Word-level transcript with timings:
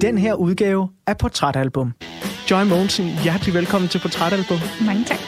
den 0.00 0.18
her 0.18 0.34
udgave 0.34 0.88
af 1.06 1.18
Portrætalbum. 1.18 1.92
Joy 2.50 2.62
Mogensen, 2.62 3.06
hjertelig 3.22 3.54
velkommen 3.54 3.88
til 3.88 3.98
Portrætalbum. 3.98 4.58
Mange 4.86 5.04
tak. 5.04 5.18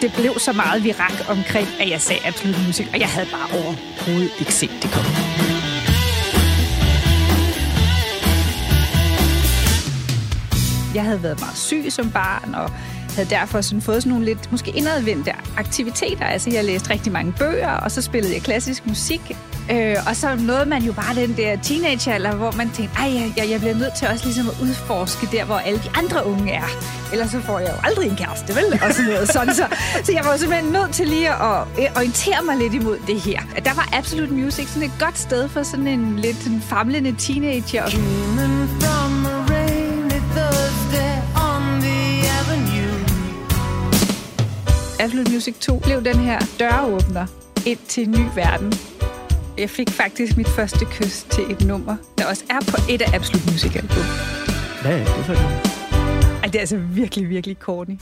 Det 0.00 0.12
blev 0.18 0.32
så 0.38 0.52
meget 0.52 0.84
virak 0.84 1.30
omkring, 1.30 1.68
at 1.80 1.90
jeg 1.90 2.00
sagde 2.00 2.26
absolut 2.26 2.66
musik, 2.66 2.86
og 2.94 3.00
jeg 3.00 3.08
havde 3.08 3.28
bare 3.36 3.48
overhovedet 3.58 4.30
ikke 4.40 4.54
set 4.54 4.70
det 4.82 4.90
komme. 4.94 5.10
Jeg 10.94 11.04
havde 11.04 11.22
været 11.22 11.40
meget 11.40 11.56
syg 11.56 11.84
som 11.88 12.10
barn, 12.10 12.54
og 12.54 12.70
havde 13.16 13.30
derfor 13.30 13.60
sådan 13.60 13.82
fået 13.82 14.02
sådan 14.02 14.10
nogle 14.10 14.24
lidt 14.24 14.52
måske 14.52 14.70
indadvendte 14.70 15.32
aktiviteter. 15.56 16.24
Altså, 16.24 16.50
jeg 16.50 16.64
læste 16.64 16.90
rigtig 16.90 17.12
mange 17.12 17.32
bøger, 17.38 17.70
og 17.70 17.90
så 17.90 18.02
spillede 18.02 18.34
jeg 18.34 18.42
klassisk 18.42 18.86
musik. 18.86 19.36
Øh, 19.70 19.96
og 20.08 20.16
så 20.16 20.34
nåede 20.34 20.66
man 20.66 20.82
jo 20.82 20.92
bare 20.92 21.14
den 21.14 21.36
der 21.36 21.56
teenagealder, 21.62 22.34
hvor 22.34 22.52
man 22.52 22.70
tænkte, 22.70 22.96
ej, 22.98 23.32
jeg, 23.36 23.50
jeg 23.50 23.60
bliver 23.60 23.74
nødt 23.74 23.94
til 23.98 24.08
også 24.08 24.24
ligesom 24.24 24.48
at 24.48 24.54
udforske 24.62 25.28
der, 25.32 25.44
hvor 25.44 25.54
alle 25.54 25.78
de 25.78 25.90
andre 25.94 26.26
unge 26.26 26.52
er. 26.52 26.68
Ellers 27.12 27.30
så 27.30 27.40
får 27.40 27.58
jeg 27.58 27.68
jo 27.68 27.88
aldrig 27.88 28.10
en 28.10 28.16
kæreste, 28.16 28.54
vel? 28.56 28.64
Og 28.72 28.92
sådan 28.92 29.10
noget 29.10 29.28
sådan. 29.28 29.54
Så, 29.54 29.66
så 30.04 30.12
jeg 30.12 30.24
var 30.24 30.36
simpelthen 30.36 30.72
nødt 30.72 30.92
til 30.92 31.08
lige 31.08 31.28
at 31.28 31.60
øh, 31.78 31.96
orientere 31.96 32.42
mig 32.44 32.56
lidt 32.56 32.74
imod 32.74 32.98
det 33.06 33.20
her. 33.20 33.40
Der 33.64 33.74
var 33.74 33.88
Absolute 33.92 34.32
Music 34.32 34.68
sådan 34.68 34.88
et 34.88 34.94
godt 35.00 35.18
sted 35.18 35.48
for 35.48 35.62
sådan 35.62 35.86
en 35.86 36.18
lidt 36.18 36.36
sådan 36.36 36.60
famlende 36.60 37.14
teenager. 37.18 37.86
from 38.36 38.55
Absolute 45.00 45.32
Music 45.32 45.54
2 45.60 45.78
blev 45.78 46.04
den 46.04 46.16
her 46.16 46.38
døråbner 46.60 47.26
ind 47.66 47.78
til 47.88 48.02
en 48.02 48.10
ny 48.10 48.26
verden. 48.34 48.72
Jeg 49.58 49.70
fik 49.70 49.90
faktisk 49.90 50.36
mit 50.36 50.48
første 50.48 50.84
kys 50.84 51.22
til 51.30 51.44
et 51.50 51.60
nummer, 51.60 51.96
der 52.18 52.26
også 52.26 52.44
er 52.50 52.60
på 52.70 52.76
et 52.90 53.02
af 53.02 53.14
Absolute 53.14 53.50
Music 53.50 53.76
album. 53.76 54.04
Hvad 54.82 55.00
er 55.00 55.04
det 55.16 55.24
for 55.24 55.32
det? 55.32 55.42
Ej, 56.42 56.46
det 56.46 56.54
er 56.54 56.60
altså 56.60 56.76
virkelig, 56.76 57.28
virkelig 57.28 57.56
corny. 57.60 57.98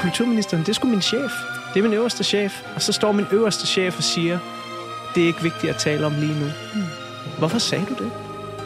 Kulturministeren, 0.00 0.62
det 0.66 0.74
sgu 0.74 0.88
min 0.88 1.02
chef. 1.02 1.32
Det 1.74 1.80
er 1.80 1.82
min 1.82 1.92
øverste 1.92 2.24
chef. 2.24 2.62
Og 2.74 2.82
så 2.82 2.92
står 2.92 3.12
min 3.12 3.26
øverste 3.32 3.66
chef 3.66 3.96
og 3.96 4.02
siger, 4.02 4.38
det 5.14 5.22
er 5.22 5.26
ikke 5.26 5.42
vigtigt 5.42 5.72
at 5.72 5.76
tale 5.76 6.06
om 6.06 6.12
lige 6.12 6.34
nu. 6.40 6.46
Hmm. 6.74 6.82
Hvorfor 7.38 7.58
sagde 7.58 7.84
du 7.88 8.04
det? 8.04 8.10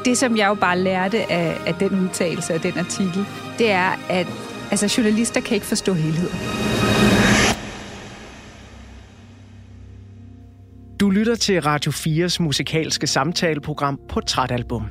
Det, 0.04 0.18
som 0.18 0.36
jeg 0.36 0.48
jo 0.48 0.54
bare 0.54 0.78
lærte 0.78 1.32
af, 1.32 1.60
af 1.66 1.74
den 1.74 2.00
udtalelse 2.04 2.54
af 2.54 2.60
den 2.60 2.78
artikel, 2.78 3.26
det 3.58 3.70
er, 3.70 3.92
at 4.08 4.26
altså, 4.70 4.94
journalister 4.98 5.40
kan 5.40 5.54
ikke 5.54 5.66
forstå 5.66 5.92
helhed. 5.92 6.30
Du 11.00 11.10
lytter 11.10 11.34
til 11.34 11.60
Radio 11.62 11.92
4's 11.92 12.42
musikalske 12.42 13.06
samtaleprogram 13.06 14.00
Portrætalbum. 14.08 14.82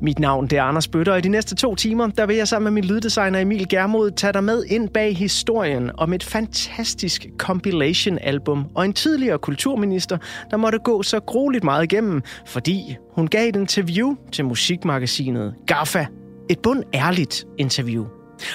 Mit 0.00 0.18
navn 0.18 0.46
det 0.46 0.58
er 0.58 0.62
Anders 0.62 0.88
Bøtter, 0.88 1.12
og 1.12 1.18
i 1.18 1.20
de 1.20 1.28
næste 1.28 1.54
to 1.54 1.74
timer, 1.74 2.06
der 2.06 2.26
vil 2.26 2.36
jeg 2.36 2.48
sammen 2.48 2.64
med 2.64 2.82
min 2.82 2.84
lyddesigner 2.84 3.40
Emil 3.40 3.68
Germod 3.68 4.10
tage 4.10 4.32
dig 4.32 4.44
med 4.44 4.64
ind 4.64 4.88
bag 4.88 5.16
historien 5.16 5.90
om 5.98 6.12
et 6.12 6.24
fantastisk 6.24 7.26
compilation-album 7.38 8.66
og 8.74 8.84
en 8.84 8.92
tidligere 8.92 9.38
kulturminister, 9.38 10.18
der 10.50 10.56
måtte 10.56 10.78
gå 10.78 11.02
så 11.02 11.20
grueligt 11.20 11.64
meget 11.64 11.84
igennem, 11.84 12.22
fordi 12.46 12.96
hun 13.12 13.26
gav 13.26 13.48
et 13.48 13.56
interview 13.56 14.14
til 14.32 14.44
musikmagasinet 14.44 15.54
GAFFA. 15.66 16.06
Et 16.50 16.58
bund 16.58 16.82
ærligt 16.94 17.44
interview. 17.58 18.06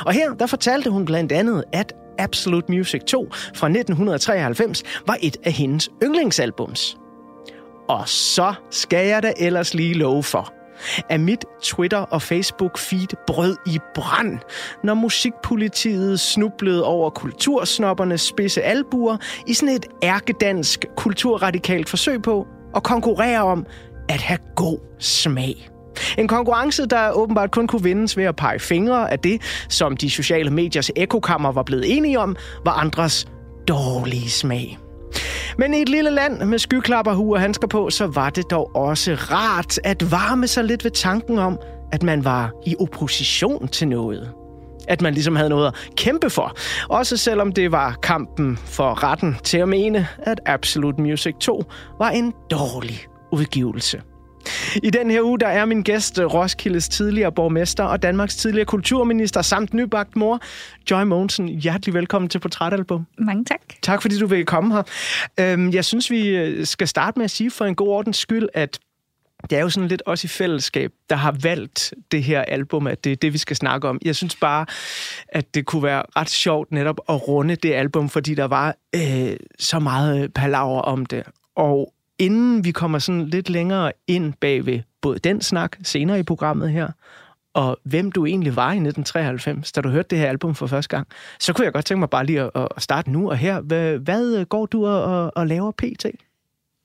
Og 0.06 0.14
her 0.14 0.34
der 0.34 0.46
fortalte 0.46 0.90
hun 0.90 1.06
blandt 1.06 1.32
andet, 1.32 1.64
at 1.74 1.94
Absolute 2.18 2.72
Music 2.72 3.02
2 3.08 3.28
fra 3.32 3.68
1993 3.68 4.84
var 5.08 5.18
et 5.22 5.38
af 5.44 5.52
hendes 5.52 5.90
yndlingsalbums. 6.04 6.98
Og 7.90 8.10
så 8.10 8.54
skal 8.70 9.08
jeg 9.08 9.24
da 9.24 9.34
ellers 9.38 9.74
lige 9.74 9.94
love 9.94 10.24
for, 10.24 10.54
at 11.10 11.20
mit 11.20 11.46
Twitter- 11.64 11.98
og 11.98 12.22
Facebook-feed 12.22 13.24
brød 13.28 13.58
i 13.66 13.80
brand, 13.96 14.40
når 14.84 14.94
musikpolitiet 14.94 16.20
snublede 16.20 16.86
over 16.86 17.10
kultursnoppernes 17.10 18.22
spidse 18.22 18.62
albuer 18.62 19.18
i 19.48 19.54
sådan 19.54 19.76
et 19.76 19.86
ærkedansk 20.04 20.86
kulturradikalt 20.98 21.90
forsøg 21.90 22.22
på 22.22 22.48
at 22.76 22.84
konkurrere 22.84 23.42
om 23.42 23.66
at 24.10 24.22
have 24.22 24.40
god 24.56 24.78
smag. 25.00 25.70
En 26.18 26.28
konkurrence, 26.28 26.86
der 26.86 27.12
åbenbart 27.12 27.52
kun 27.52 27.68
kunne 27.68 27.84
vindes 27.84 28.18
ved 28.18 28.24
at 28.24 28.36
pege 28.36 28.60
fingre 28.60 29.12
af 29.12 29.20
det, 29.20 29.42
som 29.70 29.98
de 29.98 30.10
sociale 30.10 30.50
mediers 30.50 30.92
ekokammer 30.96 31.52
var 31.52 31.64
blevet 31.64 31.98
enige 31.98 32.20
om, 32.20 32.36
var 32.66 32.72
andres 32.72 33.28
dårlige 33.68 34.30
smag. 34.30 34.78
Men 35.58 35.74
i 35.74 35.82
et 35.82 35.90
lille 35.90 36.10
land 36.10 36.44
med 36.44 36.60
skyklapper, 36.60 37.32
og 37.32 37.40
handsker 37.40 37.68
på, 37.68 37.90
så 37.90 38.08
var 38.08 38.30
det 38.30 38.52
dog 38.52 38.76
også 38.76 39.14
rart 39.14 39.80
at 39.84 40.12
varme 40.12 40.48
sig 40.48 40.64
lidt 40.64 40.84
ved 40.84 40.92
tanken 40.92 41.40
om, 41.40 41.60
at 41.92 42.04
man 42.04 42.26
var 42.26 42.52
i 42.66 42.76
opposition 42.80 43.68
til 43.68 43.88
noget. 43.88 44.32
At 44.88 45.02
man 45.02 45.14
ligesom 45.14 45.36
havde 45.36 45.50
noget 45.50 45.68
at 45.68 45.96
kæmpe 45.96 46.30
for. 46.30 46.56
Også 46.90 47.18
selvom 47.18 47.52
det 47.52 47.72
var 47.72 47.98
kampen 48.04 48.58
for 48.58 49.04
retten 49.04 49.38
til 49.44 49.58
at 49.58 49.70
mene, 49.70 50.08
at 50.18 50.40
Absolute 50.46 51.02
Music 51.02 51.36
2 51.40 51.64
var 52.00 52.10
en 52.10 52.34
dårlig 52.52 53.00
udgivelse. 53.32 54.02
I 54.84 54.90
den 54.90 55.12
her 55.12 55.22
uge, 55.22 55.40
der 55.40 55.48
er 55.48 55.66
min 55.66 55.84
gæst 55.84 56.20
Roskildes 56.20 56.90
tidligere 56.90 57.32
borgmester 57.32 57.84
og 57.84 58.04
Danmarks 58.04 58.36
tidligere 58.36 58.66
kulturminister 58.66 59.42
samt 59.42 59.74
nybagt 59.74 60.16
mor, 60.16 60.40
Joy 60.92 61.04
Mogensen. 61.04 61.48
Hjertelig 61.48 61.94
velkommen 61.94 62.30
til 62.30 62.40
Portrætalbum. 62.40 63.06
Mange 63.18 63.46
tak. 63.46 63.62
Tak 63.82 64.02
fordi 64.02 64.18
du 64.18 64.28
vil 64.28 64.46
komme 64.46 64.74
her. 64.74 64.84
Øhm, 65.40 65.74
jeg 65.74 65.86
synes, 65.86 66.12
vi 66.12 66.28
øh, 66.28 66.66
skal 66.66 66.88
starte 66.88 67.20
med 67.20 67.24
at 67.24 67.32
sige 67.32 67.52
for 67.52 67.66
en 67.66 67.76
god 67.76 67.88
ordens 67.88 68.18
skyld, 68.18 68.48
at 68.54 68.80
det 69.50 69.58
er 69.58 69.62
jo 69.62 69.70
sådan 69.70 69.88
lidt 69.88 70.04
også 70.06 70.26
i 70.26 70.28
fællesskab, 70.28 70.92
der 71.10 71.16
har 71.16 71.36
valgt 71.44 71.94
det 72.12 72.24
her 72.24 72.42
album, 72.42 72.88
at 72.88 73.04
det 73.04 73.12
er 73.12 73.16
det, 73.16 73.34
vi 73.34 73.38
skal 73.38 73.56
snakke 73.56 73.88
om. 73.88 74.00
Jeg 74.06 74.16
synes 74.16 74.36
bare, 74.36 74.66
at 75.28 75.56
det 75.56 75.66
kunne 75.66 75.84
være 75.84 76.04
ret 76.16 76.30
sjovt 76.30 76.72
netop 76.72 77.00
at 77.10 77.28
runde 77.28 77.56
det 77.56 77.74
album, 77.74 78.10
fordi 78.10 78.36
der 78.36 78.46
var 78.46 78.76
øh, 78.96 79.36
så 79.60 79.80
meget 79.80 80.34
palaver 80.34 80.82
om 80.82 81.06
det. 81.06 81.24
Og 81.56 81.94
inden 82.22 82.66
vi 82.66 82.72
kommer 82.72 83.00
sådan 83.00 83.26
lidt 83.26 83.50
længere 83.50 83.92
ind 84.08 84.34
bag 84.34 84.66
ved 84.66 84.80
både 85.02 85.20
den 85.20 85.42
snak 85.42 85.78
senere 85.84 86.20
i 86.20 86.24
programmet 86.24 86.72
her, 86.72 86.88
og 87.54 87.78
hvem 87.84 88.12
du 88.12 88.26
egentlig 88.26 88.56
var 88.56 88.72
i 88.72 88.76
1993, 88.76 89.72
da 89.72 89.82
du 89.82 89.90
hørte 89.90 90.08
det 90.10 90.18
her 90.18 90.30
album 90.30 90.56
for 90.56 90.68
første 90.68 90.90
gang, 90.96 91.08
så 91.40 91.54
kunne 91.54 91.66
jeg 91.66 91.74
godt 91.74 91.86
tænke 91.86 92.00
mig 92.00 92.10
bare 92.10 92.26
lige 92.26 92.42
at, 92.42 92.52
at 92.56 92.68
starte 92.78 93.12
nu 93.12 93.30
og 93.30 93.38
her. 93.38 93.62
Hvad, 93.62 93.98
hvad 93.98 94.36
øh, 94.36 94.46
går 94.46 94.66
du 94.66 94.88
og, 94.88 95.32
og 95.36 95.48
laver 95.48 95.72
pt? 95.72 96.06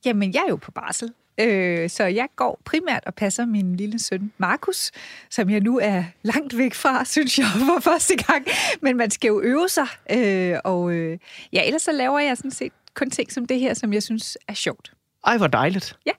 Jamen, 0.05 0.35
jeg 0.35 0.43
er 0.47 0.51
jo 0.51 0.57
på 0.57 0.71
barsel. 0.71 1.13
Øh, 1.41 1.91
så 1.91 2.05
jeg 2.05 2.29
går 2.37 2.61
primært 2.65 3.03
og 3.07 3.15
passer 3.15 3.47
min 3.47 3.77
lille 3.77 3.99
søn 3.99 4.33
Markus, 4.39 4.91
som 5.31 5.51
jeg 5.51 5.61
nu 5.61 5.79
er 5.83 6.05
langt 6.23 6.59
væk 6.59 6.75
fra, 6.75 7.05
synes 7.15 7.39
jeg, 7.39 7.47
for 7.47 7.81
første 7.81 8.17
gang. 8.17 8.47
Men 8.83 8.97
man 8.97 9.11
skal 9.11 9.29
jo 9.29 9.41
øve 9.41 9.69
sig. 9.69 9.87
Øh, 10.11 10.59
og 10.65 10.93
øh, 10.93 11.19
ja, 11.53 11.63
ellers 11.67 11.83
så 11.83 11.93
laver 11.93 12.19
jeg 12.19 12.37
sådan 12.37 12.51
set 12.51 12.73
kun 12.95 13.11
ting 13.11 13.33
som 13.33 13.47
det 13.47 13.61
her, 13.61 13.75
som 13.75 13.93
jeg 13.93 14.03
synes 14.03 14.39
er 14.49 14.55
sjovt. 14.55 14.96
Ej, 15.27 15.39
hvor 15.39 15.47
dejligt. 15.47 15.97
Ja. 16.07 16.13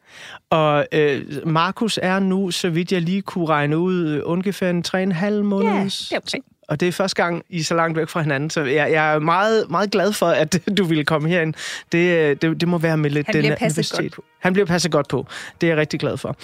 Og 0.50 0.88
øh, 0.92 1.48
Markus 1.48 2.00
er 2.02 2.20
nu, 2.20 2.52
så 2.52 2.70
vidt 2.70 2.92
jeg 2.92 3.02
lige 3.02 3.22
kunne 3.22 3.46
regne 3.46 3.78
ud, 3.78 4.22
ungefær 4.26 4.70
en 4.70 4.84
3,5 4.88 5.32
måneds. 5.32 6.12
Ja, 6.12 6.16
det 6.16 6.34
er 6.34 6.38
okay. 6.38 6.57
Og 6.68 6.80
det 6.80 6.88
er 6.88 6.92
første 6.92 7.24
gang, 7.24 7.44
I 7.50 7.60
er 7.60 7.64
så 7.64 7.76
langt 7.76 7.98
væk 7.98 8.10
fra 8.10 8.22
hinanden, 8.22 8.50
så 8.50 8.62
jeg, 8.62 8.92
jeg 8.92 9.14
er 9.14 9.20
meget, 9.20 9.70
meget 9.70 9.92
glad 9.92 10.14
for, 10.14 10.26
at 10.26 10.62
du 10.78 10.84
ville 10.84 11.06
komme 11.06 11.30
herind. 11.30 11.54
Det, 11.92 12.42
det, 12.42 12.62
det 12.62 12.68
må 12.68 12.78
være 12.78 12.98
med 12.98 13.10
lidt 13.10 13.28
Han 13.28 13.42
bliver 13.42 13.56
passet 13.56 13.98
godt 13.98 14.12
på. 14.14 14.24
Han 14.40 14.54
bliver 14.54 14.66
passet 14.66 14.92
godt 14.92 15.08
på. 15.08 15.28
Det 15.62 15.68
er 15.68 15.72
jeg 15.72 15.78
rigtig 15.78 16.00
glad 16.00 16.18
for. 16.18 16.36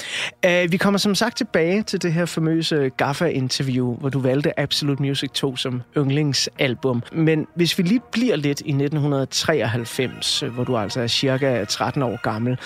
Uh, 0.47 0.71
vi 0.71 0.77
kommer 0.77 0.97
som 0.97 1.15
sagt 1.15 1.37
tilbage 1.37 1.83
til 1.83 2.01
det 2.01 2.13
her 2.13 2.25
famøse 2.25 2.91
Gaffa-interview, 2.97 3.95
hvor 3.95 4.09
du 4.09 4.19
valgte 4.19 4.59
Absolute 4.59 5.01
Music 5.01 5.31
2 5.31 5.55
som 5.55 5.81
yndlingsalbum. 5.97 7.03
Men 7.11 7.47
hvis 7.55 7.77
vi 7.77 7.83
lige 7.83 8.01
bliver 8.11 8.35
lidt 8.35 8.59
i 8.59 8.69
1993, 8.69 10.43
hvor 10.51 10.63
du 10.63 10.77
altså 10.77 11.01
er 11.01 11.07
cirka 11.07 11.65
13 11.65 12.03
år 12.03 12.21
gammel, 12.21 12.57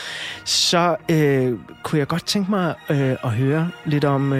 så 0.45 0.95
uh, 1.11 1.59
kunne 1.83 1.99
jeg 1.99 2.07
godt 2.07 2.25
tænke 2.25 2.51
mig 2.51 2.73
uh, 2.89 2.97
at 2.97 3.29
høre 3.29 3.71
lidt 3.85 4.05
om, 4.05 4.31
uh, 4.31 4.39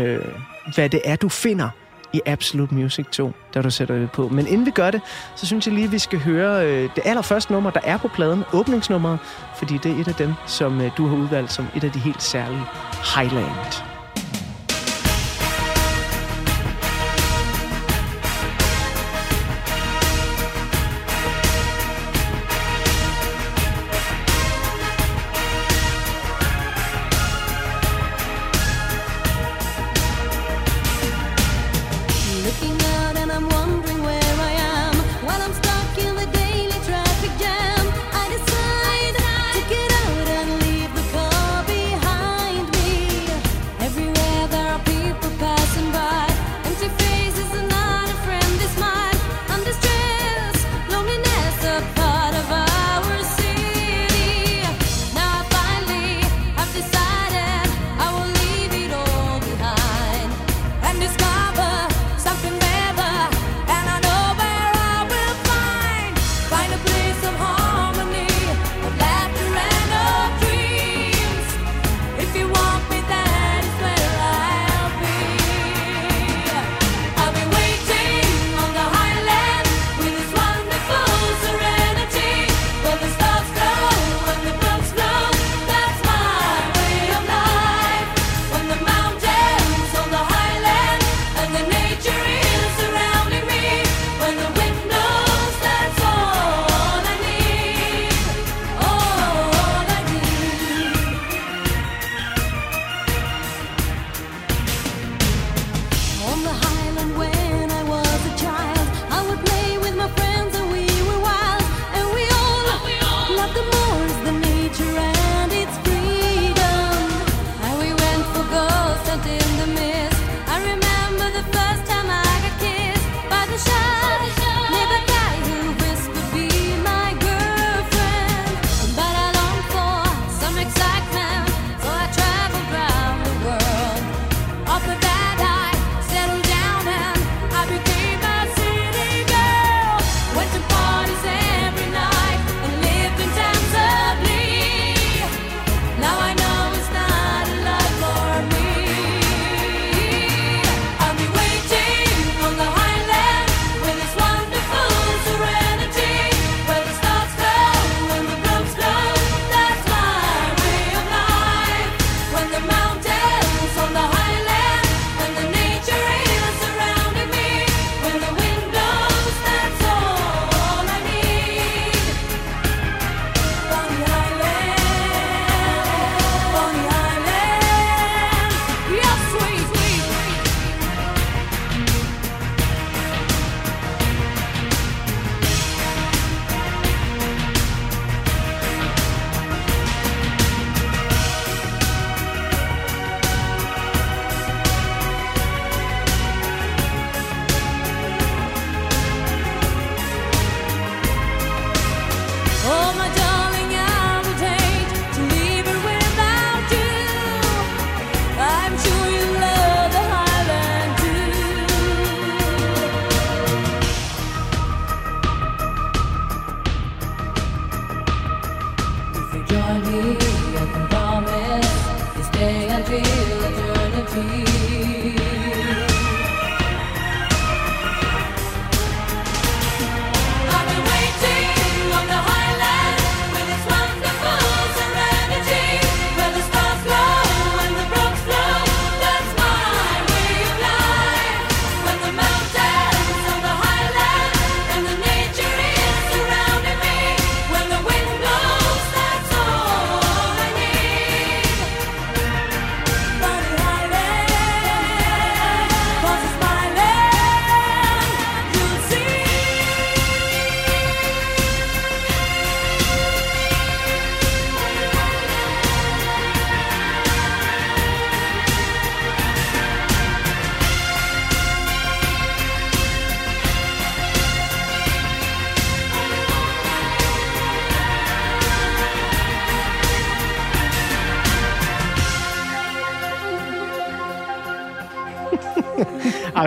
hvad 0.76 0.90
det 0.90 1.02
er, 1.06 1.16
du 1.16 1.30
finder 1.30 1.70
i 2.14 2.22
Absolute 2.26 2.76
Music 2.76 3.06
2, 3.12 3.32
da 3.54 3.62
du 3.62 3.70
sætter 3.70 4.00
det 4.00 4.12
på. 4.12 4.28
Men 4.28 4.48
inden 4.48 4.66
vi 4.66 4.72
gør 4.72 4.92
det, 4.92 5.02
så 5.36 5.46
synes 5.46 5.68
jeg 5.68 5.74
lige, 5.74 5.86
at 5.86 5.92
vi 5.92 6.00
skal 6.00 6.20
høre 6.20 6.66
øh, 6.68 6.90
det 6.96 7.02
allerførste 7.06 7.52
nummer, 7.52 7.70
der 7.70 7.82
er 7.84 7.98
på 7.98 8.08
pladen, 8.08 8.44
åbningsnummeret, 8.54 9.20
fordi 9.56 9.78
det 9.78 9.92
er 9.92 10.02
et 10.02 10.08
af 10.08 10.16
dem, 10.16 10.34
som 10.46 10.82
øh, 10.82 10.92
du 10.98 11.08
har 11.08 11.18
udvalgt 11.18 11.52
som 11.52 11.68
et 11.76 11.84
af 11.84 11.92
de 11.92 12.00
helt 12.00 12.24
særlige 12.24 12.64
Highland. 13.16 13.97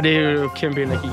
Og 0.01 0.05
det 0.05 0.17
er 0.17 0.31
jo 0.31 0.49
kæmpe 0.49 0.83
energi. 0.83 1.09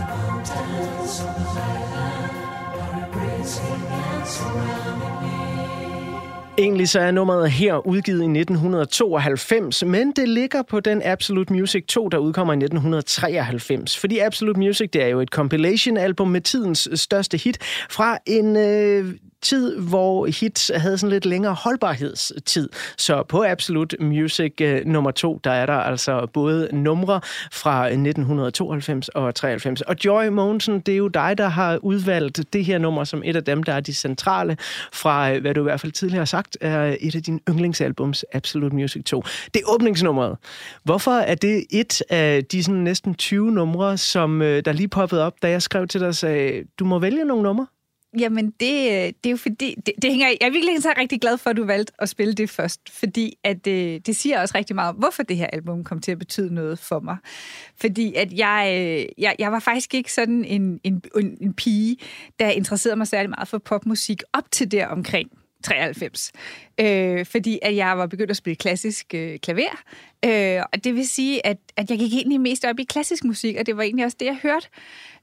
Egentlig 6.58 6.90
så 6.90 7.00
er 7.00 7.12
nummeret 7.12 7.52
her 7.52 7.88
udgivet 7.88 8.20
i 8.20 8.40
1992, 8.40 9.86
men 9.86 10.12
det 10.12 10.30
ligger 10.30 10.62
på 10.62 10.80
den 10.80 11.02
Absolute 11.06 11.54
Music 11.54 11.86
2, 11.86 12.10
der 12.10 12.18
udkommer 12.18 12.54
i 12.54 12.58
1993. 12.58 13.98
Fordi 13.98 14.20
Absolute 14.20 14.60
Music, 14.60 14.90
det 14.94 15.04
er 15.04 15.08
jo 15.08 15.20
et 15.20 15.30
compilation-album 15.30 16.28
med 16.28 16.42
tidens 16.42 16.90
største 16.94 17.38
hit 17.38 17.58
fra 17.90 18.18
en 18.26 18.58
øh, 18.58 19.14
tid, 19.42 19.78
hvor 19.78 20.26
hits 20.26 20.72
havde 20.76 20.98
sådan 20.98 21.12
lidt 21.12 21.26
længere 21.26 21.54
holdbarhedstid. 21.54 22.70
Så 22.98 23.24
på 23.30 23.44
Absolute 23.44 23.98
Music 24.00 24.54
øh, 24.62 24.86
nummer 24.86 25.12
to, 25.12 25.40
der 25.44 25.52
er 25.52 25.66
der 25.66 25.74
altså 25.74 26.28
både 26.34 26.70
numre 26.74 27.22
fra 27.52 27.86
1992 27.86 29.10
og 29.10 29.36
93. 29.36 29.82
Og 29.82 29.96
Joy 30.06 30.28
Mogensen, 30.28 30.80
det 30.80 30.94
er 30.94 30.98
jo 30.98 31.08
dig, 31.08 31.38
der 31.38 31.48
har 31.48 31.78
udvalgt 31.78 32.54
det 32.54 32.66
her 32.66 32.78
nummer 32.78 33.04
som 33.04 33.22
et 33.26 33.36
af 33.36 33.44
dem, 33.44 33.64
der 33.64 33.74
er 33.74 33.80
de 33.80 33.94
centrale 33.94 34.58
fra, 34.94 35.32
øh, 35.32 35.42
hvad 35.42 35.54
du 35.54 35.60
i 35.60 35.64
hvert 35.64 35.82
fald 35.82 35.92
tidligere 35.92 36.20
har 36.20 36.26
sagt, 36.26 36.58
er 36.62 36.96
et 37.00 37.16
af 37.16 37.24
dine 37.24 37.40
yndlingsalbums, 37.50 38.26
Absolute 38.34 38.76
Music 38.76 39.04
2. 39.04 39.24
Det 39.54 39.62
er 39.62 39.74
åbningsnummeret. 39.74 40.38
Hvorfor 40.84 41.12
er 41.12 41.36
det 41.36 41.66
et 41.70 42.02
af 42.10 42.46
de 42.46 42.64
sådan 42.64 42.82
næsten 42.82 43.16
20 43.16 43.52
numre, 43.52 43.98
som 43.98 44.42
øh, 44.42 44.66
der 44.66 44.72
lige 44.72 44.88
poppede 44.88 45.26
op, 45.26 45.34
da 45.42 45.50
jeg 45.50 45.62
skrev 45.62 45.88
til 45.88 46.00
dig 46.00 46.08
og 46.08 46.16
sagde, 46.16 46.64
du 46.80 46.86
må 46.86 47.00
vælge 47.00 47.26
nogle 47.26 47.44
numre? 47.44 47.68
Jamen, 48.20 48.52
det, 48.60 48.92
øh, 48.92 49.14
det 49.24 49.26
er 49.26 49.30
jo 49.30 49.38
fordi... 49.38 49.76
Det, 49.86 49.94
det 50.02 50.12
hænger, 50.12 50.28
jeg 50.28 50.48
er 50.48 50.50
virkelig 50.50 50.82
så 50.82 50.94
rigtig 50.98 51.22
glad 51.22 51.38
for, 51.38 51.50
at 51.50 51.58
du 51.58 51.66
valgte 51.66 51.94
at 52.00 52.10
spille 52.10 52.34
det 52.34 52.50
først, 52.50 52.90
fordi 52.90 53.38
at 53.44 53.66
det, 53.66 54.08
det 54.08 54.16
siger 54.16 54.42
også 54.42 54.58
rigtig 54.58 54.76
meget 54.76 54.90
om, 54.90 54.96
hvorfor 54.96 55.24
det 55.24 55.38
her 55.38 55.48
album 55.48 55.84
kom 55.84 56.02
til 56.02 56.12
at 56.12 56.20
betyde 56.20 56.54
noget 56.54 56.80
for 56.80 57.00
mig. 57.00 57.18
Fordi 57.82 58.14
at 58.14 58.34
jeg, 58.34 58.76
øh, 58.80 59.06
jeg, 59.18 59.36
jeg 59.40 59.52
var 59.52 59.60
faktisk 59.60 59.94
ikke 59.94 60.14
sådan 60.14 60.46
en, 60.46 60.80
en, 60.84 61.04
en, 61.18 61.38
en 61.42 61.54
pige, 61.54 61.98
der 62.40 62.50
interesserede 62.50 62.96
mig 62.96 63.08
særlig 63.08 63.30
meget 63.30 63.48
for 63.48 63.58
popmusik 63.58 64.24
op 64.34 64.52
til 64.52 64.72
der 64.72 64.88
omkring 64.88 65.30
93. 65.64 66.32
Øh, 66.80 67.26
fordi 67.26 67.60
at 67.62 67.76
jeg 67.76 67.98
var 67.98 68.06
begyndt 68.06 68.32
at 68.32 68.38
spille 68.38 68.56
klassisk 68.56 69.14
øh, 69.14 69.40
klaver. 69.40 69.84
Øh, 70.26 70.64
og 70.74 70.84
det 70.84 70.96
vil 70.96 71.08
sige, 71.08 71.46
at, 71.46 71.58
at 71.78 71.90
jeg 71.90 72.00
gik 72.00 72.14
egentlig 72.14 72.42
mest 72.42 72.66
op 72.66 72.80
i 72.80 72.84
klassisk 72.84 73.24
musik, 73.24 73.56
og 73.60 73.66
det 73.66 73.78
var 73.78 73.84
egentlig 73.84 74.06
også 74.06 74.18
det, 74.20 74.26
jeg 74.26 74.38
hørte. 74.44 74.68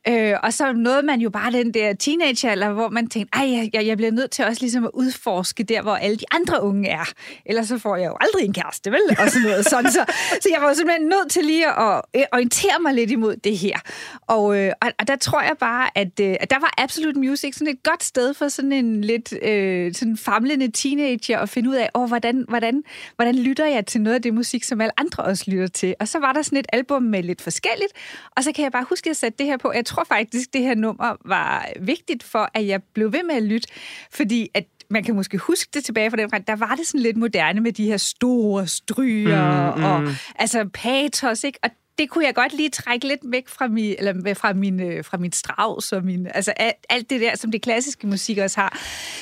Øh, 0.09 0.35
og 0.43 0.53
så 0.53 0.73
nåede 0.73 1.03
man 1.03 1.21
jo 1.21 1.31
bare 1.31 1.53
den 1.53 1.75
der 1.75 1.93
teenagealder, 1.93 2.73
hvor 2.73 2.89
man 2.89 3.07
tænkte, 3.07 3.39
ej, 3.39 3.69
jeg, 3.73 3.87
jeg 3.87 3.97
bliver 3.97 4.13
nødt 4.13 4.31
til 4.31 4.45
også 4.45 4.61
ligesom 4.61 4.85
at 4.85 4.91
udforske 4.95 5.63
der, 5.63 5.83
hvor 5.83 5.95
alle 5.95 6.17
de 6.17 6.25
andre 6.31 6.63
unge 6.63 6.89
er. 6.89 7.05
Ellers 7.47 7.69
så 7.69 7.79
får 7.79 7.97
jeg 7.97 8.07
jo 8.07 8.17
aldrig 8.21 8.45
en 8.45 8.53
kæreste, 8.53 8.91
vel? 8.91 9.01
Og 9.19 9.31
sådan 9.31 9.43
noget 9.43 9.67
sådan. 9.67 9.91
Så, 9.91 10.05
så 10.41 10.49
jeg 10.53 10.63
var 10.63 10.69
jo 10.69 10.75
simpelthen 10.75 11.09
nødt 11.09 11.31
til 11.31 11.45
lige 11.45 11.67
at 11.67 12.03
øh, 12.17 12.23
orientere 12.33 12.79
mig 12.83 12.95
lidt 12.95 13.11
imod 13.11 13.37
det 13.37 13.59
her. 13.59 13.79
Og, 14.27 14.59
øh, 14.59 14.73
og, 14.83 14.93
og 14.99 15.09
der 15.09 15.17
tror 15.17 15.43
jeg 15.43 15.57
bare, 15.61 15.99
at, 15.99 16.21
øh, 16.21 16.37
at 16.41 16.51
der 16.51 16.59
var 16.59 16.75
Absolute 16.79 17.19
Music 17.19 17.55
sådan 17.55 17.75
et 17.75 17.83
godt 17.83 18.05
sted 18.05 18.35
for 18.35 18.49
sådan 18.49 18.73
en 18.73 19.01
lidt 19.01 19.35
øh, 19.43 19.95
sådan 19.95 20.17
famlende 20.17 20.71
teenager 20.71 21.44
at 21.45 21.49
finde 21.49 21.71
ud 21.71 21.75
af, 21.75 21.91
oh, 21.95 22.09
hvordan, 22.09 22.45
hvordan, 22.49 22.83
hvordan 23.17 23.35
lytter 23.35 23.67
jeg 23.67 23.87
til 23.87 24.01
noget 24.01 24.15
af 24.15 24.23
det 24.23 24.35
musik, 24.35 24.65
som 24.65 24.81
alle 24.81 25.01
andre 25.01 25.25
også 25.25 25.45
lytter 25.51 25.67
til. 25.67 25.95
Og 26.01 26.09
så 26.09 26.19
var 26.19 26.33
der 26.33 26.43
sådan 26.43 26.59
et 26.59 26.67
album 26.73 27.03
med 27.03 27.23
lidt 27.23 27.43
forskelligt, 27.43 27.93
og 28.37 28.45
så 28.45 28.53
kan 28.53 28.65
jeg 28.65 28.73
bare 28.73 28.87
huske 28.89 29.11
at 29.11 29.17
sætte 29.17 29.39
det 29.39 29.47
her 29.47 29.57
på. 29.57 29.73
Jeg 29.73 29.85
tror 29.85 30.05
faktisk, 30.05 30.53
det 30.53 30.63
her 30.63 30.75
nummer 30.75 31.17
var 31.25 31.69
vigtigt 31.81 32.23
for, 32.23 32.51
at 32.55 32.67
jeg 32.67 32.83
blev 32.83 33.13
ved 33.13 33.23
med 33.23 33.35
at 33.35 33.43
lytte, 33.43 33.69
fordi 34.11 34.49
at 34.55 34.65
man 34.91 35.05
kan 35.05 35.15
måske 35.15 35.39
huske 35.39 35.71
det 35.75 35.85
tilbage 35.85 36.11
fra 36.11 36.17
den 36.17 36.31
der 36.47 36.57
var 36.57 36.75
det 36.75 36.87
sådan 36.87 37.01
lidt 37.01 37.17
moderne 37.17 37.61
med 37.61 37.73
de 37.73 37.85
her 37.85 37.97
store 37.97 38.67
stryger 38.67 39.75
mm, 39.75 39.79
mm. 39.79 39.85
og 39.85 40.15
altså 40.37 40.69
patos, 40.75 41.45
ikke? 41.45 41.59
Og 41.63 41.71
det 41.99 42.11
kunne 42.11 42.25
jeg 42.25 42.35
godt 42.35 42.53
lige 42.53 42.71
trække 42.71 43.09
lidt 43.09 43.21
væk 43.25 43.49
fra 43.49 43.69
min, 43.69 43.95
eller 43.99 44.35
fra 44.35 44.53
min, 44.53 44.81
øh, 44.81 45.05
fra 45.05 45.17
min 45.17 45.33
Strauss 45.33 45.93
og 45.93 46.05
min, 46.05 46.27
altså 46.35 46.51
alt, 46.51 46.77
alt 46.89 47.11
det 47.11 47.21
der, 47.21 47.37
som 47.37 47.51
det 47.51 47.63
klassiske 47.63 48.07
musik 48.07 48.39
også 48.39 48.61
har. 48.61 48.79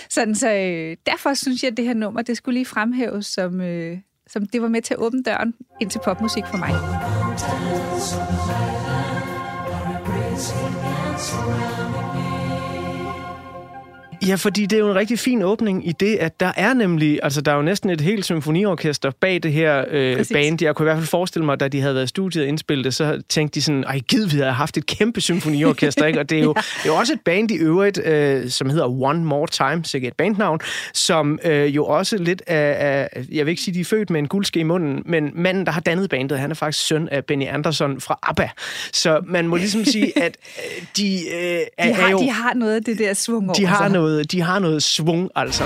Sådan, 0.08 0.34
så 0.34 0.52
øh, 0.52 0.96
derfor 1.06 1.34
synes 1.34 1.62
jeg, 1.62 1.70
at 1.70 1.76
det 1.76 1.84
her 1.84 1.94
nummer, 1.94 2.22
det 2.22 2.36
skulle 2.36 2.54
lige 2.54 2.66
fremhæves 2.66 3.26
som, 3.26 3.60
øh, 3.60 3.98
som 4.26 4.46
det 4.46 4.62
var 4.62 4.68
med 4.68 4.82
til 4.82 4.94
at 4.94 5.00
åbne 5.00 5.22
døren 5.22 5.54
ind 5.80 5.90
til 5.90 6.00
popmusik 6.04 6.44
for 6.46 6.56
mig. 6.56 6.72
Ja, 14.26 14.34
fordi 14.34 14.66
det 14.66 14.76
er 14.76 14.80
jo 14.80 14.90
en 14.90 14.94
rigtig 14.94 15.18
fin 15.18 15.42
åbning 15.42 15.88
i 15.88 15.92
det, 15.92 16.16
at 16.16 16.40
der 16.40 16.52
er 16.56 16.74
nemlig, 16.74 17.20
altså 17.22 17.40
der 17.40 17.52
er 17.52 17.56
jo 17.56 17.62
næsten 17.62 17.90
et 17.90 18.00
helt 18.00 18.24
symfoniorkester 18.24 19.10
bag 19.20 19.42
det 19.42 19.52
her 19.52 19.84
øh, 19.90 20.24
band. 20.32 20.62
Jeg 20.62 20.74
kunne 20.74 20.84
i 20.84 20.88
hvert 20.88 20.96
fald 20.96 21.06
forestille 21.06 21.44
mig, 21.44 21.60
da 21.60 21.68
de 21.68 21.80
havde 21.80 21.94
været 21.94 22.04
i 22.04 22.08
studiet 22.08 22.42
og 22.42 22.48
indspillet 22.48 22.84
det, 22.84 22.94
så 22.94 23.22
tænkte 23.28 23.54
de 23.54 23.62
sådan, 23.62 23.84
ej 23.84 23.98
gid, 23.98 24.26
vi 24.26 24.36
havde 24.36 24.52
haft 24.52 24.76
et 24.76 24.86
kæmpe 24.86 25.20
symfoniorkester, 25.20 26.06
ikke? 26.06 26.20
Og 26.20 26.30
det 26.30 26.38
er 26.38 26.42
jo, 26.42 26.54
ja. 26.56 26.60
det 26.60 26.88
er 26.88 26.94
jo 26.94 26.94
også 26.94 27.12
et 27.12 27.20
band 27.24 27.50
i 27.50 27.54
øvrigt, 27.54 28.00
øh, 28.04 28.50
som 28.50 28.70
hedder 28.70 28.86
One 28.88 29.24
More 29.24 29.46
Time, 29.46 29.84
sikkert 29.84 30.12
et 30.12 30.16
bandnavn, 30.16 30.60
som 30.94 31.38
øh, 31.44 31.76
jo 31.76 31.86
også 31.86 32.16
lidt 32.16 32.42
af, 32.46 32.76
af, 32.78 33.24
jeg 33.32 33.46
vil 33.46 33.50
ikke 33.50 33.62
sige, 33.62 33.74
de 33.74 33.80
er 33.80 33.84
født 33.84 34.10
med 34.10 34.20
en 34.20 34.28
guldske 34.28 34.60
i 34.60 34.62
munden, 34.62 35.02
men 35.06 35.30
manden, 35.34 35.66
der 35.66 35.72
har 35.72 35.80
dannet 35.80 36.10
bandet, 36.10 36.38
han 36.38 36.50
er 36.50 36.54
faktisk 36.54 36.86
søn 36.86 37.08
af 37.08 37.24
Benny 37.24 37.48
Anderson 37.48 38.00
fra 38.00 38.18
ABBA. 38.22 38.48
Så 38.92 39.20
man 39.26 39.48
må 39.48 39.56
ligesom 39.56 39.84
sige, 39.84 40.18
at 40.18 40.36
øh, 40.58 40.86
de, 40.96 41.20
øh, 41.34 41.42
er, 41.78 41.88
de, 41.88 41.94
har, 41.94 42.06
er 42.06 42.10
jo, 42.10 42.18
de 42.18 42.30
har 42.30 42.54
noget 42.54 42.74
af 42.74 42.84
det 42.84 42.98
der 42.98 43.14
svung 43.14 43.44
over 43.44 43.54
De 43.54 43.66
har 43.66 43.88
noget 43.88 44.11
noget, 44.12 44.32
de 44.32 44.40
har 44.40 44.58
noget 44.58 44.82
svung, 44.82 45.30
altså. 45.34 45.64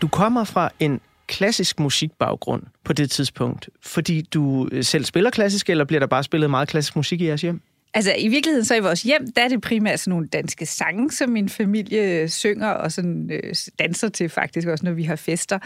Du 0.00 0.08
kommer 0.08 0.44
fra 0.44 0.70
en 0.80 1.00
klassisk 1.26 1.80
musikbaggrund 1.80 2.62
på 2.84 2.92
det 2.92 3.10
tidspunkt, 3.10 3.68
fordi 3.82 4.22
du 4.22 4.68
selv 4.82 5.04
spiller 5.04 5.30
klassisk, 5.30 5.70
eller 5.70 5.84
bliver 5.84 6.00
der 6.00 6.06
bare 6.06 6.22
spillet 6.22 6.50
meget 6.50 6.68
klassisk 6.68 6.96
musik 6.96 7.20
i 7.20 7.26
jeres 7.26 7.42
hjem? 7.42 7.60
Altså 7.96 8.14
i 8.18 8.28
virkeligheden 8.28 8.64
så 8.64 8.74
i 8.74 8.80
vores 8.80 9.02
hjem, 9.02 9.32
der 9.32 9.42
er 9.42 9.48
det 9.48 9.60
primært 9.60 10.00
sådan 10.00 10.10
nogle 10.10 10.26
danske 10.26 10.66
sange, 10.66 11.10
som 11.10 11.30
min 11.30 11.48
familie 11.48 12.22
øh, 12.22 12.28
synger 12.28 12.68
og 12.68 12.92
sådan 12.92 13.30
øh, 13.32 13.54
danser 13.78 14.08
til 14.08 14.28
faktisk 14.28 14.68
også, 14.68 14.84
når 14.84 14.92
vi 14.92 15.02
har 15.02 15.16
fester. 15.16 15.58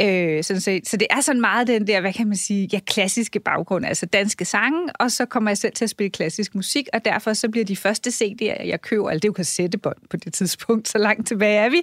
Øh, 0.00 0.44
sådan 0.44 0.60
set. 0.60 0.88
så 0.88 0.96
det 0.96 1.06
er 1.10 1.20
sådan 1.20 1.40
meget 1.40 1.66
den 1.66 1.86
der, 1.86 2.00
hvad 2.00 2.12
kan 2.12 2.26
man 2.26 2.36
sige, 2.36 2.68
ja, 2.72 2.80
klassiske 2.86 3.40
baggrund, 3.40 3.86
altså 3.86 4.06
danske 4.06 4.44
sange, 4.44 4.92
og 4.94 5.10
så 5.10 5.26
kommer 5.26 5.50
jeg 5.50 5.58
selv 5.58 5.72
til 5.72 5.84
at 5.84 5.90
spille 5.90 6.10
klassisk 6.10 6.54
musik, 6.54 6.88
og 6.92 7.04
derfor 7.04 7.32
så 7.32 7.48
bliver 7.48 7.64
de 7.64 7.76
første 7.76 8.10
CD'er, 8.10 8.66
jeg 8.66 8.80
køber, 8.82 9.08
altså 9.08 9.20
det 9.20 9.24
er 9.24 9.28
jo 9.28 9.32
kassettebånd 9.32 9.96
på 10.10 10.16
det 10.16 10.32
tidspunkt, 10.32 10.88
så 10.88 10.98
langt 10.98 11.28
tilbage 11.28 11.58
er 11.58 11.68
vi, 11.68 11.82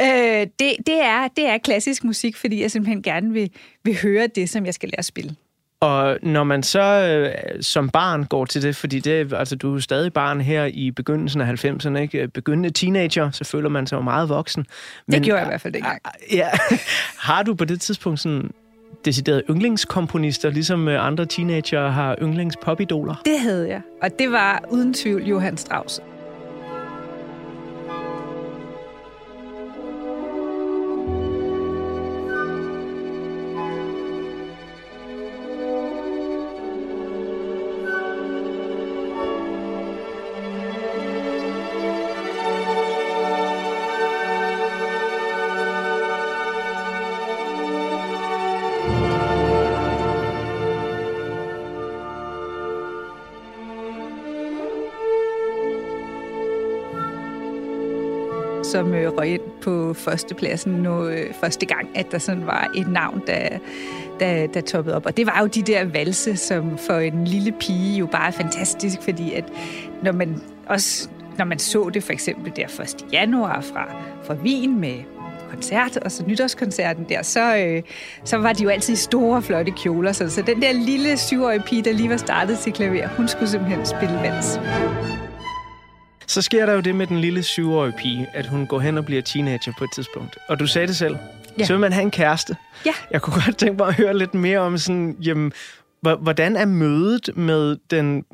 øh, 0.00 0.46
det, 0.58 0.86
det, 0.86 1.02
er, 1.02 1.28
det 1.28 1.46
er 1.46 1.58
klassisk 1.58 2.04
musik, 2.04 2.36
fordi 2.36 2.60
jeg 2.62 2.70
simpelthen 2.70 3.02
gerne 3.02 3.32
vil, 3.32 3.50
vil 3.84 3.98
høre 4.02 4.26
det, 4.26 4.50
som 4.50 4.66
jeg 4.66 4.74
skal 4.74 4.88
lære 4.88 4.98
at 4.98 5.04
spille. 5.04 5.36
Og 5.84 6.18
når 6.22 6.44
man 6.44 6.62
så 6.62 6.80
øh, 6.82 7.62
som 7.62 7.88
barn 7.88 8.24
går 8.24 8.44
til 8.44 8.62
det, 8.62 8.76
fordi 8.76 9.00
det, 9.00 9.32
altså, 9.32 9.56
du 9.56 9.76
er 9.76 9.80
stadig 9.80 10.12
barn 10.12 10.40
her 10.40 10.64
i 10.64 10.90
begyndelsen 10.90 11.40
af 11.40 11.64
90'erne, 11.64 11.96
ikke? 11.96 12.28
begyndende 12.28 12.70
teenager, 12.70 13.30
så 13.30 13.44
føler 13.44 13.68
man 13.68 13.86
sig 13.86 13.96
jo 13.96 14.02
meget 14.02 14.28
voksen. 14.28 14.66
Men, 15.06 15.14
det 15.14 15.22
gjorde 15.22 15.38
jeg 15.38 15.46
i 15.46 15.50
hvert 15.50 15.60
fald 15.60 15.72
dengang. 15.72 16.00
Ja. 16.32 16.48
har 17.28 17.42
du 17.42 17.54
på 17.54 17.64
det 17.64 17.80
tidspunkt 17.80 18.20
sådan 18.20 18.50
deciderede 19.04 19.42
yndlingskomponister, 19.50 20.50
ligesom 20.50 20.88
øh, 20.88 21.06
andre 21.06 21.26
teenager 21.26 21.88
har 21.88 22.16
yndlingspop-idoler? 22.22 23.14
Det 23.24 23.40
havde 23.40 23.68
jeg, 23.68 23.80
og 24.02 24.10
det 24.18 24.32
var 24.32 24.64
uden 24.70 24.94
tvivl 24.94 25.22
Johann 25.22 25.56
Strauss. 25.56 26.00
Som 58.84 58.94
øh, 58.94 59.16
røg 59.18 59.28
ind 59.28 59.42
på 59.62 59.94
førstepladsen 59.94 60.72
nu, 60.72 61.06
øh, 61.06 61.34
første 61.40 61.66
gang, 61.66 61.88
at 61.94 62.12
der 62.12 62.18
sådan 62.18 62.46
var 62.46 62.70
et 62.74 62.88
navn, 62.88 63.22
der, 63.26 63.48
der, 64.20 64.46
der 64.46 64.60
toppede 64.60 64.96
op. 64.96 65.06
Og 65.06 65.16
det 65.16 65.26
var 65.26 65.38
jo 65.40 65.46
de 65.46 65.62
der 65.62 65.84
valse, 65.84 66.36
som 66.36 66.78
for 66.78 66.94
en 66.94 67.24
lille 67.24 67.52
pige 67.52 67.98
jo 67.98 68.06
bare 68.06 68.26
er 68.26 68.30
fantastisk, 68.30 69.02
fordi 69.02 69.32
at 69.32 69.44
når 70.02 70.12
man 70.12 70.42
også 70.66 71.08
når 71.38 71.44
man 71.44 71.58
så 71.58 71.90
det 71.94 72.02
for 72.02 72.12
eksempel 72.12 72.52
der 72.56 72.80
1. 72.82 73.06
januar 73.12 73.60
fra, 73.60 73.94
fra 74.24 74.34
Wien 74.34 74.80
med 74.80 74.94
koncert, 75.50 75.96
og 75.96 76.12
så 76.12 76.24
nytårskoncerten 76.26 77.06
der, 77.08 77.22
så, 77.22 77.56
øh, 77.56 77.82
så 78.24 78.36
var 78.36 78.52
de 78.52 78.62
jo 78.62 78.68
altid 78.68 78.96
store, 78.96 79.42
flotte 79.42 79.72
kjoler. 79.72 80.12
Så, 80.12 80.30
så 80.30 80.42
den 80.42 80.62
der 80.62 80.72
lille 80.72 81.16
syvårige 81.16 81.62
pige, 81.66 81.82
der 81.82 81.92
lige 81.92 82.10
var 82.10 82.16
startet 82.16 82.58
til 82.58 82.72
klaver, 82.72 83.08
hun 83.08 83.28
skulle 83.28 83.48
simpelthen 83.48 83.86
spille 83.86 84.14
vals. 84.14 84.58
Så 86.26 86.42
sker 86.42 86.66
der 86.66 86.72
jo 86.72 86.80
det 86.80 86.94
med 86.94 87.06
den 87.06 87.20
lille 87.20 87.42
syvårige 87.42 87.94
pige, 87.98 88.26
at 88.34 88.46
hun 88.46 88.66
går 88.66 88.80
hen 88.80 88.98
og 88.98 89.04
bliver 89.04 89.22
teenager 89.22 89.72
på 89.78 89.84
et 89.84 89.90
tidspunkt. 89.94 90.38
Og 90.48 90.60
du 90.60 90.66
sagde 90.66 90.86
det 90.86 90.96
selv. 90.96 91.16
Ja. 91.58 91.64
Så 91.64 91.72
vil 91.72 91.80
man 91.80 91.92
have 91.92 92.02
en 92.02 92.10
kæreste. 92.10 92.56
Ja. 92.86 92.92
Jeg 93.10 93.22
kunne 93.22 93.42
godt 93.44 93.56
tænke 93.56 93.76
mig 93.78 93.88
at 93.88 93.94
høre 93.94 94.18
lidt 94.18 94.34
mere 94.34 94.58
om 94.58 94.78
sådan, 94.78 95.16
jamen, 95.20 95.52
Hvordan 96.20 96.56
er 96.56 96.64
mødet 96.64 97.36
med 97.36 97.76
den, 97.90 98.24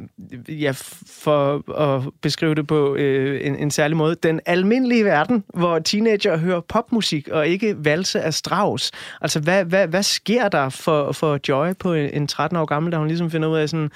ja, 0.48 0.72
for 1.06 1.70
at 1.80 2.02
beskrive 2.22 2.54
det 2.54 2.66
på 2.66 2.94
øh, 2.94 3.46
en, 3.46 3.56
en 3.56 3.70
særlig 3.70 3.96
måde, 3.96 4.16
den 4.22 4.40
almindelige 4.46 5.04
verden, 5.04 5.44
hvor 5.54 5.78
teenager 5.78 6.36
hører 6.36 6.60
popmusik 6.60 7.28
og 7.28 7.48
ikke 7.48 7.84
valse 7.84 8.20
af 8.20 8.34
Strauss? 8.34 8.90
Altså, 9.20 9.40
hvad, 9.40 9.64
hvad, 9.64 9.86
hvad 9.86 10.02
sker 10.02 10.48
der 10.48 10.68
for, 10.68 11.12
for 11.12 11.38
Joy 11.48 11.72
på 11.78 11.94
en, 11.94 12.10
en 12.12 12.26
13 12.26 12.56
år 12.56 12.64
gammel, 12.64 12.92
da 12.92 12.96
hun 12.96 13.06
ligesom 13.06 13.30
finder 13.30 13.48
ud 13.48 13.56
af 13.56 13.68
sådan, 13.68 13.90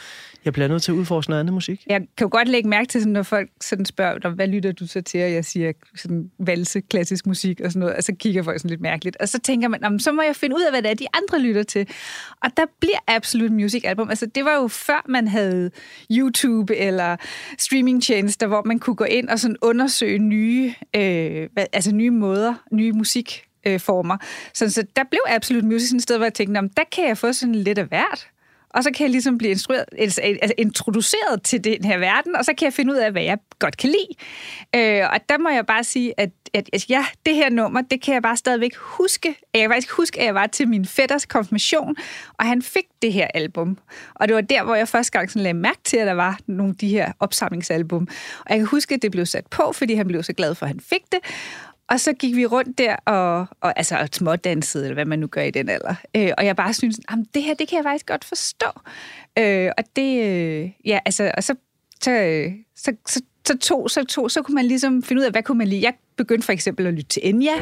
jeg 0.45 0.53
bliver 0.53 0.69
nødt 0.69 0.83
til 0.83 0.93
at 0.93 0.97
udforske 0.97 1.31
noget 1.31 1.41
andet 1.41 1.55
musik. 1.55 1.85
Jeg 1.87 2.01
kan 2.01 2.25
jo 2.25 2.29
godt 2.33 2.49
lægge 2.49 2.69
mærke 2.69 2.89
til, 2.89 3.01
sådan, 3.01 3.13
når 3.13 3.23
folk 3.23 3.51
sådan 3.61 3.85
spørger, 3.85 4.29
hvad 4.29 4.49
lytter 4.49 4.73
du 4.73 4.87
så 4.87 5.01
til, 5.01 5.23
og 5.23 5.33
jeg 5.33 5.45
siger 5.45 5.73
sådan 5.97 6.31
valse, 6.39 6.81
klassisk 6.81 7.27
musik 7.27 7.61
og 7.61 7.71
sådan 7.71 7.81
noget, 7.81 7.97
og 7.97 8.05
så 8.05 8.15
kigger 8.19 8.43
folk 8.43 8.59
sådan 8.59 8.71
lidt 8.71 8.81
mærkeligt. 8.81 9.17
Og 9.17 9.29
så 9.29 9.39
tænker 9.39 9.69
man, 9.69 10.01
så 10.01 10.13
må 10.13 10.23
jeg 10.23 10.37
finde 10.37 10.57
ud 10.57 10.63
af, 10.63 10.73
hvad 10.73 10.83
det 10.83 10.91
er, 10.91 10.95
de 10.95 11.07
andre 11.15 11.47
lytter 11.47 11.63
til. 11.63 11.89
Og 12.43 12.51
der 12.57 12.63
bliver 12.81 12.99
absolut 13.07 13.53
Music 13.53 13.83
Album. 13.85 14.11
Altså, 14.11 14.27
det 14.27 14.45
var 14.45 14.55
jo 14.55 14.69
før 14.69 15.05
man 15.09 15.29
havde 15.29 15.71
YouTube 16.11 16.77
eller 16.77 17.17
streamingtjenester, 17.59 18.47
hvor 18.47 18.63
man 18.65 18.79
kunne 18.79 18.97
gå 18.97 19.05
ind 19.05 19.29
og 19.29 19.39
sådan 19.39 19.57
undersøge 19.63 20.19
nye, 20.19 20.75
øh, 20.97 21.49
altså 21.73 21.95
nye 21.95 22.11
måder, 22.11 22.55
nye 22.73 22.93
musik 22.93 23.45
former. 23.79 24.17
Så, 24.55 24.71
så 24.71 24.87
der 24.97 25.03
blev 25.11 25.21
Absolut 25.27 25.65
Music 25.65 25.89
sådan 25.89 25.97
et 25.97 26.03
sted, 26.03 26.17
hvor 26.17 26.25
jeg 26.25 26.35
tænkte, 26.35 26.61
der 26.77 26.85
kan 26.93 27.09
jeg 27.09 27.19
få 27.19 27.33
sådan 27.33 27.55
lidt 27.55 27.79
af 27.79 27.87
hvert 27.87 28.29
og 28.75 28.85
så 28.85 28.91
kan 28.95 29.05
jeg 29.05 29.11
ligesom 29.11 29.39
blive 29.39 29.51
instrueret, 29.51 29.85
altså, 29.99 30.21
altså, 30.21 30.55
introduceret 30.59 31.43
til 31.43 31.65
den 31.65 31.85
her 31.85 31.99
verden, 31.99 32.37
og 32.37 32.45
så 32.45 32.53
kan 32.59 32.65
jeg 32.65 32.73
finde 32.73 32.93
ud 32.93 32.99
af, 32.99 33.13
hvad 33.13 33.23
jeg 33.23 33.39
godt 33.59 33.77
kan 33.77 33.91
lide. 33.91 34.19
Øh, 34.77 35.09
og 35.13 35.19
der 35.29 35.39
må 35.39 35.49
jeg 35.49 35.67
bare 35.67 35.85
sige, 35.85 36.15
at, 36.17 36.31
at, 36.55 36.71
at 36.73 36.91
ja, 36.91 37.07
det 37.27 37.35
her 37.35 37.51
nummer, 37.51 37.81
det 37.81 38.03
kan 38.03 38.15
jeg 38.15 38.23
bare 38.23 38.37
stadigvæk 38.37 38.77
huske. 38.77 39.37
Jeg 39.55 39.61
kan 39.61 39.71
faktisk 39.71 39.91
huske, 39.91 40.21
at 40.21 40.27
jeg 40.27 40.35
var 40.35 40.47
til 40.47 40.69
min 40.69 40.87
fætters 40.87 41.27
konfirmation, 41.27 41.97
og 42.39 42.47
han 42.47 42.63
fik 42.63 42.85
det 43.03 43.13
her 43.13 43.27
album. 43.35 43.79
Og 44.15 44.29
det 44.29 44.35
var 44.35 44.41
der, 44.41 44.65
hvor 44.65 44.75
jeg 44.75 44.89
første 44.89 45.19
gang 45.19 45.31
sådan 45.31 45.43
lagde 45.43 45.59
mærke 45.59 45.81
til, 45.85 45.97
at 45.97 46.07
der 46.07 46.13
var 46.13 46.39
nogle 46.47 46.71
af 46.71 46.77
de 46.77 46.89
her 46.89 47.13
opsamlingsalbum. 47.21 48.09
Og 48.41 48.51
jeg 48.51 48.59
kan 48.59 48.67
huske, 48.67 48.95
at 48.95 49.03
det 49.03 49.11
blev 49.11 49.27
sat 49.27 49.47
på, 49.47 49.73
fordi 49.73 49.95
han 49.95 50.09
blev 50.09 50.23
så 50.23 50.33
glad 50.33 50.55
for, 50.55 50.67
at 50.67 50.71
han 50.71 50.81
fik 50.81 51.03
det. 51.13 51.19
Og 51.89 52.01
så 52.01 52.13
gik 52.13 52.37
vi 52.37 52.47
rundt 52.47 52.79
der 52.79 52.97
og, 52.97 53.47
og 53.61 53.79
altså 53.79 54.09
smådansede, 54.13 54.85
eller 54.85 54.95
hvad 54.95 55.05
man 55.05 55.19
nu 55.19 55.27
gør 55.27 55.43
i 55.43 55.51
den 55.51 55.69
alder. 55.69 55.95
Øh, 56.17 56.31
og 56.39 56.47
jeg 56.47 56.57
bare 56.57 56.75
synes, 56.75 57.01
at 57.09 57.19
det 57.35 57.43
her, 57.43 57.55
det 57.55 57.69
kan 57.69 57.77
jeg 57.77 57.85
faktisk 57.85 58.07
godt 58.07 58.25
forstå. 58.25 58.67
Øh, 59.39 59.71
og 59.79 59.85
det, 59.97 60.25
øh, 60.25 60.71
ja, 60.85 60.99
altså, 61.05 61.33
og 61.37 61.45
så, 61.45 61.55
så, 62.01 62.45
så, 62.77 62.93
så, 63.07 63.23
så, 63.47 63.59
to, 63.59 63.89
så, 63.89 64.05
to, 64.05 64.29
så 64.29 64.43
kunne 64.43 64.55
man 64.55 64.65
ligesom 64.65 65.03
finde 65.03 65.21
ud 65.21 65.25
af, 65.25 65.33
hvad 65.33 65.43
kunne 65.43 65.59
man 65.59 65.69
lide. 65.69 65.83
Jeg 65.83 65.95
begyndte 66.17 66.45
for 66.45 66.53
eksempel 66.53 66.87
at 66.87 66.95
lytte 66.95 67.09
til 67.09 67.23
Enya. 67.25 67.53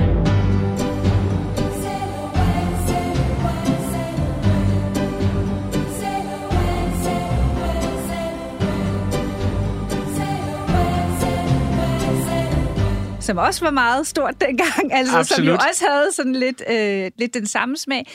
Som 13.32 13.38
også 13.38 13.64
var 13.64 13.70
meget 13.70 14.06
stort 14.06 14.40
dengang, 14.40 14.92
altså 14.98 15.16
Absolut. 15.16 15.36
som 15.36 15.44
jo 15.46 15.54
også 15.68 15.84
havde 15.88 16.12
sådan 16.12 16.32
lidt, 16.32 16.62
øh, 16.70 17.10
lidt 17.18 17.34
den 17.34 17.46
samme 17.46 17.76
smag. 17.76 18.06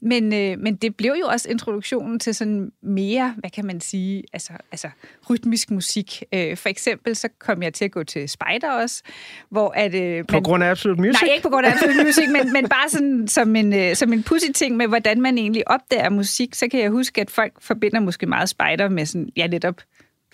Men, 0.00 0.32
øh, 0.34 0.58
men 0.58 0.76
det 0.76 0.96
blev 0.96 1.14
jo 1.20 1.26
også 1.26 1.50
introduktionen 1.50 2.18
til 2.18 2.34
sådan 2.34 2.72
mere, 2.82 3.34
hvad 3.38 3.50
kan 3.50 3.66
man 3.66 3.80
sige, 3.80 4.22
altså, 4.32 4.52
altså 4.72 4.88
rytmisk 5.30 5.70
musik. 5.70 6.22
Øh, 6.34 6.56
for 6.56 6.68
eksempel 6.68 7.16
så 7.16 7.28
kom 7.38 7.62
jeg 7.62 7.74
til 7.74 7.84
at 7.84 7.90
gå 7.90 8.04
til 8.04 8.28
Spider 8.28 8.70
også, 8.70 9.02
hvor 9.50 9.72
at... 9.76 9.94
Øh, 9.94 10.24
på 10.26 10.32
man, 10.32 10.42
grund 10.42 10.64
af 10.64 10.70
Absolut 10.70 10.98
Music? 10.98 11.22
Nej, 11.22 11.32
ikke 11.34 11.42
på 11.42 11.48
grund 11.48 11.66
af 11.66 11.72
Absolut 11.72 11.96
Music, 12.06 12.28
men, 12.28 12.52
men 12.52 12.68
bare 12.68 12.88
sådan 12.88 13.28
som 13.28 13.56
en, 13.56 13.72
øh, 13.74 13.96
som 13.96 14.12
en 14.12 14.22
pussy 14.22 14.50
ting 14.54 14.76
med, 14.76 14.86
hvordan 14.86 15.20
man 15.20 15.38
egentlig 15.38 15.70
opdager 15.70 16.10
musik, 16.10 16.54
så 16.54 16.68
kan 16.68 16.80
jeg 16.80 16.90
huske, 16.90 17.20
at 17.20 17.30
folk 17.30 17.52
forbinder 17.60 18.00
måske 18.00 18.26
meget 18.26 18.48
Spider 18.48 18.88
med 18.88 19.06
sådan, 19.06 19.28
ja, 19.36 19.46
netop 19.46 19.80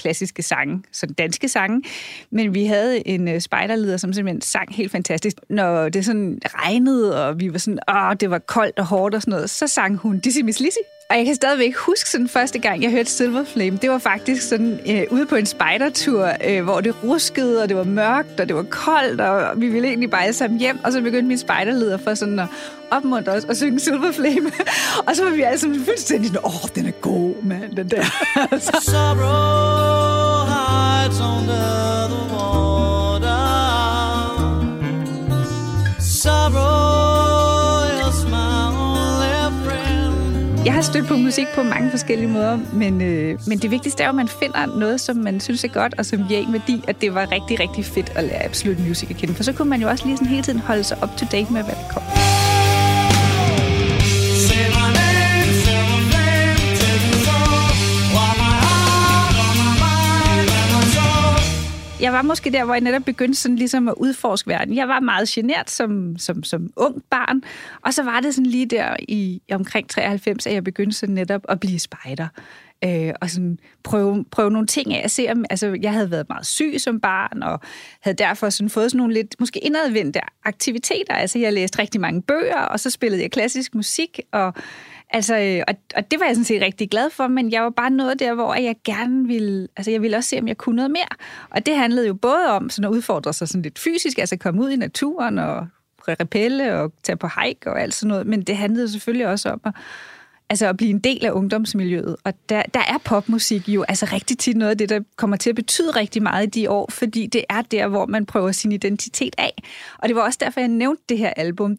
klassiske 0.01 0.43
sange, 0.43 0.83
sådan 0.93 1.15
danske 1.15 1.49
sange. 1.49 1.83
Men 2.31 2.55
vi 2.55 2.65
havde 2.65 3.09
en 3.09 3.29
øh, 3.29 3.41
spejderleder, 3.41 3.97
som 3.97 4.13
simpelthen 4.13 4.41
sang 4.41 4.75
helt 4.75 4.93
fantastisk. 4.93 5.37
Når 5.49 5.89
det 5.89 6.05
sådan 6.05 6.39
regnede, 6.45 7.27
og 7.27 7.41
vi 7.41 7.53
var 7.53 7.59
sådan, 7.59 7.79
åh, 7.91 8.17
det 8.21 8.31
var 8.31 8.39
koldt 8.39 8.79
og 8.79 8.87
hårdt 8.87 9.15
og 9.15 9.23
sådan 9.23 9.33
noget, 9.33 9.51
så 9.51 9.67
sang 9.67 9.97
hun 9.97 10.19
Dizzy 10.19 10.41
Miss 10.41 10.61
Lizzy. 10.61 11.00
Og 11.11 11.17
jeg 11.17 11.25
kan 11.25 11.35
stadigvæk 11.35 11.77
huske 11.77 12.11
sådan 12.11 12.29
første 12.29 12.59
gang, 12.59 12.83
jeg 12.83 12.91
hørte 12.91 13.11
Silver 13.11 13.45
Flame. 13.45 13.77
Det 13.77 13.91
var 13.91 13.99
faktisk 13.99 14.49
sådan 14.49 14.81
øh, 14.87 15.03
ude 15.11 15.27
på 15.27 15.37
en 15.37 15.47
spejdertur, 15.47 16.31
øh, 16.45 16.65
hvor 16.65 16.81
det 16.81 16.95
ruskede, 17.05 17.63
og 17.63 17.69
det 17.69 17.77
var 17.77 17.85
mørkt, 17.85 18.41
og 18.41 18.49
det 18.49 18.57
var 18.57 18.63
koldt, 18.63 19.21
og 19.21 19.61
vi 19.61 19.69
ville 19.69 19.89
egentlig 19.89 20.11
bare 20.11 20.23
alle 20.23 20.35
sammen 20.35 20.61
hjem. 20.61 20.79
Og 20.85 20.93
så 20.93 21.01
begyndte 21.01 21.29
min 21.29 21.39
spejderleder 21.39 21.97
for 21.97 22.15
sådan 22.15 22.39
at 22.39 22.47
opmuntre 22.91 23.33
os 23.33 23.45
og 23.45 23.57
synge 23.57 23.81
Silver 23.81 24.13
Flame. 24.13 24.51
og 25.07 25.17
så 25.17 25.25
var 25.25 25.31
vi 25.31 25.43
alle 25.43 25.59
sammen 25.59 25.85
fuldstændig 25.85 26.45
åh, 26.45 26.65
oh, 26.65 26.71
den 26.75 26.87
er 26.87 26.91
god, 26.91 27.43
mand, 27.43 27.77
den 27.77 27.91
der. 27.91 28.05
Sorrow 28.91 30.47
hides 30.47 31.19
the 31.19 32.00
Jeg 40.65 40.75
har 40.75 40.83
stødt 40.83 41.07
på 41.07 41.17
musik 41.17 41.47
på 41.55 41.63
mange 41.63 41.91
forskellige 41.91 42.29
måder, 42.29 42.59
men, 42.73 43.03
øh, 43.03 43.39
men 43.47 43.59
det 43.59 43.71
vigtigste 43.71 44.03
er 44.03 44.09
at 44.09 44.15
man 44.15 44.29
finder 44.29 44.67
noget, 44.67 45.01
som 45.01 45.17
man 45.17 45.41
synes 45.41 45.65
er 45.65 45.69
godt, 45.69 45.95
og 45.99 46.07
som 46.07 46.29
giver 46.29 46.41
en 46.41 46.53
værdi, 46.53 46.85
at 46.89 47.01
det 47.01 47.15
var 47.15 47.33
rigtig, 47.33 47.61
rigtig 47.61 47.85
fedt 47.85 48.13
at 48.15 48.25
lære 48.25 48.45
Absolute 48.45 48.83
Music 48.83 49.11
at 49.11 49.17
kende. 49.17 49.35
For 49.35 49.43
så 49.43 49.53
kunne 49.53 49.71
man 49.71 49.81
jo 49.81 49.89
også 49.89 50.07
lige 50.07 50.17
sådan 50.17 50.29
hele 50.29 50.43
tiden 50.43 50.59
holde 50.61 50.85
sig 50.85 51.03
up 51.03 51.17
to 51.17 51.27
date 51.33 51.53
med, 51.53 51.63
hvad 51.63 51.75
der 51.75 51.89
kom. 51.93 52.03
Jeg 62.11 62.17
var 62.17 62.23
måske 62.23 62.51
der, 62.51 62.65
hvor 62.65 62.75
jeg 62.75 62.81
netop 62.81 63.05
begyndte 63.05 63.41
sådan 63.41 63.57
ligesom 63.57 63.89
at 63.89 63.95
udforske 63.97 64.49
verden. 64.49 64.77
Jeg 64.77 64.89
var 64.89 65.01
meget 65.01 65.29
genert 65.29 65.71
som, 65.71 66.19
som, 66.19 66.43
som 66.43 66.73
ung 66.77 67.03
barn, 67.11 67.43
og 67.83 67.95
så 67.95 68.03
var 68.03 68.21
det 68.21 68.35
sådan 68.35 68.51
lige 68.51 68.67
der 68.67 68.97
i 69.09 69.43
omkring 69.53 69.89
93, 69.89 70.47
at 70.47 70.55
jeg 70.55 70.65
begyndte 70.65 70.97
sådan 70.97 71.15
netop 71.15 71.41
at 71.49 71.61
blive 71.61 71.79
spejder. 71.79 72.29
Øh, 72.85 73.13
og 73.21 73.31
sådan 73.31 73.59
prøve, 73.83 74.25
prøve 74.31 74.51
nogle 74.51 74.67
ting 74.67 74.95
af. 74.95 75.05
At 75.05 75.11
se, 75.11 75.27
om, 75.31 75.45
altså, 75.51 75.79
jeg 75.83 75.93
havde 75.93 76.11
været 76.11 76.29
meget 76.29 76.47
syg 76.47 76.75
som 76.79 77.01
barn, 77.01 77.43
og 77.43 77.61
havde 78.01 78.17
derfor 78.17 78.51
sådan 78.51 78.71
fået 78.71 78.91
sådan 78.91 78.99
nogle 78.99 79.15
lidt 79.15 79.35
måske 79.41 79.61
indadvendte 79.61 80.21
aktiviteter. 80.45 81.15
Altså, 81.15 81.39
jeg 81.39 81.53
læste 81.53 81.79
rigtig 81.79 82.01
mange 82.01 82.23
bøger, 82.23 82.61
og 82.61 82.81
så 82.81 82.91
spillede 82.91 83.23
jeg 83.23 83.31
klassisk 83.31 83.75
musik, 83.75 84.21
og 84.33 84.55
Altså, 85.13 85.39
øh, 85.39 85.63
og, 85.69 85.75
og 85.97 86.11
det 86.11 86.21
var 86.21 86.27
jeg 86.27 86.35
sådan 86.35 86.45
set 86.45 86.63
rigtig 86.63 86.91
glad 86.91 87.11
for, 87.11 87.27
men 87.27 87.53
jeg 87.53 87.63
var 87.63 87.71
bare 87.71 87.91
noget 87.91 88.19
der, 88.19 88.35
hvor 88.35 88.55
jeg 88.55 88.77
gerne 88.85 89.27
ville, 89.27 89.69
altså 89.77 89.91
jeg 89.91 90.03
ville 90.03 90.17
også 90.17 90.29
se, 90.29 90.39
om 90.39 90.49
jeg 90.49 90.57
kunne 90.57 90.77
noget 90.77 90.91
mere. 90.91 91.09
Og 91.51 91.67
det 91.67 91.77
handlede 91.77 92.07
jo 92.07 92.15
både 92.15 92.47
om 92.47 92.71
sådan 92.71 92.85
at 92.85 92.91
udfordre 92.91 93.33
sig 93.33 93.49
sådan 93.49 93.63
lidt 93.63 93.79
fysisk, 93.79 94.19
altså 94.19 94.37
komme 94.37 94.63
ud 94.63 94.71
i 94.71 94.77
naturen 94.77 95.39
og 95.39 95.67
repelle 96.09 96.75
og 96.75 96.93
tage 97.03 97.17
på 97.17 97.29
hike 97.41 97.71
og 97.71 97.81
alt 97.81 97.95
sådan 97.95 98.09
noget, 98.09 98.27
men 98.27 98.43
det 98.43 98.57
handlede 98.57 98.89
selvfølgelig 98.89 99.27
også 99.27 99.51
om 99.51 99.61
at, 99.65 99.73
altså 100.51 100.67
at 100.67 100.77
blive 100.77 100.91
en 100.91 100.99
del 100.99 101.27
af 101.27 101.31
ungdomsmiljøet. 101.31 102.17
Og 102.25 102.35
der, 102.49 102.63
der 102.75 102.81
er 102.81 102.99
popmusik 103.05 103.69
jo 103.69 103.83
altså 103.89 104.09
rigtig 104.13 104.39
tit 104.39 104.57
noget 104.57 104.71
af 104.71 104.79
det, 104.79 104.89
der 104.89 105.01
kommer 105.17 105.37
til 105.37 105.51
at 105.51 105.57
betyde 105.57 105.91
rigtig 105.91 106.23
meget 106.23 106.47
i 106.47 106.61
de 106.61 106.71
år, 106.71 106.91
fordi 106.91 107.27
det 107.27 107.45
er 107.49 107.63
der, 107.63 107.89
hvor 107.89 108.07
man 108.07 108.27
prøver 108.27 108.53
sin 108.53 108.73
identitet 108.73 109.35
af. 109.39 109.63
Og 109.99 110.09
det 110.09 110.17
var 110.17 110.23
også 110.23 110.39
derfor, 110.43 110.61
jeg 110.61 110.69
nævnte 110.69 111.03
det 111.09 111.19
her 111.19 111.31
album. 111.37 111.79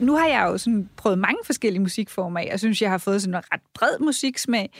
Nu 0.00 0.16
har 0.16 0.26
jeg 0.26 0.42
jo 0.42 0.58
sådan 0.58 0.88
prøvet 0.96 1.18
mange 1.18 1.38
forskellige 1.44 1.82
musikformer 1.82 2.40
af. 2.40 2.48
Jeg 2.50 2.58
synes, 2.58 2.82
jeg 2.82 2.90
har 2.90 2.98
fået 2.98 3.22
sådan 3.22 3.34
en 3.34 3.42
ret 3.52 3.60
bred 3.74 3.98
musiksmag. 4.00 4.70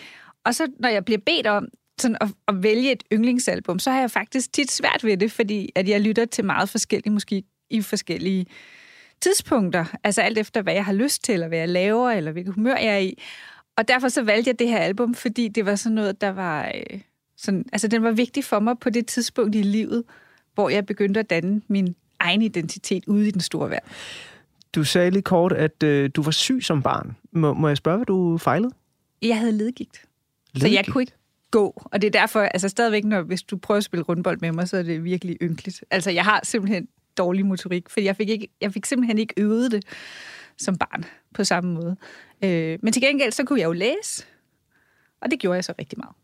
Og 0.45 0.55
så 0.55 0.69
når 0.79 0.89
jeg 0.89 1.05
bliver 1.05 1.21
bedt 1.27 1.47
om 1.47 1.69
sådan 2.01 2.17
at, 2.21 2.29
at 2.49 2.63
vælge 2.63 2.93
et 2.93 3.03
yndlingsalbum, 3.13 3.79
så 3.79 3.91
har 3.91 4.01
jeg 4.01 4.11
faktisk 4.11 4.53
tit 4.53 4.71
svært 4.71 5.05
ved 5.05 5.17
det, 5.17 5.33
fordi 5.33 5.73
at 5.75 5.89
jeg 5.89 6.01
lytter 6.01 6.25
til 6.25 6.45
meget 6.45 6.69
forskellig 6.69 7.13
musik 7.13 7.45
i 7.71 7.83
forskellige 7.83 8.47
tidspunkter. 9.21 9.85
Altså 10.05 10.23
alt 10.23 10.39
efter, 10.39 10.63
hvad 10.63 10.75
jeg 10.75 10.85
har 10.85 10.93
lyst 10.93 11.25
til, 11.25 11.33
eller 11.33 11.49
hvad 11.49 11.59
jeg 11.59 11.69
laver, 11.69 12.11
eller 12.11 12.33
hvilket 12.33 12.55
humør 12.55 12.77
jeg 12.77 12.95
er 12.95 12.99
i. 12.99 13.23
Og 13.77 13.89
derfor 13.89 14.09
så 14.09 14.23
valgte 14.23 14.49
jeg 14.49 14.59
det 14.59 14.69
her 14.69 14.79
album, 14.79 15.15
fordi 15.15 15.49
det 15.49 15.67
var 15.67 15.75
sådan 15.75 15.95
noget, 15.95 16.21
der 16.21 16.31
var... 16.31 16.73
Øh, 16.75 17.01
sådan, 17.37 17.65
altså 17.73 17.89
den 17.89 18.03
var 18.03 18.11
vigtig 18.11 18.45
for 18.45 18.61
mig 18.61 18.79
på 18.79 18.91
det 18.91 19.07
tidspunkt 19.07 19.55
i 19.55 19.63
livet, 19.63 20.05
hvor 20.55 20.69
jeg 20.69 20.87
begyndte 20.87 21.21
at 21.21 21.31
danne 21.31 21.63
min 21.69 21.95
egen 22.21 22.43
identitet 22.43 23.05
ude 23.07 23.29
i 23.29 23.31
den 23.31 23.41
store 23.41 23.71
verden. 23.71 23.89
Du 24.77 24.85
sagde 24.85 25.11
lige 25.11 25.23
kort, 25.23 25.53
at 25.53 25.83
øh, 25.83 26.11
du 26.15 26.23
var 26.23 26.31
syg 26.31 26.59
som 26.63 26.83
barn. 26.83 27.17
Må, 27.33 27.55
må 27.55 27.69
jeg 27.69 27.77
spørge, 27.77 27.97
hvad 27.97 28.07
du 28.07 28.39
fejlede? 28.39 28.73
Jeg 29.23 29.39
havde 29.39 29.53
ledgigt. 29.53 30.03
Så 30.57 30.69
jeg 30.69 30.87
kunne 30.87 31.03
ikke 31.03 31.13
gå. 31.51 31.83
Og 31.85 32.03
det 32.03 32.07
er 32.07 32.21
derfor, 32.21 32.41
altså 32.41 32.69
stadigvæk, 32.69 33.05
når, 33.05 33.23
hvis 33.23 33.43
du 33.43 33.57
prøver 33.57 33.77
at 33.77 33.85
spille 33.85 34.05
rundbold 34.05 34.39
med 34.41 34.53
mig, 34.53 34.69
så 34.69 34.77
er 34.77 34.83
det 34.83 35.05
virkelig 35.05 35.37
ynkeligt. 35.43 35.85
Altså, 35.91 36.11
jeg 36.11 36.25
har 36.25 36.41
simpelthen 36.45 36.89
dårlig 37.19 37.47
motorik, 37.47 37.91
for 37.91 38.01
jeg 38.01 38.17
fik, 38.17 38.29
ikke, 38.29 38.49
jeg 38.61 38.73
fik 38.73 38.87
simpelthen 38.87 39.19
ikke 39.19 39.35
øvet 39.37 39.73
det 39.73 39.85
som 40.57 40.77
barn 40.77 41.05
på 41.35 41.45
samme 41.45 41.75
måde. 41.75 41.97
Øh, 42.43 42.79
men 42.83 42.93
til 42.93 43.03
gengæld, 43.03 43.33
så 43.33 43.45
kunne 43.45 43.61
jeg 43.61 43.67
jo 43.67 43.73
læse, 43.73 44.27
og 45.21 45.31
det 45.31 45.39
gjorde 45.39 45.57
jeg 45.57 45.65
så 45.65 45.73
rigtig 45.79 45.99
meget. 45.99 46.15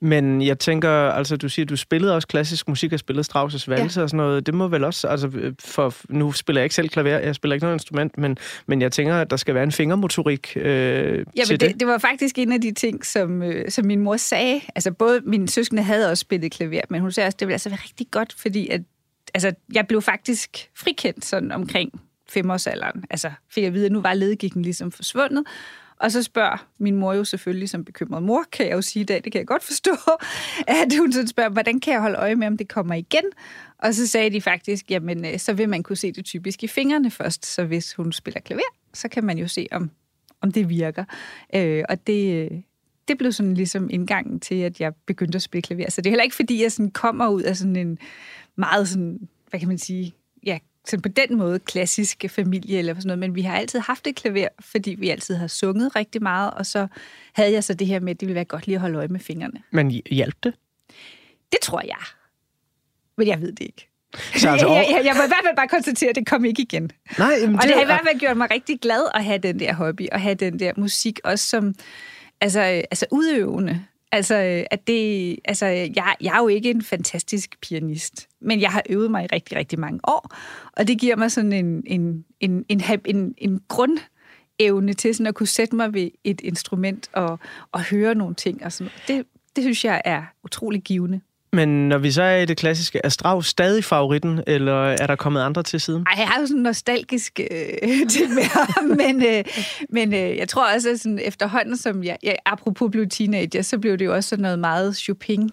Men 0.00 0.42
jeg 0.42 0.58
tænker, 0.58 0.90
altså 0.90 1.36
du 1.36 1.48
siger, 1.48 1.66
du 1.66 1.76
spillede 1.76 2.14
også 2.14 2.28
klassisk 2.28 2.68
musik 2.68 2.92
og 2.92 2.98
spillede 2.98 3.26
Strauss' 3.30 3.64
valse 3.66 4.00
ja. 4.00 4.02
og 4.02 4.10
sådan 4.10 4.16
noget. 4.16 4.46
Det 4.46 4.54
må 4.54 4.68
vel 4.68 4.84
også, 4.84 5.08
altså 5.08 5.54
for, 5.60 5.94
nu 6.08 6.32
spiller 6.32 6.60
jeg 6.60 6.64
ikke 6.64 6.74
selv 6.74 6.88
klaver, 6.88 7.18
jeg 7.18 7.34
spiller 7.34 7.54
ikke 7.54 7.64
noget 7.64 7.74
instrument, 7.74 8.18
men, 8.18 8.38
men 8.66 8.82
jeg 8.82 8.92
tænker, 8.92 9.14
at 9.14 9.30
der 9.30 9.36
skal 9.36 9.54
være 9.54 9.64
en 9.64 9.72
fingermotorik 9.72 10.52
øh, 10.56 10.64
ja, 11.36 11.44
til 11.44 11.60
det, 11.60 11.70
det. 11.70 11.80
det 11.80 11.88
var 11.88 11.98
faktisk 11.98 12.38
en 12.38 12.52
af 12.52 12.60
de 12.60 12.72
ting, 12.72 13.06
som, 13.06 13.42
øh, 13.42 13.70
som 13.70 13.86
min 13.86 14.00
mor 14.00 14.16
sagde. 14.16 14.60
Altså 14.74 14.90
både 14.90 15.20
min 15.24 15.48
søskende 15.48 15.82
havde 15.82 16.10
også 16.10 16.20
spillet 16.20 16.52
klaver, 16.52 16.80
men 16.90 17.00
hun 17.00 17.12
sagde 17.12 17.26
også, 17.26 17.36
det 17.40 17.46
ville 17.46 17.54
altså 17.54 17.68
være 17.68 17.80
rigtig 17.84 18.06
godt, 18.10 18.34
fordi 18.38 18.68
at, 18.68 18.80
altså, 19.34 19.52
jeg 19.72 19.86
blev 19.86 20.02
faktisk 20.02 20.70
frikendt 20.74 21.24
sådan 21.24 21.52
omkring 21.52 22.00
femårsalderen. 22.28 23.04
Altså 23.10 23.30
fik 23.50 23.62
jeg 23.62 23.68
at 23.68 23.74
vide, 23.74 23.86
at 23.86 23.92
nu 23.92 24.00
var 24.00 24.14
ledgigten 24.14 24.62
ligesom 24.62 24.92
forsvundet, 24.92 25.44
og 26.00 26.12
så 26.12 26.22
spørger 26.22 26.66
min 26.78 26.96
mor 26.96 27.12
jo 27.12 27.24
selvfølgelig 27.24 27.68
som 27.68 27.84
bekymret 27.84 28.22
mor, 28.22 28.44
kan 28.52 28.66
jeg 28.66 28.72
jo 28.72 28.82
sige 28.82 29.00
i 29.00 29.04
dag, 29.04 29.24
det 29.24 29.32
kan 29.32 29.38
jeg 29.38 29.46
godt 29.46 29.62
forstå, 29.62 29.96
at 30.82 30.98
hun 30.98 31.12
så 31.12 31.26
spørger, 31.26 31.50
hvordan 31.50 31.80
kan 31.80 31.92
jeg 31.92 32.00
holde 32.00 32.18
øje 32.18 32.34
med, 32.34 32.46
om 32.46 32.56
det 32.56 32.68
kommer 32.68 32.94
igen? 32.94 33.24
Og 33.78 33.94
så 33.94 34.06
sagde 34.06 34.30
de 34.30 34.40
faktisk, 34.40 34.90
jamen 34.90 35.24
øh, 35.24 35.38
så 35.38 35.52
vil 35.52 35.68
man 35.68 35.82
kunne 35.82 35.96
se 35.96 36.12
det 36.12 36.24
typisk 36.24 36.62
i 36.62 36.66
fingrene 36.66 37.10
først, 37.10 37.46
så 37.46 37.64
hvis 37.64 37.94
hun 37.94 38.12
spiller 38.12 38.40
klaver, 38.40 38.62
så 38.94 39.08
kan 39.08 39.24
man 39.24 39.38
jo 39.38 39.48
se, 39.48 39.66
om, 39.70 39.90
om 40.40 40.52
det 40.52 40.68
virker. 40.68 41.04
Øh, 41.54 41.84
og 41.88 42.06
det, 42.06 42.34
øh, 42.34 42.58
det 43.08 43.18
blev 43.18 43.32
sådan 43.32 43.54
ligesom 43.54 43.90
indgangen 43.90 44.40
til, 44.40 44.54
at 44.54 44.80
jeg 44.80 44.92
begyndte 45.06 45.36
at 45.36 45.42
spille 45.42 45.62
klaver. 45.62 45.90
Så 45.90 46.00
det 46.00 46.06
er 46.06 46.10
heller 46.10 46.24
ikke, 46.24 46.36
fordi 46.36 46.62
jeg 46.62 46.72
sådan 46.72 46.90
kommer 46.90 47.28
ud 47.28 47.42
af 47.42 47.56
sådan 47.56 47.76
en 47.76 47.98
meget 48.56 48.88
sådan, 48.88 49.28
hvad 49.50 49.60
kan 49.60 49.68
man 49.68 49.78
sige, 49.78 50.14
sådan 50.86 51.02
på 51.02 51.08
den 51.08 51.38
måde 51.38 51.58
klassisk 51.58 52.24
familie 52.28 52.78
eller 52.78 52.94
sådan 52.94 53.06
noget, 53.06 53.18
men 53.18 53.34
vi 53.34 53.42
har 53.42 53.56
altid 53.56 53.78
haft 53.78 54.06
et 54.06 54.16
klaver, 54.16 54.48
fordi 54.60 54.94
vi 54.94 55.10
altid 55.10 55.34
har 55.34 55.46
sunget 55.46 55.96
rigtig 55.96 56.22
meget, 56.22 56.50
og 56.50 56.66
så 56.66 56.86
havde 57.32 57.52
jeg 57.52 57.64
så 57.64 57.74
det 57.74 57.86
her 57.86 58.00
med, 58.00 58.10
at 58.10 58.20
det 58.20 58.28
ville 58.28 58.34
være 58.34 58.44
godt 58.44 58.66
lige 58.66 58.76
at 58.76 58.80
holde 58.80 58.98
øje 58.98 59.08
med 59.08 59.20
fingrene. 59.20 59.62
Men 59.70 59.90
hjalp 60.10 60.36
det? 60.44 60.54
Det 61.52 61.60
tror 61.62 61.80
jeg. 61.80 62.04
Men 63.16 63.26
jeg 63.26 63.40
ved 63.40 63.52
det 63.52 63.64
ikke. 63.64 63.88
Så 64.36 64.48
altså, 64.50 64.68
jeg, 64.68 64.86
jeg, 64.90 65.04
jeg 65.04 65.14
må 65.16 65.22
i 65.22 65.26
hvert 65.26 65.44
fald 65.44 65.56
bare 65.56 65.68
konstatere, 65.68 66.10
at 66.10 66.16
det 66.16 66.26
kom 66.26 66.44
ikke 66.44 66.62
igen. 66.62 66.90
Nej, 67.18 67.34
jamen, 67.40 67.56
og 67.56 67.62
det, 67.62 67.68
det 67.68 67.76
har 67.76 67.82
i 67.82 67.86
hvert 67.86 68.00
fald 68.06 68.20
gjort 68.20 68.36
mig 68.36 68.50
rigtig 68.50 68.80
glad 68.80 69.02
at 69.14 69.24
have 69.24 69.38
den 69.38 69.60
der 69.60 69.72
hobby, 69.74 70.08
og 70.12 70.20
have 70.20 70.34
den 70.34 70.58
der 70.58 70.72
musik 70.76 71.20
også 71.24 71.48
som 71.48 71.74
altså, 72.40 72.60
altså 72.60 73.06
udøvende. 73.10 73.84
Altså, 74.16 74.34
øh, 74.34 74.64
at 74.70 74.86
det, 74.86 75.36
altså 75.44 75.66
jeg, 75.66 76.14
jeg 76.20 76.36
er 76.36 76.42
jo 76.42 76.48
ikke 76.48 76.70
en 76.70 76.82
fantastisk 76.82 77.60
pianist, 77.60 78.28
men 78.40 78.60
jeg 78.60 78.70
har 78.70 78.82
øvet 78.90 79.10
mig 79.10 79.24
i 79.24 79.26
rigtig, 79.26 79.56
rigtig 79.56 79.78
mange 79.78 80.00
år, 80.04 80.34
og 80.76 80.88
det 80.88 80.98
giver 80.98 81.16
mig 81.16 81.32
sådan 81.32 81.52
en, 81.52 81.82
en, 81.86 82.24
en, 82.40 82.64
en, 82.68 82.82
en, 83.04 83.34
en 83.38 83.60
grund 83.68 83.98
evne 84.58 84.92
til 84.92 85.14
sådan 85.14 85.26
at 85.26 85.34
kunne 85.34 85.46
sætte 85.46 85.76
mig 85.76 85.94
ved 85.94 86.10
et 86.24 86.40
instrument 86.40 87.10
og, 87.12 87.38
og 87.72 87.84
høre 87.84 88.14
nogle 88.14 88.34
ting. 88.34 88.64
Og 88.64 88.72
sådan. 88.72 88.92
Det, 89.08 89.26
det 89.56 89.64
synes 89.64 89.84
jeg 89.84 90.02
er 90.04 90.22
utrolig 90.44 90.82
givende. 90.82 91.20
Men 91.56 91.88
når 91.88 91.98
vi 91.98 92.10
så 92.10 92.22
er 92.22 92.36
i 92.36 92.44
det 92.44 92.56
klassiske, 92.56 93.00
er 93.04 93.08
Strauss 93.08 93.48
stadig 93.48 93.84
favoritten, 93.84 94.40
eller 94.46 94.84
er 94.84 95.06
der 95.06 95.16
kommet 95.16 95.40
andre 95.40 95.62
til 95.62 95.80
siden? 95.80 96.06
Ej, 96.06 96.14
jeg 96.18 96.28
har 96.28 96.40
jo 96.40 96.46
sådan 96.46 96.56
en 96.56 96.62
nostalgisk 96.62 97.40
øh, 97.40 98.08
til 98.10 98.28
mere, 98.34 98.96
men, 98.96 99.26
øh, 99.26 99.44
men 99.88 100.14
øh, 100.14 100.36
jeg 100.36 100.48
tror 100.48 100.74
også, 100.74 100.90
at 100.90 101.00
sådan, 101.00 101.18
efterhånden, 101.22 101.76
som 101.76 102.04
jeg, 102.04 102.18
jeg 102.22 102.36
apropos 102.46 102.90
blev 102.90 103.08
teenager, 103.08 103.62
så 103.62 103.78
blev 103.78 103.98
det 103.98 104.04
jo 104.04 104.14
også 104.14 104.28
sådan 104.28 104.42
noget 104.42 104.58
meget 104.58 104.96
Chopin. 104.96 105.50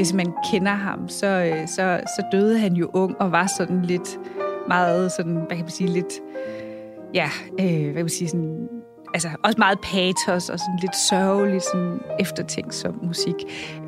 Hvis 0.00 0.12
man 0.12 0.32
kender 0.50 0.72
ham, 0.72 1.08
så, 1.08 1.26
øh, 1.26 1.68
så, 1.68 2.00
så 2.06 2.24
døde 2.32 2.58
han 2.58 2.72
jo 2.72 2.90
ung 2.94 3.20
og 3.20 3.32
var 3.32 3.46
sådan 3.58 3.82
lidt 3.82 4.18
meget 4.68 5.12
sådan, 5.12 5.34
hvad 5.34 5.56
kan 5.56 5.58
man 5.58 5.70
sige, 5.70 5.90
lidt, 5.90 6.20
ja, 7.14 7.28
øh, 7.60 7.82
hvad 7.82 7.94
kan 7.94 7.94
man 7.94 8.08
sige, 8.08 8.28
sådan, 8.28 8.68
altså 9.14 9.28
også 9.44 9.58
meget 9.58 9.78
patos 9.80 10.48
og 10.48 10.58
sådan 10.58 10.78
lidt 10.80 10.96
sørgelig, 10.96 11.62
sådan 11.62 11.98
eftertænksom 12.20 13.00
musik. 13.02 13.34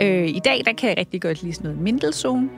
Øh, 0.01 0.29
I 0.29 0.41
dag, 0.45 0.63
der 0.65 0.73
kan 0.73 0.89
jeg 0.89 0.99
rigtig 0.99 1.23
godt 1.23 1.43
lide 1.43 1.55
sådan 1.55 1.71
noget 1.71 1.83
Mendelssohn. 1.83 2.51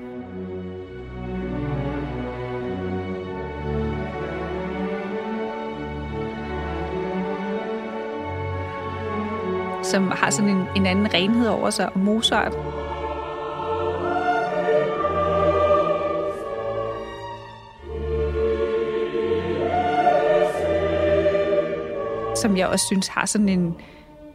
som 9.82 10.10
har 10.10 10.30
sådan 10.30 10.50
en, 10.50 10.66
en 10.76 10.86
anden 10.86 11.14
renhed 11.14 11.48
over 11.48 11.70
sig, 11.70 11.92
og 11.94 12.00
Mozart 12.00 12.52
som 22.44 22.56
jeg 22.56 22.66
også 22.66 22.86
synes 22.86 23.08
har 23.08 23.26
sådan 23.26 23.48
en, 23.48 23.74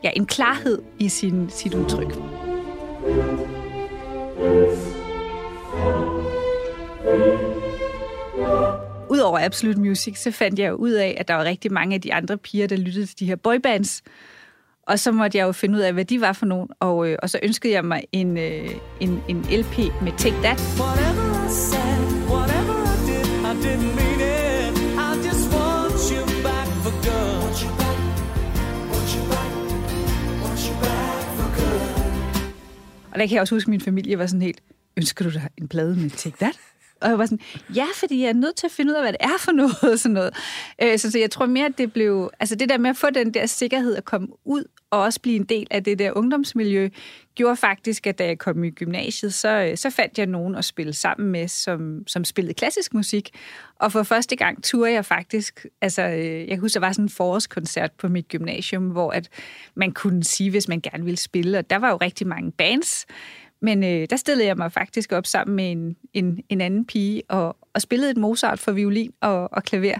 ja, 0.03 0.09
en 0.15 0.25
klarhed 0.25 0.81
i 0.99 1.09
sin, 1.09 1.49
sit 1.49 1.73
udtryk. 1.73 2.15
Udover 9.09 9.39
Absolute 9.39 9.79
Music, 9.79 10.19
så 10.19 10.31
fandt 10.31 10.59
jeg 10.59 10.69
jo 10.69 10.75
ud 10.75 10.91
af, 10.91 11.17
at 11.19 11.27
der 11.27 11.33
var 11.33 11.43
rigtig 11.43 11.73
mange 11.73 11.95
af 11.95 12.01
de 12.01 12.13
andre 12.13 12.37
piger, 12.37 12.67
der 12.67 12.77
lyttede 12.77 13.05
til 13.05 13.19
de 13.19 13.25
her 13.25 13.35
boybands. 13.35 14.03
Og 14.87 14.99
så 14.99 15.11
måtte 15.11 15.37
jeg 15.37 15.43
jo 15.43 15.51
finde 15.51 15.75
ud 15.75 15.81
af, 15.81 15.93
hvad 15.93 16.05
de 16.05 16.21
var 16.21 16.33
for 16.33 16.45
nogen. 16.45 16.67
Og, 16.79 17.07
øh, 17.09 17.17
og 17.23 17.29
så 17.29 17.39
ønskede 17.43 17.73
jeg 17.73 17.85
mig 17.85 18.03
en, 18.11 18.37
øh, 18.37 18.69
en, 18.99 19.23
en 19.27 19.41
LP 19.41 19.77
med 19.77 20.17
Take 20.17 20.35
That. 20.43 20.59
Whatever 20.79 21.47
I 21.47 21.51
say. 21.51 21.88
Og 33.11 33.19
der 33.19 33.27
kan 33.27 33.33
jeg 33.33 33.41
også 33.41 33.55
huske, 33.55 33.67
at 33.67 33.69
min 33.69 33.81
familie 33.81 34.17
var 34.17 34.25
sådan 34.25 34.41
helt, 34.41 34.61
ønsker 34.97 35.25
du 35.25 35.31
dig 35.31 35.49
en 35.57 35.67
plade 35.67 35.95
med 35.95 36.09
Take 36.09 36.37
That? 36.37 36.59
Og 37.01 37.09
jeg 37.09 37.17
var 37.17 37.25
sådan, 37.25 37.39
ja, 37.75 37.85
fordi 37.95 38.21
jeg 38.21 38.29
er 38.29 38.33
nødt 38.33 38.55
til 38.55 38.67
at 38.67 38.71
finde 38.71 38.91
ud 38.91 38.95
af, 38.95 39.03
hvad 39.03 39.13
det 39.13 39.21
er 39.21 39.37
for 39.39 39.51
noget. 39.51 39.99
Sådan 39.99 40.13
noget. 40.13 40.35
Øh, 40.83 40.99
så, 40.99 41.11
så 41.11 41.19
jeg 41.19 41.31
tror 41.31 41.45
mere, 41.45 41.65
at 41.65 41.77
det 41.77 41.93
blev... 41.93 42.29
Altså 42.39 42.55
det 42.55 42.69
der 42.69 42.77
med 42.77 42.89
at 42.89 42.97
få 42.97 43.09
den 43.09 43.33
der 43.33 43.45
sikkerhed 43.45 43.95
at 43.95 44.05
komme 44.05 44.27
ud 44.45 44.63
og 44.91 45.01
også 45.01 45.21
blive 45.21 45.35
en 45.35 45.43
del 45.43 45.67
af 45.71 45.83
det 45.83 45.99
der 45.99 46.11
ungdomsmiljø, 46.11 46.89
gjorde 47.35 47.55
faktisk, 47.55 48.07
at 48.07 48.19
da 48.19 48.25
jeg 48.25 48.37
kom 48.37 48.63
i 48.63 48.69
gymnasiet, 48.69 49.33
så, 49.33 49.49
øh, 49.49 49.77
så 49.77 49.89
fandt 49.89 50.17
jeg 50.17 50.25
nogen 50.25 50.55
at 50.55 50.65
spille 50.65 50.93
sammen 50.93 51.31
med, 51.31 51.47
som, 51.47 52.03
som 52.07 52.25
spillede 52.25 52.53
klassisk 52.53 52.93
musik. 52.93 53.29
Og 53.75 53.91
for 53.91 54.03
første 54.03 54.35
gang 54.35 54.63
turde 54.63 54.91
jeg 54.91 55.05
faktisk, 55.05 55.65
altså 55.81 56.01
øh, 56.01 56.47
jeg 56.47 56.57
husker, 56.57 56.79
der 56.79 56.87
var 56.87 56.93
sådan 56.93 57.05
en 57.05 57.09
forårskoncert 57.09 57.91
på 57.91 58.07
mit 58.07 58.27
gymnasium, 58.27 58.89
hvor 58.89 59.11
at 59.11 59.29
man 59.75 59.91
kunne 59.91 60.23
sige, 60.23 60.49
hvis 60.49 60.67
man 60.67 60.81
gerne 60.81 61.03
ville 61.03 61.17
spille, 61.17 61.57
og 61.57 61.69
der 61.69 61.75
var 61.75 61.89
jo 61.89 61.97
rigtig 61.97 62.27
mange 62.27 62.51
bands, 62.51 63.05
men 63.61 63.83
øh, 63.83 64.07
der 64.09 64.15
stillede 64.15 64.47
jeg 64.47 64.57
mig 64.57 64.71
faktisk 64.71 65.11
op 65.11 65.25
sammen 65.25 65.55
med 65.55 65.71
en, 65.71 65.95
en, 66.13 66.43
en 66.49 66.61
anden 66.61 66.85
pige 66.85 67.23
og, 67.29 67.57
og 67.73 67.81
spillede 67.81 68.11
et 68.11 68.17
Mozart 68.17 68.59
for 68.59 68.71
violin 68.71 69.13
og, 69.21 69.53
og 69.53 69.63
klaver. 69.63 69.99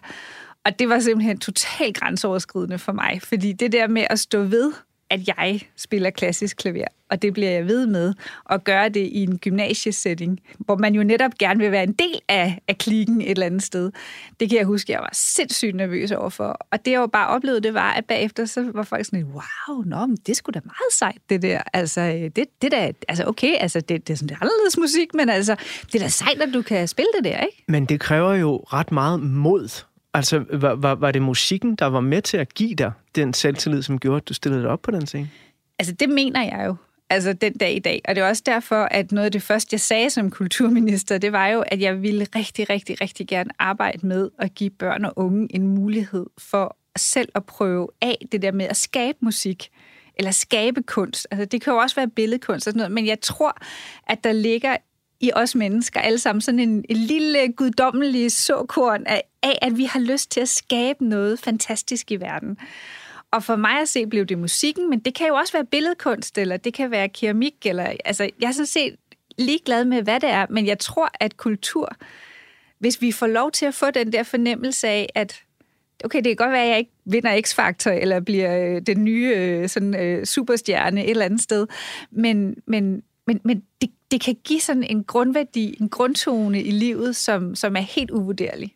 Og 0.65 0.79
det 0.79 0.89
var 0.89 0.99
simpelthen 0.99 1.39
totalt 1.39 1.97
grænseoverskridende 1.97 2.79
for 2.79 2.91
mig, 2.91 3.19
fordi 3.23 3.53
det 3.53 3.71
der 3.71 3.87
med 3.87 4.05
at 4.09 4.19
stå 4.19 4.43
ved, 4.43 4.73
at 5.09 5.27
jeg 5.27 5.61
spiller 5.75 6.09
klassisk 6.09 6.57
klaver, 6.57 6.85
og 7.09 7.21
det 7.21 7.33
bliver 7.33 7.49
jeg 7.49 7.67
ved 7.67 7.87
med, 7.87 8.13
at 8.49 8.63
gøre 8.63 8.89
det 8.89 8.99
i 8.99 9.23
en 9.23 9.37
gymnasiesetting, 9.37 10.39
hvor 10.59 10.75
man 10.75 10.95
jo 10.95 11.03
netop 11.03 11.31
gerne 11.39 11.59
vil 11.59 11.71
være 11.71 11.83
en 11.83 11.93
del 11.93 12.19
af, 12.27 12.59
af 12.67 12.77
klikken 12.77 13.21
et 13.21 13.29
eller 13.29 13.45
andet 13.45 13.63
sted. 13.63 13.91
Det 14.39 14.49
kan 14.49 14.57
jeg 14.57 14.65
huske, 14.65 14.91
jeg 14.91 14.99
var 14.99 15.09
sindssygt 15.13 15.75
nervøs 15.75 16.11
overfor. 16.11 16.57
Og 16.71 16.85
det 16.85 16.91
jeg 16.91 16.97
jo 16.97 17.07
bare 17.07 17.27
oplevede, 17.27 17.61
det 17.61 17.73
var, 17.73 17.93
at 17.93 18.05
bagefter 18.05 18.45
så 18.45 18.71
var 18.73 18.83
folk 18.83 19.05
sådan, 19.05 19.23
wow, 19.23 19.83
nå, 19.85 20.05
men 20.05 20.17
det 20.27 20.37
skulle 20.37 20.53
da 20.53 20.61
meget 20.65 20.93
sejt, 20.93 21.21
det 21.29 21.41
der. 21.41 21.61
Altså, 21.73 22.01
øh, 22.01 22.31
det, 22.35 22.45
det 22.61 22.71
der, 22.71 22.91
altså 23.07 23.25
okay, 23.27 23.55
altså, 23.59 23.81
det, 23.81 24.07
det 24.07 24.13
er 24.13 24.17
sådan 24.17 24.29
det 24.29 24.35
er 24.35 24.41
anderledes 24.41 24.77
musik, 24.77 25.13
men 25.13 25.29
altså, 25.29 25.55
det 25.85 25.95
er 25.95 25.99
da 25.99 26.07
sejt, 26.07 26.41
at 26.41 26.53
du 26.53 26.61
kan 26.61 26.87
spille 26.87 27.09
det 27.17 27.23
der, 27.23 27.39
ikke? 27.39 27.63
Men 27.67 27.85
det 27.85 27.99
kræver 27.99 28.33
jo 28.33 28.57
ret 28.57 28.91
meget 28.91 29.19
mod 29.19 29.69
Altså, 30.13 30.45
var, 30.53 30.75
var, 30.75 30.95
var 30.95 31.11
det 31.11 31.21
musikken, 31.21 31.75
der 31.75 31.85
var 31.85 31.99
med 31.99 32.21
til 32.21 32.37
at 32.37 32.53
give 32.53 32.75
dig 32.75 32.91
den 33.15 33.33
selvtillid, 33.33 33.81
som 33.81 33.99
gjorde, 33.99 34.17
at 34.17 34.29
du 34.29 34.33
stillede 34.33 34.61
dig 34.61 34.69
op 34.69 34.81
på 34.81 34.91
den 34.91 35.07
scene? 35.07 35.29
Altså, 35.79 35.93
det 35.93 36.09
mener 36.09 36.43
jeg 36.43 36.63
jo. 36.67 36.75
Altså, 37.09 37.33
den 37.33 37.53
dag 37.53 37.75
i 37.75 37.79
dag. 37.79 38.01
Og 38.07 38.15
det 38.15 38.23
er 38.23 38.27
også 38.27 38.43
derfor, 38.45 38.83
at 38.83 39.11
noget 39.11 39.25
af 39.25 39.31
det 39.31 39.41
første, 39.41 39.73
jeg 39.73 39.79
sagde 39.79 40.09
som 40.09 40.31
kulturminister, 40.31 41.17
det 41.17 41.31
var 41.31 41.47
jo, 41.47 41.63
at 41.67 41.81
jeg 41.81 42.01
ville 42.01 42.27
rigtig, 42.35 42.69
rigtig, 42.69 43.01
rigtig 43.01 43.27
gerne 43.27 43.49
arbejde 43.59 44.07
med 44.07 44.29
at 44.39 44.55
give 44.55 44.69
børn 44.69 45.05
og 45.05 45.13
unge 45.15 45.47
en 45.55 45.67
mulighed 45.67 46.25
for 46.37 46.77
selv 46.97 47.29
at 47.35 47.45
prøve 47.45 47.87
af 48.01 48.17
det 48.31 48.41
der 48.41 48.51
med 48.51 48.65
at 48.65 48.77
skabe 48.77 49.17
musik 49.21 49.69
eller 50.15 50.31
skabe 50.31 50.83
kunst. 50.83 51.27
Altså, 51.31 51.45
det 51.45 51.61
kan 51.61 51.73
jo 51.73 51.79
også 51.79 51.95
være 51.95 52.07
billedkunst 52.07 52.67
og 52.67 52.71
sådan 52.71 52.77
noget, 52.77 52.91
men 52.91 53.05
jeg 53.05 53.21
tror, 53.21 53.57
at 54.07 54.23
der 54.23 54.31
ligger 54.31 54.77
i 55.19 55.31
os 55.35 55.55
mennesker 55.55 55.99
alle 55.99 56.19
sammen 56.19 56.41
sådan 56.41 56.59
en, 56.59 56.85
en 56.89 56.97
lille 56.97 57.53
guddommelig 57.53 58.31
såkorn 58.31 59.03
af, 59.05 59.23
af, 59.43 59.59
at 59.61 59.77
vi 59.77 59.83
har 59.83 59.99
lyst 59.99 60.31
til 60.31 60.39
at 60.39 60.49
skabe 60.49 61.05
noget 61.05 61.39
fantastisk 61.39 62.11
i 62.11 62.15
verden. 62.15 62.57
Og 63.31 63.43
for 63.43 63.55
mig 63.55 63.81
at 63.81 63.89
se 63.89 64.07
blev 64.07 64.25
det 64.25 64.37
musikken, 64.37 64.89
men 64.89 64.99
det 64.99 65.15
kan 65.15 65.27
jo 65.27 65.35
også 65.35 65.53
være 65.53 65.65
billedkunst, 65.65 66.37
eller 66.37 66.57
det 66.57 66.73
kan 66.73 66.91
være 66.91 67.09
keramik, 67.09 67.65
eller 67.65 67.93
altså, 68.05 68.29
jeg 68.39 68.47
er 68.47 68.51
sådan 68.51 68.65
set 68.65 68.95
ligeglad 69.37 69.85
med, 69.85 70.01
hvad 70.01 70.19
det 70.19 70.29
er, 70.29 70.45
men 70.49 70.65
jeg 70.65 70.79
tror, 70.79 71.09
at 71.19 71.37
kultur, 71.37 71.89
hvis 72.79 73.01
vi 73.01 73.11
får 73.11 73.27
lov 73.27 73.51
til 73.51 73.65
at 73.65 73.73
få 73.73 73.91
den 73.91 74.13
der 74.13 74.23
fornemmelse 74.23 74.87
af, 74.87 75.09
at 75.15 75.43
okay, 76.03 76.17
det 76.17 76.25
kan 76.25 76.35
godt 76.35 76.51
være, 76.51 76.63
at 76.63 76.69
jeg 76.69 76.77
ikke 76.77 76.91
vinder 77.05 77.41
X-Factor, 77.47 77.89
eller 77.89 78.19
bliver 78.19 78.65
øh, 78.65 78.81
den 78.81 79.03
nye 79.03 79.33
øh, 79.37 79.69
sådan, 79.69 79.95
øh, 79.95 80.25
superstjerne 80.25 81.03
et 81.03 81.09
eller 81.09 81.25
andet 81.25 81.41
sted, 81.41 81.67
men, 82.11 82.55
men, 82.65 83.03
men, 83.29 83.41
men 83.43 83.63
det, 83.81 83.89
det 84.11 84.21
kan 84.21 84.35
give 84.43 84.59
sådan 84.59 84.83
en 84.83 85.03
grundværdi, 85.03 85.77
en 85.81 85.89
grundtone 85.89 86.63
i 86.63 86.71
livet, 86.71 87.15
som, 87.15 87.55
som 87.55 87.75
er 87.75 87.79
helt 87.79 88.11
uvurderlig. 88.11 88.73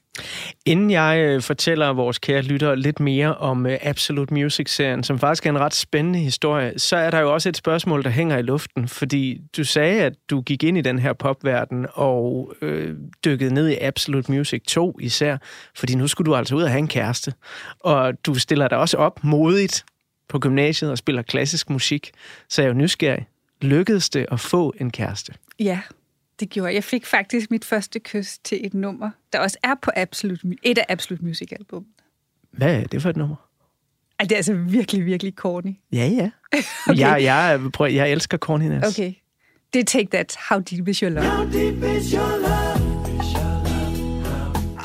Inden 0.65 0.91
jeg 0.91 1.19
øh, 1.19 1.41
fortæller 1.41 1.93
vores 1.93 2.17
kære 2.17 2.41
lyttere 2.41 2.75
lidt 2.75 2.99
mere 2.99 3.35
om 3.35 3.65
øh, 3.65 3.77
Absolute 3.81 4.33
Music-serien, 4.33 5.03
som 5.03 5.19
faktisk 5.19 5.45
er 5.45 5.49
en 5.49 5.59
ret 5.59 5.73
spændende 5.73 6.19
historie, 6.19 6.79
så 6.79 6.95
er 6.95 7.11
der 7.11 7.19
jo 7.19 7.33
også 7.33 7.49
et 7.49 7.57
spørgsmål, 7.57 8.03
der 8.03 8.09
hænger 8.09 8.37
i 8.37 8.41
luften. 8.41 8.87
Fordi 8.87 9.41
du 9.57 9.63
sagde, 9.63 10.01
at 10.01 10.13
du 10.29 10.41
gik 10.41 10.63
ind 10.63 10.77
i 10.77 10.81
den 10.81 10.99
her 10.99 11.13
popverden 11.13 11.85
og 11.93 12.53
øh, 12.61 12.95
dykkede 13.25 13.53
ned 13.53 13.69
i 13.69 13.77
Absolute 13.77 14.31
Music 14.31 14.63
2 14.67 14.99
især, 14.99 15.37
fordi 15.75 15.95
nu 15.95 16.07
skulle 16.07 16.31
du 16.31 16.35
altså 16.35 16.55
ud 16.55 16.63
og 16.63 16.69
have 16.69 16.79
en 16.79 16.87
kæreste. 16.87 17.33
Og 17.79 18.25
du 18.25 18.35
stiller 18.35 18.67
dig 18.67 18.77
også 18.77 18.97
op 18.97 19.23
modigt 19.23 19.85
på 20.29 20.39
gymnasiet 20.39 20.91
og 20.91 20.97
spiller 20.97 21.21
klassisk 21.21 21.69
musik, 21.69 22.11
så 22.49 22.61
jeg 22.61 22.69
er 22.69 22.73
jo 22.73 22.77
nysgerrig. 22.79 23.27
Lykkedes 23.63 24.09
det 24.09 24.25
at 24.31 24.39
få 24.39 24.73
en 24.79 24.91
kæreste? 24.91 25.33
Ja, 25.59 25.79
det 26.39 26.49
gjorde 26.49 26.67
jeg. 26.67 26.75
Jeg 26.75 26.83
fik 26.83 27.05
faktisk 27.05 27.51
mit 27.51 27.65
første 27.65 27.99
kys 27.99 28.37
til 28.37 28.65
et 28.65 28.73
nummer, 28.73 29.09
der 29.33 29.39
også 29.39 29.57
er 29.63 29.75
på 29.81 29.91
Absolute, 29.95 30.47
et 30.63 30.77
af 30.77 30.85
Absolute 30.89 31.25
Music 31.25 31.51
album. 31.51 31.85
Hvad 32.51 32.75
er 32.75 32.83
det 32.83 33.01
for 33.01 33.09
et 33.09 33.17
nummer? 33.17 33.35
Ej, 34.19 34.25
det 34.25 34.31
er 34.31 34.35
altså 34.35 34.53
virkelig, 34.53 35.05
virkelig 35.05 35.33
corny. 35.33 35.75
Ja, 35.93 36.07
ja. 36.07 36.29
okay. 36.89 36.99
jeg, 36.99 37.23
jeg, 37.23 37.59
prøv, 37.73 37.91
jeg 37.91 38.11
elsker 38.11 38.37
corniness. 38.37 38.99
Okay. 38.99 39.13
Det 39.73 39.79
er 39.79 39.85
Take 39.85 40.07
That, 40.11 40.35
How 40.49 40.59
Deep 40.59 40.87
Is 40.87 40.99
Your 40.99 41.09
Love. 41.09 41.25
How 41.25 41.43
deep 41.43 41.83
is 41.83 42.11
your 42.11 42.37
love? 42.37 42.93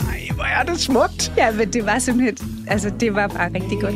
Ej, 0.08 0.28
hvor 0.34 0.44
er 0.44 0.62
det 0.62 0.78
smukt. 0.78 1.32
Ja, 1.36 1.52
men 1.52 1.72
det 1.72 1.86
var 1.86 1.98
simpelthen, 1.98 2.66
altså 2.68 2.90
det 3.00 3.14
var 3.14 3.28
bare 3.28 3.54
rigtig 3.54 3.80
godt. 3.80 3.94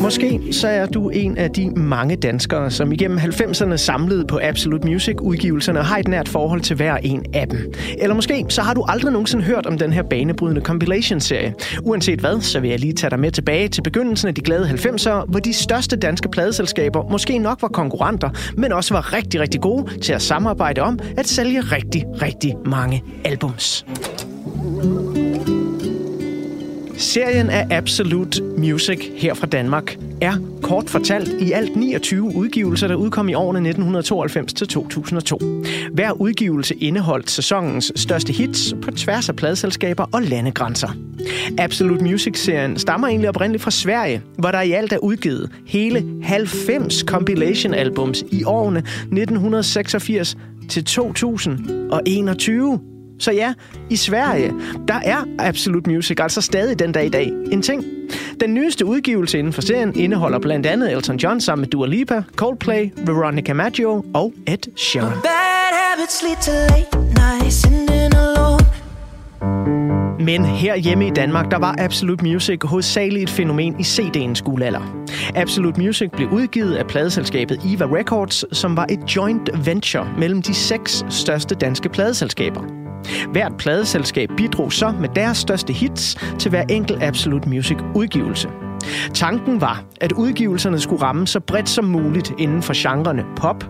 Måske 0.00 0.40
så 0.52 0.68
er 0.68 0.86
du 0.86 1.08
en 1.08 1.38
af 1.38 1.50
de 1.50 1.70
mange 1.70 2.16
danskere, 2.16 2.70
som 2.70 2.92
igennem 2.92 3.18
90'erne 3.18 3.76
samlede 3.76 4.24
på 4.24 4.40
Absolute 4.42 4.88
Music-udgivelserne 4.88 5.78
og 5.78 5.86
har 5.86 5.98
et 5.98 6.08
nært 6.08 6.28
forhold 6.28 6.60
til 6.60 6.76
hver 6.76 6.96
en 6.96 7.24
af 7.34 7.48
dem. 7.48 7.72
Eller 7.98 8.14
måske 8.14 8.46
så 8.48 8.62
har 8.62 8.74
du 8.74 8.84
aldrig 8.88 9.12
nogensinde 9.12 9.44
hørt 9.44 9.66
om 9.66 9.78
den 9.78 9.92
her 9.92 10.02
banebrydende 10.02 10.60
compilation-serie. 10.60 11.54
Uanset 11.82 12.20
hvad, 12.20 12.40
så 12.40 12.60
vil 12.60 12.70
jeg 12.70 12.80
lige 12.80 12.92
tage 12.92 13.10
dig 13.10 13.20
med 13.20 13.30
tilbage 13.30 13.68
til 13.68 13.82
begyndelsen 13.82 14.28
af 14.28 14.34
de 14.34 14.40
glade 14.40 14.70
90'ere, 14.70 15.24
hvor 15.28 15.40
de 15.40 15.52
største 15.52 15.96
danske 15.96 16.28
pladeselskaber 16.28 17.08
måske 17.10 17.38
nok 17.38 17.62
var 17.62 17.68
konkurrenter, 17.68 18.30
men 18.56 18.72
også 18.72 18.94
var 18.94 19.12
rigtig, 19.12 19.40
rigtig 19.40 19.60
gode 19.60 19.98
til 20.00 20.12
at 20.12 20.22
samarbejde 20.22 20.80
om 20.80 20.98
at 21.16 21.28
sælge 21.28 21.60
rigtig, 21.60 22.04
rigtig 22.22 22.54
mange 22.66 23.02
albums. 23.24 23.86
Serien 26.98 27.50
af 27.50 27.66
Absolute 27.70 28.42
Music 28.42 29.10
her 29.16 29.34
fra 29.34 29.46
Danmark 29.46 29.98
er 30.20 30.34
kort 30.62 30.90
fortalt 30.90 31.28
i 31.40 31.52
alt 31.52 31.76
29 31.76 32.36
udgivelser, 32.36 32.88
der 32.88 32.94
udkom 32.94 33.28
i 33.28 33.34
årene 33.34 33.58
1992 33.58 34.52
til 34.52 34.68
2002. 34.68 35.38
Hver 35.92 36.12
udgivelse 36.12 36.74
indeholdt 36.74 37.30
sæsonens 37.30 37.92
største 37.96 38.32
hits 38.32 38.74
på 38.82 38.90
tværs 38.90 39.28
af 39.28 39.36
pladselskaber 39.36 40.04
og 40.12 40.22
landegrænser. 40.22 40.88
Absolute 41.58 42.04
Music-serien 42.04 42.78
stammer 42.78 43.08
egentlig 43.08 43.28
oprindeligt 43.28 43.62
fra 43.62 43.70
Sverige, 43.70 44.22
hvor 44.38 44.50
der 44.50 44.60
i 44.60 44.72
alt 44.72 44.92
er 44.92 44.98
udgivet 44.98 45.50
hele 45.66 46.04
90 46.22 47.00
compilation-albums 47.00 48.24
i 48.32 48.44
årene 48.44 48.78
1986 48.78 50.36
til 50.68 50.84
2021. 50.84 52.97
Så 53.18 53.32
ja, 53.32 53.54
i 53.90 53.96
Sverige, 53.96 54.54
der 54.88 55.00
er 55.04 55.24
Absolute 55.38 55.90
Music 55.90 56.20
altså 56.20 56.40
stadig 56.40 56.78
den 56.78 56.92
dag 56.92 57.06
i 57.06 57.08
dag 57.08 57.32
en 57.52 57.62
ting. 57.62 57.84
Den 58.40 58.54
nyeste 58.54 58.86
udgivelse 58.86 59.38
inden 59.38 59.52
for 59.52 59.62
serien 59.62 59.96
indeholder 59.96 60.38
blandt 60.38 60.66
andet 60.66 60.92
Elton 60.92 61.16
John 61.16 61.40
sammen 61.40 61.60
med 61.60 61.68
Dua 61.68 61.86
Lipa, 61.86 62.22
Coldplay, 62.36 62.90
Veronica 63.06 63.52
Maggio 63.52 64.04
og 64.14 64.32
Ed 64.46 64.76
Sheeran. 64.76 65.12
Men 70.20 70.44
her 70.44 70.76
hjemme 70.76 71.06
i 71.06 71.10
Danmark, 71.10 71.50
der 71.50 71.58
var 71.58 71.74
Absolute 71.78 72.24
Music 72.24 72.60
hovedsageligt 72.64 73.22
et 73.22 73.30
fænomen 73.30 73.80
i 73.80 73.82
CD'ens 73.82 74.42
guldalder. 74.42 75.04
Absolute 75.34 75.80
Music 75.80 76.10
blev 76.12 76.28
udgivet 76.28 76.74
af 76.74 76.86
pladeselskabet 76.86 77.60
Eva 77.66 77.84
Records, 77.84 78.56
som 78.56 78.76
var 78.76 78.86
et 78.90 79.16
joint 79.16 79.50
venture 79.66 80.08
mellem 80.18 80.42
de 80.42 80.54
seks 80.54 81.04
største 81.08 81.54
danske 81.54 81.88
pladeselskaber. 81.88 82.87
Hvert 83.32 83.52
pladeselskab 83.58 84.30
bidrog 84.36 84.72
så 84.72 84.94
med 85.00 85.08
deres 85.16 85.38
største 85.38 85.72
hits 85.72 86.16
til 86.38 86.48
hver 86.50 86.64
enkelt 86.68 87.02
Absolute 87.02 87.48
Music 87.48 87.76
udgivelse. 87.94 88.48
Tanken 89.14 89.60
var, 89.60 89.84
at 90.00 90.12
udgivelserne 90.12 90.80
skulle 90.80 91.02
ramme 91.02 91.26
så 91.26 91.40
bredt 91.40 91.68
som 91.68 91.84
muligt 91.84 92.32
inden 92.38 92.62
for 92.62 92.72
genrerne 92.76 93.24
pop, 93.36 93.64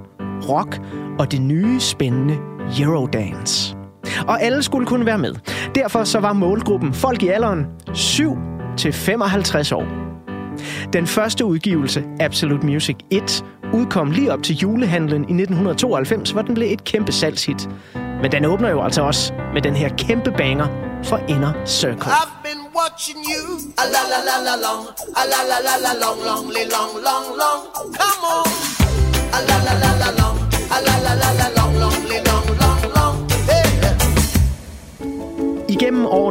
rock 0.48 0.80
og 1.18 1.32
det 1.32 1.42
nye 1.42 1.80
spændende 1.80 2.36
Eurodance. 2.80 3.76
Og 4.28 4.42
alle 4.42 4.62
skulle 4.62 4.86
kunne 4.86 5.06
være 5.06 5.18
med. 5.18 5.34
Derfor 5.74 6.04
så 6.04 6.20
var 6.20 6.32
målgruppen 6.32 6.94
folk 6.94 7.22
i 7.22 7.28
alderen 7.28 7.66
7 7.94 8.38
til 8.76 8.92
55 8.92 9.72
år. 9.72 9.86
Den 10.92 11.06
første 11.06 11.44
udgivelse, 11.44 12.04
Absolute 12.20 12.66
Music 12.66 12.96
1, 13.10 13.44
udkom 13.72 14.10
lige 14.10 14.32
op 14.32 14.42
til 14.42 14.56
julehandlen 14.56 15.20
i 15.20 15.32
1992, 15.42 16.30
hvor 16.30 16.42
den 16.42 16.54
blev 16.54 16.72
et 16.72 16.84
kæmpe 16.84 17.12
salgshit. 17.12 17.68
Men 18.22 18.32
den 18.32 18.44
åbner 18.44 18.70
jo 18.70 18.82
altså 18.82 19.02
også 19.02 19.32
med 19.54 19.62
den 19.62 19.76
her 19.76 19.88
kæmpe 19.88 20.30
banger 20.30 20.66
for 21.04 21.20
Inner 21.28 21.52
Circle. 21.66 22.12
I've 22.12 22.42
been 22.42 22.62
watching 22.74 23.18
you 23.32 23.42
a 23.78 23.84
la 23.94 24.02
la 24.12 24.20
la 24.28 24.36
la 24.46 24.54
long 24.66 24.82
a 25.20 25.22
la 25.32 25.40
la 25.50 25.58
la 25.66 25.74
la 25.84 25.92
long 26.04 26.18
long 26.28 26.44
long 26.74 26.92
long 27.08 27.26
long 27.42 27.60
come 28.00 28.22
on 28.36 28.48
a 29.36 29.40
la 29.48 29.56
la 29.66 29.74
la 29.82 29.90
la 30.02 30.10
long 30.20 30.38
a 30.76 30.78
la 30.86 30.94
la 31.04 31.12
la 31.22 31.30
la 31.40 31.48
long 31.58 31.74
long 31.82 31.98
long 32.08 32.27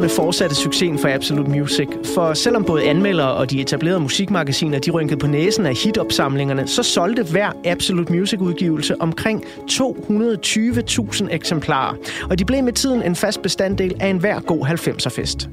long 0.07 0.15
fortsatte 0.15 0.55
succesen 0.55 0.99
for 0.99 1.07
Absolute 1.07 1.49
Music. 1.49 1.87
For 2.15 2.33
selvom 2.33 2.63
både 2.63 2.83
anmeldere 2.83 3.33
og 3.33 3.51
de 3.51 3.61
etablerede 3.61 3.99
musikmagasiner 3.99 4.79
de 4.79 4.91
rynkede 4.91 5.19
på 5.19 5.27
næsen 5.27 5.65
af 5.65 5.75
hitopsamlingerne, 5.83 6.67
så 6.67 6.83
solgte 6.83 7.23
hver 7.23 7.51
Absolute 7.65 8.13
Music-udgivelse 8.13 9.01
omkring 9.01 9.45
220.000 9.71 11.27
eksemplarer. 11.31 11.95
Og 12.29 12.39
de 12.39 12.45
blev 12.45 12.63
med 12.63 12.73
tiden 12.73 13.03
en 13.03 13.15
fast 13.15 13.41
bestanddel 13.41 13.95
af 13.99 14.07
enhver 14.07 14.39
god 14.39 14.65
90'er-fest. 14.65 15.49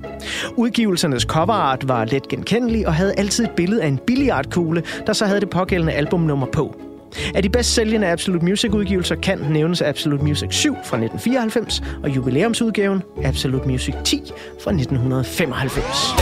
Udgivelsernes 0.57 1.23
coverart 1.23 1.89
var 1.89 2.05
let 2.05 2.29
genkendelig 2.29 2.87
og 2.87 2.95
havde 2.95 3.15
altid 3.19 3.45
et 3.45 3.51
billede 3.51 3.83
af 3.83 3.89
en 3.89 3.99
billiardkugle, 4.07 4.83
der 5.07 5.13
så 5.13 5.27
havde 5.27 5.41
det 5.41 5.51
pågældende 5.51 5.93
albumnummer 5.93 6.47
på. 6.47 6.84
Af 7.35 7.43
de 7.43 7.49
bedst 7.49 7.75
sælgende 7.75 8.07
Absolute 8.07 8.45
Music-udgivelser 8.45 9.15
kan 9.15 9.39
nævnes 9.51 9.83
Absolute 9.83 10.25
Music 10.25 10.49
7 10.51 10.75
fra 10.75 10.97
1994 10.97 11.83
og 12.03 12.17
jubilæumsudgaven 12.17 13.03
Absolute 13.25 13.69
Music 13.69 13.95
10 14.05 14.23
fra 14.63 14.71
1995. 14.71 16.15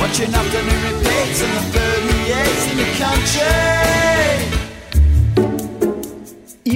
Watching 0.00 0.34
afternoon 0.34 0.80
repeats 0.84 1.42
and 1.42 1.52
the 1.52 1.80
38 1.80 2.70
in 2.70 2.76
the 2.76 2.88
country 3.04 4.37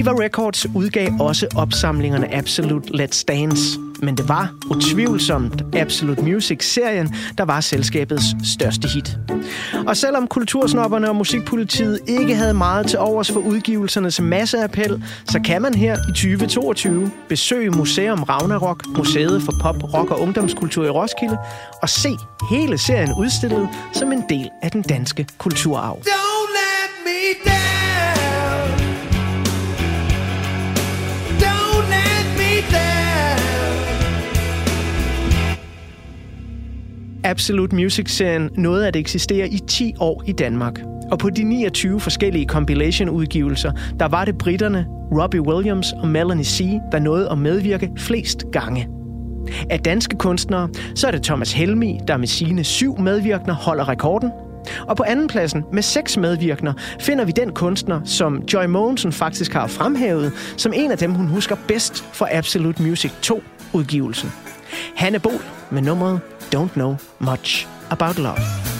Eva 0.03 0.11
Records 0.11 0.65
udgav 0.75 1.09
også 1.19 1.47
opsamlingerne 1.55 2.33
Absolute 2.33 3.03
Let's 3.03 3.23
Dance, 3.27 3.79
men 4.01 4.17
det 4.17 4.29
var 4.29 4.53
utvivlsomt 4.69 5.63
Absolute 5.75 6.21
Music-serien, 6.21 7.15
der 7.37 7.43
var 7.43 7.61
selskabets 7.61 8.23
største 8.53 8.87
hit. 8.87 9.17
Og 9.87 9.97
selvom 9.97 10.27
kultursnopperne 10.27 11.09
og 11.09 11.15
musikpolitiet 11.15 11.99
ikke 12.07 12.35
havde 12.35 12.53
meget 12.53 12.87
til 12.87 12.99
overs 12.99 13.31
for 13.31 13.39
udgivelsernes 13.39 14.21
masseappel, 14.21 15.03
så 15.25 15.39
kan 15.45 15.61
man 15.61 15.73
her 15.73 15.97
i 16.09 16.11
2022 16.11 17.11
besøge 17.29 17.69
Museum 17.69 18.23
Ragnarok, 18.23 18.83
Museet 18.97 19.41
for 19.41 19.53
Pop, 19.61 19.93
Rock 19.93 20.11
og 20.11 20.21
Ungdomskultur 20.21 20.85
i 20.85 20.89
Roskilde, 20.89 21.37
og 21.81 21.89
se 21.89 22.09
hele 22.51 22.77
serien 22.77 23.13
udstillet 23.17 23.69
som 23.93 24.11
en 24.11 24.23
del 24.29 24.49
af 24.61 24.71
den 24.71 24.81
danske 24.81 25.27
kulturarv. 25.37 25.97
Don't 25.97 26.49
let 26.59 26.91
me 27.05 27.51
down. 27.51 27.62
Absolute 37.23 37.75
Music-serien 37.75 38.49
nåede 38.57 38.87
at 38.87 38.95
eksistere 38.95 39.49
i 39.49 39.59
10 39.67 39.93
år 39.99 40.23
i 40.27 40.31
Danmark. 40.31 40.79
Og 41.11 41.19
på 41.19 41.29
de 41.29 41.43
29 41.43 41.99
forskellige 41.99 42.45
compilation-udgivelser, 42.45 43.71
der 43.99 44.05
var 44.05 44.25
det 44.25 44.37
britterne 44.37 44.85
Robbie 44.89 45.41
Williams 45.41 45.91
og 45.91 46.07
Melanie 46.07 46.45
C., 46.45 46.63
der 46.91 46.99
nåede 46.99 47.29
at 47.29 47.37
medvirke 47.37 47.91
flest 47.97 48.43
gange. 48.51 48.87
Af 49.69 49.79
danske 49.79 50.17
kunstnere, 50.17 50.69
så 50.95 51.07
er 51.07 51.11
det 51.11 51.23
Thomas 51.23 51.53
Helmi, 51.53 51.99
der 52.07 52.17
med 52.17 52.27
sine 52.27 52.63
syv 52.63 52.99
medvirkner 52.99 53.53
holder 53.53 53.89
rekorden. 53.89 54.31
Og 54.87 54.97
på 54.97 55.03
andenpladsen 55.07 55.63
med 55.73 55.81
seks 55.81 56.17
medvirkner 56.17 56.73
finder 56.99 57.25
vi 57.25 57.31
den 57.31 57.51
kunstner, 57.51 58.01
som 58.05 58.43
Joy 58.53 58.65
Mogensen 58.65 59.11
faktisk 59.11 59.53
har 59.53 59.67
fremhævet 59.67 60.31
som 60.57 60.73
en 60.75 60.91
af 60.91 60.97
dem, 60.97 61.11
hun 61.13 61.27
husker 61.27 61.55
bedst 61.67 62.03
for 62.03 62.27
Absolute 62.31 62.83
Music 62.83 63.11
2-udgivelsen. 63.25 64.27
Hanne 64.95 65.19
Bol 65.19 65.41
med 65.71 65.81
nummeret 65.81 66.19
don't 66.53 66.77
know 66.77 66.95
much 67.19 67.65
about 67.89 68.19
love. 68.19 68.72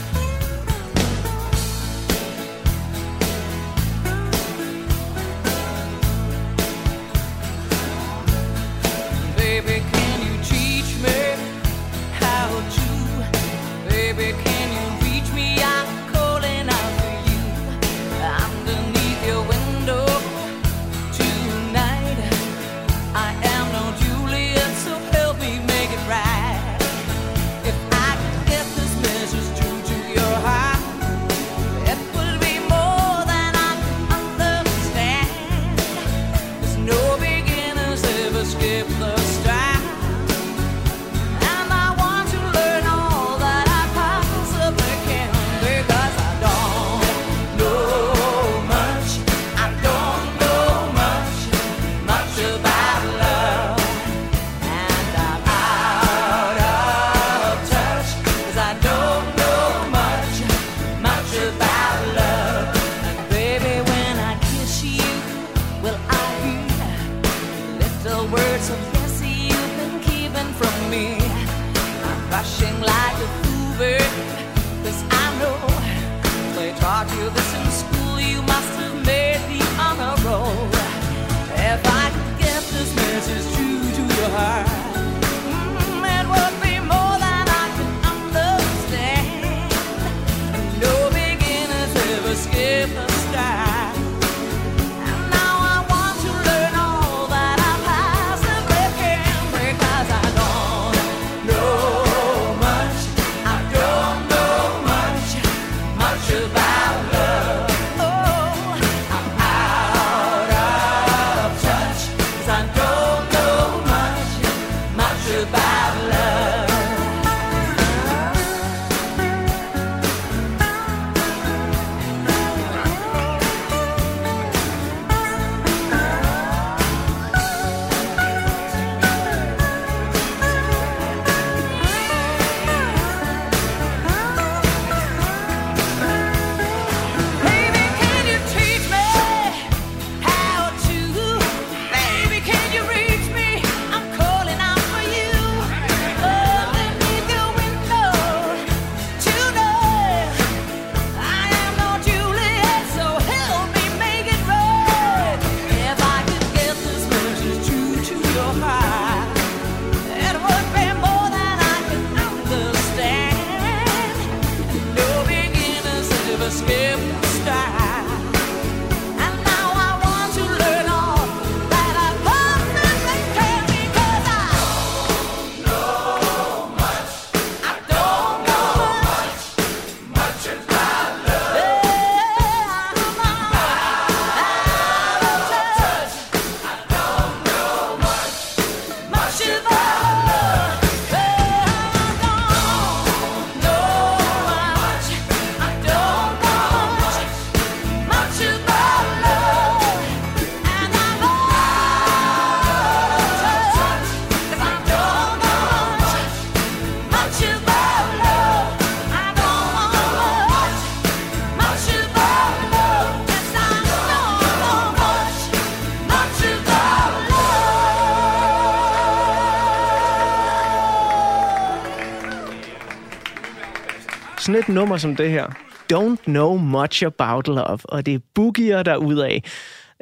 Sådan 224.44 224.60
et 224.60 224.68
nummer 224.68 224.96
som 224.96 225.16
det 225.16 225.30
her. 225.30 225.46
Don't 225.92 226.24
know 226.24 226.56
much 226.56 227.04
about 227.04 227.48
love. 227.48 227.78
Og 227.84 228.06
det 228.06 228.14
er 228.14 228.18
boogier 228.34 228.82
derudaf. 228.82 229.42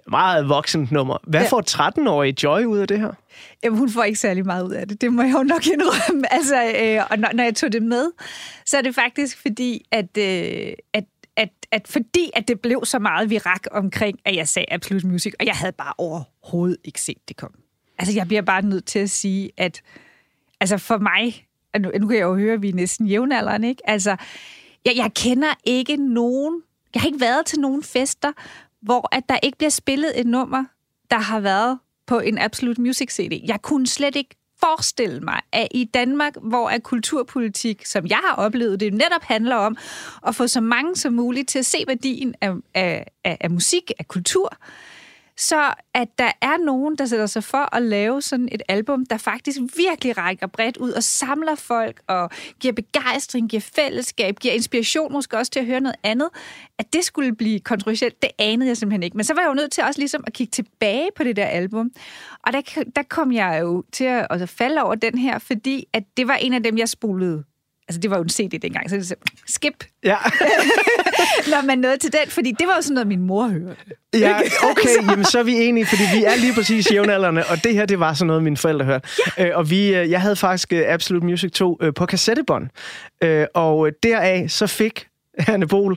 Meget 0.09 0.49
voksent 0.49 0.93
nummer. 0.93 1.19
Hvad 1.27 1.41
ja. 1.41 1.49
får 1.49 1.63
13-årige 1.71 2.35
Joy 2.43 2.65
ud 2.65 2.79
af 2.79 2.89
det 2.89 3.01
her? 3.01 3.13
Jamen, 3.65 3.79
hun 3.79 3.91
får 3.91 4.05
ikke 4.05 4.19
særlig 4.19 4.47
meget 4.47 4.65
ud 4.65 4.73
af 4.73 4.89
det. 4.89 5.01
Det 5.01 5.13
må 5.13 5.23
jeg 5.23 5.33
jo 5.33 5.43
nok 5.43 5.67
indrømme. 5.67 6.25
Altså, 6.37 6.73
øh, 6.83 7.05
og 7.11 7.19
når, 7.19 7.29
når 7.35 7.45
jeg 7.45 7.55
tog 7.55 7.73
det 7.73 7.83
med, 7.83 8.11
så 8.67 8.79
er 8.79 8.83
det 8.83 8.95
faktisk 8.95 9.43
fordi, 9.43 9.85
at, 9.93 10.19
øh, 10.19 10.73
at 10.93 11.05
at, 11.37 11.49
at 11.71 11.89
fordi 11.89 12.31
at 12.35 12.49
det 12.49 12.61
blev 12.61 12.85
så 12.85 12.99
meget 12.99 13.31
virak 13.31 13.63
omkring, 13.71 14.19
at 14.25 14.37
jeg 14.37 14.49
sagde 14.49 14.67
Absolute 14.71 15.07
Music, 15.07 15.33
og 15.41 15.47
jeg 15.47 15.55
havde 15.55 15.73
bare 15.73 15.93
overhovedet 15.99 16.77
ikke 16.85 17.01
set 17.01 17.29
det 17.29 17.37
komme. 17.37 17.57
Altså, 17.99 18.15
jeg 18.15 18.27
bliver 18.27 18.43
bare 18.43 18.63
nødt 18.63 18.85
til 18.85 18.99
at 18.99 19.11
sige, 19.11 19.51
at 19.57 19.83
altså 20.61 20.79
for 20.79 20.99
mig, 20.99 21.47
nu, 21.81 21.91
nu 22.01 22.07
kan 22.07 22.17
jeg 22.17 22.25
jo 22.25 22.37
høre, 22.37 22.55
at 22.55 22.63
vi 22.63 22.69
er 22.69 22.75
næsten 22.75 23.07
jævnaldrende, 23.07 23.69
ikke? 23.69 23.91
Altså, 23.91 24.17
jeg, 24.85 24.93
jeg 24.97 25.11
kender 25.15 25.55
ikke 25.65 25.97
nogen, 25.97 26.63
jeg 26.95 27.03
har 27.03 27.07
ikke 27.07 27.21
været 27.21 27.47
til 27.47 27.61
nogen 27.61 27.83
fester, 27.83 28.33
hvor 28.83 29.09
at 29.13 29.23
der 29.29 29.39
ikke 29.43 29.59
bliver 29.59 29.71
spillet 29.71 30.21
et 30.21 30.27
nummer, 30.27 30.65
der 31.11 31.19
har 31.19 31.41
været 31.41 31.79
på 32.07 32.19
en 32.19 32.39
Absolute 32.39 32.81
Music 32.81 33.13
CD. 33.13 33.41
Jeg 33.47 33.63
kunne 33.63 33.87
slet 33.87 34.17
ikke 34.17 34.37
forestille 34.61 35.21
mig, 35.21 35.41
at 35.53 35.69
i 35.71 35.85
Danmark, 35.85 36.33
hvor 36.43 36.71
er 36.71 36.79
kulturpolitik, 36.79 37.87
som 37.87 38.07
jeg 38.07 38.21
har 38.25 38.35
oplevet, 38.35 38.81
det 38.81 38.93
netop 38.93 39.23
handler 39.23 39.57
om 39.57 39.77
at 40.27 40.35
få 40.35 40.47
så 40.47 40.61
mange 40.61 40.97
som 40.97 41.13
muligt 41.13 41.49
til 41.49 41.59
at 41.59 41.67
se 41.67 41.79
værdien 41.87 42.35
af, 42.41 42.53
af, 42.75 43.07
af, 43.25 43.37
af 43.41 43.51
musik, 43.51 43.91
af 43.99 44.09
kultur, 44.09 44.57
så 45.43 45.75
at 45.95 46.09
der 46.19 46.31
er 46.41 46.65
nogen, 46.65 46.97
der 46.99 47.07
sætter 47.07 47.27
sig 47.27 47.45
for 47.45 47.77
at 47.77 47.83
lave 47.83 48.23
sådan 48.23 48.49
et 48.53 48.63
album, 48.69 49.07
der 49.07 49.17
faktisk 49.17 49.59
virkelig 49.77 50.19
rækker 50.19 50.47
bredt 50.47 50.77
ud 50.77 50.91
og 50.91 51.03
samler 51.03 51.55
folk 51.55 52.03
og 52.07 52.31
giver 52.61 52.75
begejstring, 52.75 53.51
giver 53.51 53.71
fællesskab, 53.75 54.39
giver 54.39 54.55
inspiration 54.55 55.13
måske 55.13 55.39
også 55.39 55.53
til 55.53 55.61
at 55.61 55.67
høre 55.67 55.81
noget 55.81 55.97
andet, 56.03 56.29
at 56.79 56.93
det 56.93 57.05
skulle 57.05 57.37
blive 57.37 57.61
kontroversielt, 57.61 58.23
det 58.23 58.31
anede 58.39 58.69
jeg 58.69 58.77
simpelthen 58.77 59.03
ikke. 59.03 59.17
Men 59.17 59.25
så 59.25 59.35
var 59.35 59.41
jeg 59.41 59.49
jo 59.49 59.55
nødt 59.55 59.73
til 59.73 59.85
også 59.85 60.01
ligesom 60.01 60.25
at 60.27 60.33
kigge 60.33 60.51
tilbage 60.51 61.09
på 61.17 61.25
det 61.25 61.37
der 61.37 61.47
album. 61.47 61.91
Og 62.47 62.53
der, 62.53 62.85
der 62.97 63.03
kom 63.03 63.33
jeg 63.33 63.59
jo 63.63 63.85
til 63.93 64.05
at, 64.05 64.27
at 64.31 64.49
falde 64.49 64.83
over 64.83 64.95
den 64.95 65.19
her, 65.19 65.39
fordi 65.39 65.85
at 65.93 66.05
det 66.17 66.29
var 66.29 66.35
en 66.35 66.53
af 66.53 66.63
dem, 66.63 66.79
jeg 66.79 66.89
spolede 66.89 67.45
Altså, 67.89 68.01
det 68.01 68.11
var 68.11 68.17
jo 68.17 68.23
en 68.23 68.29
CD 68.29 68.63
dengang, 68.63 68.91
så 68.91 68.97
det 68.97 69.07
så, 69.07 69.15
skip. 69.47 69.85
Ja. 70.05 70.17
Når 71.53 71.67
man 71.67 71.79
nåede 71.79 71.97
til 71.97 72.13
den, 72.13 72.29
fordi 72.29 72.53
det 72.59 72.67
var 72.67 72.75
jo 72.75 72.83
sådan 72.83 72.95
noget, 72.95 73.07
min 73.07 73.21
mor 73.21 73.49
hørte. 73.49 73.77
Ja, 74.15 74.41
okay, 74.71 74.89
jamen 75.11 75.25
så 75.25 75.39
er 75.39 75.43
vi 75.43 75.55
enige, 75.55 75.87
fordi 75.87 76.03
vi 76.15 76.25
er 76.25 76.37
lige 76.37 76.55
præcis 76.55 76.93
jævnaldrende, 76.93 77.45
og 77.51 77.65
det 77.65 77.75
her, 77.75 77.87
det 77.87 78.01
var 78.01 78.15
sådan 78.15 78.27
noget, 78.27 78.43
mine 78.43 78.57
forældre 78.57 78.85
hørte. 78.85 79.09
Ja. 79.39 79.49
Øh, 79.49 79.59
og 79.59 79.71
vi, 79.71 79.95
øh, 79.95 80.11
jeg 80.11 80.21
havde 80.21 80.37
faktisk 80.37 80.73
øh, 80.73 80.83
Absolute 80.87 81.27
Music 81.27 81.53
2 81.53 81.81
på 81.97 82.07
kassettebånd, 82.07 82.69
og 83.55 83.91
deraf 84.03 84.45
så 84.49 84.67
fik 84.67 85.07
Hanne 85.39 85.69
Bol 85.69 85.97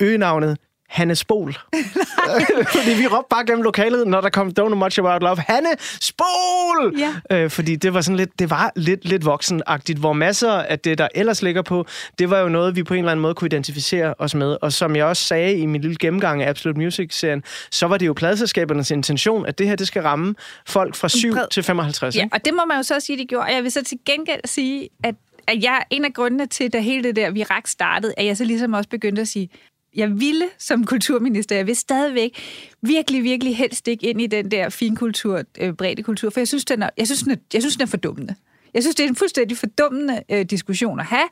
øgenavnet 0.00 0.58
Hanne 0.88 1.14
Spol. 1.14 1.56
fordi 2.76 2.90
vi 2.98 3.06
råbte 3.06 3.26
bare 3.30 3.46
gennem 3.46 3.62
lokalet, 3.62 4.06
når 4.06 4.20
der 4.20 4.30
kom 4.30 4.48
Don't 4.48 4.52
Know 4.66 4.74
Much 4.74 5.00
About 5.00 5.22
Love. 5.22 5.36
Hanne 5.48 5.68
Spol! 5.78 6.98
Ja. 6.98 7.36
Øh, 7.36 7.50
fordi 7.50 7.76
det 7.76 7.94
var 7.94 8.00
sådan 8.00 8.16
lidt, 8.16 8.38
det 8.38 8.50
var 8.50 8.72
lidt, 8.76 9.04
lidt 9.04 9.24
voksenagtigt, 9.24 9.98
hvor 9.98 10.12
masser 10.12 10.50
af 10.50 10.78
det, 10.78 10.98
der 10.98 11.08
ellers 11.14 11.42
ligger 11.42 11.62
på, 11.62 11.86
det 12.18 12.30
var 12.30 12.38
jo 12.38 12.48
noget, 12.48 12.76
vi 12.76 12.82
på 12.82 12.94
en 12.94 12.98
eller 12.98 13.12
anden 13.12 13.22
måde 13.22 13.34
kunne 13.34 13.46
identificere 13.46 14.14
os 14.18 14.34
med. 14.34 14.56
Og 14.62 14.72
som 14.72 14.96
jeg 14.96 15.04
også 15.04 15.22
sagde 15.24 15.58
i 15.58 15.66
min 15.66 15.80
lille 15.80 15.96
gennemgang 16.00 16.42
af 16.42 16.48
Absolute 16.48 16.80
Music-serien, 16.80 17.42
så 17.70 17.86
var 17.86 17.96
det 17.96 18.06
jo 18.06 18.12
pladselskabernes 18.12 18.90
intention, 18.90 19.46
at 19.46 19.58
det 19.58 19.68
her, 19.68 19.76
det 19.76 19.86
skal 19.86 20.02
ramme 20.02 20.34
folk 20.66 20.94
fra 20.94 21.08
7 21.08 21.34
til 21.50 21.62
55. 21.62 22.16
Ja, 22.16 22.22
ikke? 22.22 22.34
og 22.34 22.44
det 22.44 22.54
må 22.54 22.64
man 22.64 22.76
jo 22.76 22.82
så 22.82 23.00
sige, 23.00 23.18
de 23.18 23.26
gjorde. 23.26 23.44
Og 23.44 23.52
jeg 23.52 23.62
vil 23.62 23.72
så 23.72 23.84
til 23.84 23.98
gengæld 24.06 24.40
sige, 24.44 24.88
at 25.04 25.14
at 25.48 25.62
jeg, 25.62 25.82
en 25.90 26.04
af 26.04 26.12
grundene 26.12 26.46
til, 26.46 26.72
da 26.72 26.80
hele 26.80 27.02
det 27.02 27.16
der 27.16 27.30
virak 27.30 27.66
startede, 27.66 28.14
at 28.16 28.26
jeg 28.26 28.36
så 28.36 28.44
ligesom 28.44 28.72
også 28.72 28.88
begyndte 28.88 29.22
at 29.22 29.28
sige, 29.28 29.48
jeg 29.96 30.20
ville 30.20 30.44
som 30.58 30.84
kulturminister, 30.84 31.56
jeg 31.56 31.66
vil 31.66 31.76
stadigvæk 31.76 32.38
virkelig, 32.82 33.24
virkelig 33.24 33.56
helst 33.56 33.88
ikke 33.88 34.06
ind 34.06 34.20
i 34.20 34.26
den 34.26 34.50
der 34.50 34.68
finkultur, 34.68 35.42
øh, 35.58 35.72
bredde 35.72 36.02
kultur, 36.02 36.30
for 36.30 36.40
jeg 36.40 36.48
synes, 36.48 36.64
den 36.64 36.82
er, 36.82 36.90
jeg 36.98 37.06
synes, 37.06 37.22
den 37.22 37.32
er, 37.32 37.36
jeg 37.54 37.62
synes, 37.62 37.76
den 37.76 37.82
er 37.82 37.86
fordummende. 37.86 38.34
Jeg 38.74 38.82
synes, 38.82 38.96
det 38.96 39.04
er 39.04 39.08
en 39.08 39.16
fuldstændig 39.16 39.56
fordummende 39.56 40.22
øh, 40.30 40.44
diskussion 40.44 41.00
at 41.00 41.06
have. 41.06 41.28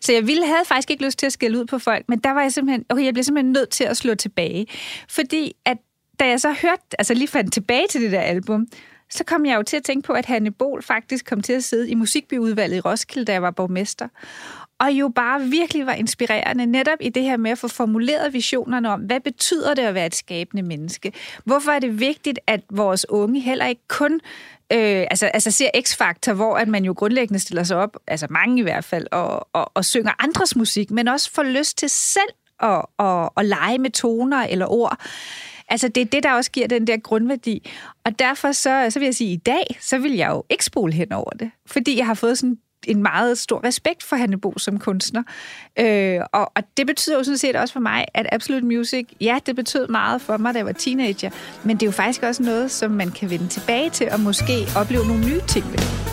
Så 0.00 0.12
jeg 0.12 0.26
ville 0.26 0.46
havde 0.46 0.64
faktisk 0.66 0.90
ikke 0.90 1.04
lyst 1.04 1.18
til 1.18 1.26
at 1.26 1.32
skælde 1.32 1.58
ud 1.58 1.64
på 1.64 1.78
folk, 1.78 2.04
men 2.08 2.18
der 2.18 2.30
var 2.30 2.42
jeg 2.42 2.52
simpelthen, 2.52 2.84
okay, 2.88 3.04
jeg 3.04 3.12
blev 3.12 3.24
simpelthen 3.24 3.52
nødt 3.52 3.70
til 3.70 3.84
at 3.84 3.96
slå 3.96 4.14
tilbage. 4.14 4.66
Fordi 5.08 5.52
at 5.64 5.76
da 6.20 6.28
jeg 6.28 6.40
så 6.40 6.52
hørte, 6.62 6.82
altså 6.98 7.14
lige 7.14 7.28
fandt 7.28 7.52
tilbage 7.52 7.86
til 7.90 8.00
det 8.00 8.12
der 8.12 8.20
album, 8.20 8.66
så 9.10 9.24
kom 9.24 9.46
jeg 9.46 9.56
jo 9.56 9.62
til 9.62 9.76
at 9.76 9.84
tænke 9.84 10.06
på, 10.06 10.12
at 10.12 10.26
Hanne 10.26 10.50
Bol 10.50 10.82
faktisk 10.82 11.26
kom 11.26 11.40
til 11.40 11.52
at 11.52 11.64
sidde 11.64 11.90
i 11.90 11.94
musikbyudvalget 11.94 12.76
i 12.76 12.80
Roskilde, 12.80 13.24
da 13.24 13.32
jeg 13.32 13.42
var 13.42 13.50
borgmester 13.50 14.08
og 14.78 14.90
jo 14.90 15.08
bare 15.08 15.40
virkelig 15.40 15.86
var 15.86 15.92
inspirerende 15.92 16.66
netop 16.66 16.98
i 17.00 17.08
det 17.08 17.22
her 17.22 17.36
med 17.36 17.50
at 17.50 17.58
få 17.58 17.68
formuleret 17.68 18.32
visionerne 18.32 18.90
om, 18.90 19.00
hvad 19.00 19.20
betyder 19.20 19.74
det 19.74 19.82
at 19.82 19.94
være 19.94 20.06
et 20.06 20.14
skabende 20.14 20.62
menneske? 20.62 21.12
Hvorfor 21.44 21.70
er 21.70 21.78
det 21.78 22.00
vigtigt, 22.00 22.38
at 22.46 22.60
vores 22.70 23.06
unge 23.08 23.40
heller 23.40 23.66
ikke 23.66 23.88
kun 23.88 24.20
øh, 24.72 25.06
altså, 25.10 25.26
altså 25.26 25.50
ser 25.50 25.70
X-Factor, 25.76 26.32
hvor 26.32 26.56
at 26.56 26.68
man 26.68 26.84
jo 26.84 26.94
grundlæggende 26.96 27.40
stiller 27.40 27.62
sig 27.62 27.76
op, 27.76 27.96
altså 28.06 28.26
mange 28.30 28.58
i 28.58 28.62
hvert 28.62 28.84
fald, 28.84 29.06
og, 29.12 29.48
og, 29.52 29.70
og 29.74 29.84
synger 29.84 30.12
andres 30.18 30.56
musik, 30.56 30.90
men 30.90 31.08
også 31.08 31.30
får 31.32 31.42
lyst 31.42 31.78
til 31.78 31.88
selv 31.88 32.30
at, 32.62 32.82
at, 32.98 33.28
at 33.36 33.46
lege 33.46 33.78
med 33.78 33.90
toner 33.90 34.42
eller 34.42 34.66
ord. 34.66 34.98
Altså, 35.68 35.88
det 35.88 36.00
er 36.00 36.04
det, 36.04 36.22
der 36.22 36.32
også 36.32 36.50
giver 36.50 36.66
den 36.66 36.86
der 36.86 36.96
grundværdi. 36.96 37.70
Og 38.04 38.18
derfor 38.18 38.52
så, 38.52 38.86
så 38.90 38.98
vil 38.98 39.06
jeg 39.06 39.14
sige, 39.14 39.32
at 39.32 39.34
i 39.34 39.42
dag, 39.46 39.78
så 39.80 39.98
vil 39.98 40.12
jeg 40.12 40.30
jo 40.30 40.44
ikke 40.50 40.64
spole 40.64 40.92
hen 40.92 41.12
over 41.12 41.30
det. 41.30 41.50
Fordi 41.66 41.98
jeg 41.98 42.06
har 42.06 42.14
fået 42.14 42.38
sådan 42.38 42.58
en 42.86 43.02
meget 43.02 43.38
stor 43.38 43.64
respekt 43.64 44.02
for 44.02 44.16
Hanne 44.16 44.40
Bo 44.40 44.58
som 44.58 44.78
kunstner. 44.78 45.22
Øh, 45.78 46.20
og, 46.32 46.52
og 46.56 46.62
det 46.76 46.86
betyder 46.86 47.16
jo 47.16 47.24
sådan 47.24 47.38
set 47.38 47.56
også 47.56 47.72
for 47.72 47.80
mig, 47.80 48.04
at 48.14 48.26
Absolute 48.32 48.66
Music, 48.66 49.06
ja, 49.20 49.38
det 49.46 49.56
betød 49.56 49.88
meget 49.88 50.20
for 50.20 50.36
mig, 50.36 50.54
da 50.54 50.58
jeg 50.58 50.66
var 50.66 50.72
teenager, 50.72 51.30
men 51.64 51.76
det 51.76 51.82
er 51.82 51.86
jo 51.86 51.92
faktisk 51.92 52.22
også 52.22 52.42
noget, 52.42 52.70
som 52.70 52.90
man 52.90 53.10
kan 53.10 53.30
vende 53.30 53.48
tilbage 53.48 53.90
til 53.90 54.08
og 54.12 54.20
måske 54.20 54.66
opleve 54.76 55.06
nogle 55.06 55.26
nye 55.26 55.40
ting 55.48 55.64
ved. 55.72 56.06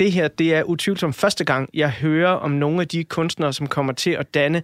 det 0.00 0.12
her, 0.12 0.28
det 0.28 0.54
er 0.54 0.62
utvivlsomt 0.62 1.14
første 1.14 1.44
gang, 1.44 1.70
jeg 1.74 1.90
hører 1.90 2.30
om 2.30 2.50
nogle 2.50 2.80
af 2.80 2.88
de 2.88 3.04
kunstnere, 3.04 3.52
som 3.52 3.66
kommer 3.66 3.92
til 3.92 4.10
at 4.10 4.34
danne 4.34 4.62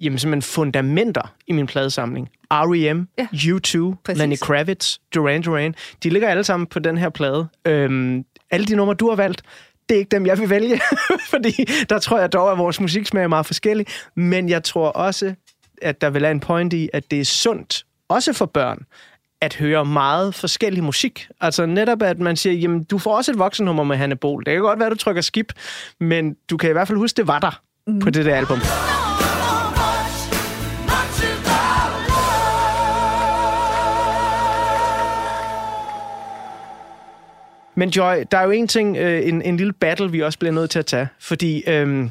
jamen, 0.00 0.18
simpelthen 0.18 0.42
fundamenter 0.42 1.34
i 1.46 1.52
min 1.52 1.66
pladesamling. 1.66 2.30
R.E.M., 2.50 3.08
ja. 3.18 3.26
U2, 3.32 3.94
Præcis. 4.04 4.18
Lenny 4.18 4.36
Kravitz, 4.36 4.98
Duran 5.14 5.42
Duran, 5.42 5.74
de 6.02 6.10
ligger 6.10 6.28
alle 6.28 6.44
sammen 6.44 6.66
på 6.66 6.78
den 6.78 6.98
her 6.98 7.08
plade. 7.08 7.48
Øhm, 7.64 8.24
alle 8.50 8.66
de 8.66 8.76
numre, 8.76 8.94
du 8.94 9.08
har 9.08 9.16
valgt, 9.16 9.42
det 9.88 9.94
er 9.94 9.98
ikke 9.98 10.10
dem, 10.10 10.26
jeg 10.26 10.38
vil 10.38 10.50
vælge, 10.50 10.80
fordi 11.32 11.64
der 11.88 11.98
tror 11.98 12.18
jeg 12.18 12.32
dog, 12.32 12.52
at 12.52 12.58
vores 12.58 12.80
musiksmag 12.80 13.22
er 13.22 13.28
meget 13.28 13.46
forskellig. 13.46 13.86
Men 14.16 14.48
jeg 14.48 14.64
tror 14.64 14.88
også, 14.88 15.34
at 15.82 16.00
der 16.00 16.10
vil 16.10 16.22
være 16.22 16.30
en 16.30 16.40
point 16.40 16.72
i, 16.72 16.88
at 16.92 17.10
det 17.10 17.20
er 17.20 17.24
sundt, 17.24 17.84
også 18.08 18.32
for 18.32 18.46
børn, 18.46 18.78
at 19.40 19.54
høre 19.54 19.84
meget 19.84 20.34
forskellig 20.34 20.84
musik. 20.84 21.28
Altså 21.40 21.66
netop, 21.66 22.02
at 22.02 22.18
man 22.18 22.36
siger, 22.36 22.52
jamen, 22.52 22.84
du 22.84 22.98
får 22.98 23.16
også 23.16 23.32
et 23.32 23.38
voksennummer 23.38 23.84
med 23.84 23.96
Hanne 23.96 24.16
Bol. 24.16 24.44
Det 24.46 24.52
kan 24.52 24.62
godt 24.62 24.78
være, 24.78 24.90
du 24.90 24.94
trykker 24.94 25.22
skip, 25.22 25.52
men 26.00 26.36
du 26.50 26.56
kan 26.56 26.70
i 26.70 26.72
hvert 26.72 26.88
fald 26.88 26.98
huske, 26.98 27.16
det 27.16 27.26
var 27.26 27.38
der 27.38 27.60
mm. 27.86 27.98
på 27.98 28.10
det 28.10 28.24
der 28.24 28.36
album. 28.36 28.58
Men 37.80 37.88
Joy, 37.88 38.14
der 38.30 38.38
er 38.38 38.44
jo 38.44 38.50
en 38.50 38.68
ting, 38.68 38.96
øh, 38.96 39.28
en, 39.28 39.42
en 39.42 39.56
lille 39.56 39.72
battle, 39.72 40.10
vi 40.10 40.22
også 40.22 40.38
bliver 40.38 40.52
nødt 40.52 40.70
til 40.70 40.78
at 40.78 40.86
tage. 40.86 41.08
Fordi 41.20 41.62
øhm, 41.66 42.10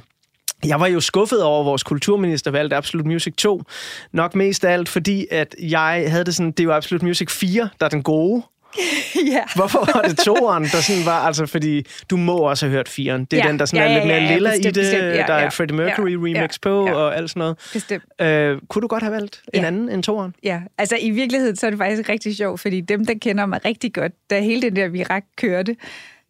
jeg 0.65 0.79
var 0.79 0.87
jo 0.87 0.99
skuffet 0.99 1.43
over 1.43 1.63
vores 1.63 1.83
kulturminister 1.83 2.51
valgte 2.51 2.75
Absolute 2.75 3.07
Music 3.07 3.33
2. 3.37 3.63
Nok 4.11 4.35
mest 4.35 4.65
af 4.65 4.73
alt, 4.73 4.89
fordi 4.89 5.27
at 5.31 5.55
jeg 5.61 6.05
havde 6.07 6.23
det 6.23 6.35
sådan, 6.35 6.51
det 6.51 6.59
er 6.59 6.63
jo 6.63 6.71
Absolute 6.71 7.05
Music 7.05 7.31
4, 7.31 7.69
der 7.79 7.85
er 7.85 7.89
den 7.89 8.03
gode. 8.03 8.43
ja. 9.33 9.43
Hvorfor 9.55 9.93
var 9.93 10.01
det 10.01 10.17
toeren, 10.17 10.63
der 10.63 10.81
sådan 10.81 11.05
var, 11.05 11.19
altså 11.25 11.45
fordi 11.45 11.85
du 12.09 12.17
må 12.17 12.37
også 12.37 12.65
have 12.65 12.75
hørt 12.75 12.89
firen. 12.89 13.25
Det 13.25 13.39
er 13.39 13.43
ja. 13.43 13.51
den, 13.51 13.59
der 13.59 13.65
sådan 13.65 13.87
ja, 13.87 13.93
ja, 13.93 13.93
ja, 13.93 13.99
er 13.99 14.05
lidt 14.05 14.13
mere 14.13 14.29
ja, 14.29 14.33
lilla 14.33 14.49
bestemt, 14.49 14.65
i 14.65 14.79
det. 14.79 14.91
Bestemt, 14.91 15.03
ja, 15.03 15.23
der 15.27 15.33
er 15.33 15.47
et 15.47 15.53
Freddie 15.53 15.77
Mercury 15.77 16.11
ja, 16.11 16.17
remix 16.17 16.53
ja, 16.53 16.69
på 16.69 16.87
ja, 16.87 16.93
og 16.93 17.17
alt 17.17 17.29
sådan 17.29 17.39
noget. 17.39 17.69
Bestemt. 17.73 18.03
Øh, 18.21 18.57
kunne 18.69 18.81
du 18.81 18.87
godt 18.87 19.03
have 19.03 19.13
valgt 19.13 19.41
ja. 19.53 19.59
en 19.59 19.65
anden 19.65 19.89
end 19.89 20.03
toeren? 20.03 20.35
Ja, 20.43 20.61
altså 20.77 20.97
i 21.01 21.09
virkeligheden 21.09 21.55
så 21.55 21.65
er 21.65 21.69
det 21.69 21.79
faktisk 21.79 22.09
rigtig 22.09 22.37
sjovt, 22.37 22.59
fordi 22.59 22.81
dem, 22.81 23.05
der 23.05 23.13
kender 23.21 23.45
mig 23.45 23.65
rigtig 23.65 23.93
godt, 23.93 24.11
da 24.29 24.39
hele 24.39 24.61
den 24.61 24.75
der 24.75 24.87
virak 24.87 25.23
kørte, 25.37 25.75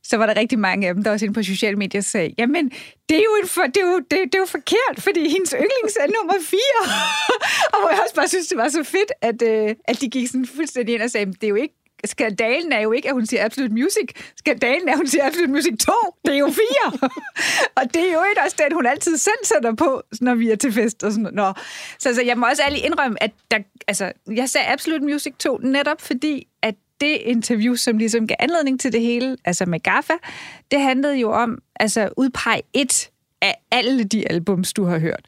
så 0.04 0.18
var 0.18 0.26
der 0.26 0.36
rigtig 0.36 0.60
mange 0.60 0.88
af 0.88 0.94
dem, 0.94 1.04
der 1.04 1.12
også 1.12 1.26
inde 1.26 1.34
på 1.34 1.44
sociale 1.44 1.76
medier 1.76 2.02
sagde, 2.02 2.34
jamen, 2.38 2.72
det 3.10 3.18
er 3.18 3.22
jo, 3.22 3.38
en 3.42 3.48
for, 3.48 3.62
det 3.62 3.78
er 3.78 3.92
jo, 3.92 3.98
det, 3.98 4.12
det 4.12 4.36
er 4.36 4.40
jo 4.40 4.46
forkert, 4.46 4.96
fordi 4.98 5.30
hendes 5.30 5.52
yndlings 5.52 5.96
er 6.00 6.08
nummer 6.18 6.34
4. 6.42 6.60
og 7.74 7.80
hvor 7.80 7.90
jeg 7.90 8.00
også 8.04 8.16
bare 8.16 8.28
synes, 8.28 8.48
det 8.48 8.58
var 8.58 8.70
så 8.70 8.84
fedt, 8.84 9.12
at, 9.22 9.42
øh, 9.42 9.76
at 9.86 10.02
de 10.02 10.10
gik 10.10 10.28
sådan 10.28 10.46
fuldstændig 10.46 10.96
ind 10.96 11.02
og 11.02 11.10
sagde, 11.10 11.26
det 11.26 11.44
er 11.44 11.48
jo 11.48 11.56
ikke 11.56 11.76
skandalen 12.06 12.72
er 12.72 12.80
jo 12.80 12.91
ikke, 12.91 13.08
at 13.08 13.14
hun 13.14 13.26
siger 13.26 13.45
Absolute 13.45 13.74
Music. 13.74 14.10
Skandalen 14.36 14.88
er, 14.88 14.91
at 14.91 14.97
hun 14.97 15.08
siger 15.08 15.26
Absolute 15.26 15.52
Music 15.52 15.74
2. 15.80 15.91
Det 16.26 16.34
er 16.34 16.38
jo 16.38 16.47
fire. 16.47 17.10
og 17.78 17.93
det 17.93 18.10
er 18.10 18.14
jo 18.14 18.24
ikke 18.30 18.41
også 18.45 18.56
den, 18.60 18.74
hun 18.74 18.86
altid 18.86 19.18
selv 19.18 19.43
sætter 19.43 19.76
på, 19.76 20.02
når 20.22 20.36
vi 20.36 20.50
er 20.50 20.56
til 20.56 20.72
fest 20.72 21.04
og 21.04 21.12
sådan 21.12 21.30
noget. 21.34 21.58
Så 22.00 22.10
altså, 22.10 22.22
jeg 22.24 22.38
må 22.38 22.47
også 22.47 22.64
ærligt 22.64 22.86
indrømme, 22.86 23.24
at 23.24 23.32
der, 23.52 23.58
altså, 23.88 24.12
jeg 24.28 24.50
sagde 24.50 24.68
Absolute 24.68 25.04
Music 25.04 25.34
2 25.39 25.58
netop 25.58 26.02
fordi, 26.02 26.47
at 26.62 26.76
det 27.02 27.18
interview, 27.22 27.76
som 27.76 27.97
ligesom 27.97 28.28
gav 28.28 28.36
anledning 28.39 28.80
til 28.80 28.93
det 28.93 29.02
hele, 29.02 29.38
altså 29.45 29.66
med 29.66 29.80
GAFA, 29.80 30.14
det 30.72 30.82
handlede 30.82 31.16
jo 31.16 31.32
om 31.32 31.62
altså 31.80 32.10
udpege 32.18 32.62
et 32.74 33.10
af 33.41 33.56
alle 33.72 34.04
de 34.04 34.32
albums, 34.32 34.74
du 34.74 34.86
har 34.86 35.00
hørt. 35.00 35.26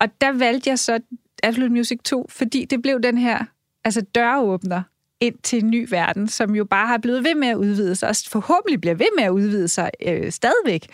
Og 0.00 0.08
der 0.20 0.32
valgte 0.32 0.70
jeg 0.70 0.78
så 0.78 1.00
Absolute 1.42 1.72
Music 1.72 1.98
2, 2.04 2.26
fordi 2.28 2.64
det 2.64 2.82
blev 2.82 3.02
den 3.02 3.18
her 3.18 3.44
altså 3.84 4.00
døråbner 4.00 4.82
ind 5.20 5.34
til 5.42 5.64
en 5.64 5.70
ny 5.70 5.86
verden, 5.90 6.28
som 6.28 6.54
jo 6.54 6.64
bare 6.64 6.86
har 6.86 6.98
blevet 6.98 7.24
ved 7.24 7.34
med 7.34 7.48
at 7.48 7.56
udvide 7.56 7.94
sig, 7.96 8.08
og 8.08 8.16
forhåbentlig 8.26 8.80
bliver 8.80 8.94
ved 8.94 9.06
med 9.16 9.24
at 9.24 9.30
udvide 9.30 9.68
sig 9.68 9.90
øh, 10.06 10.32
stadigvæk. 10.32 10.86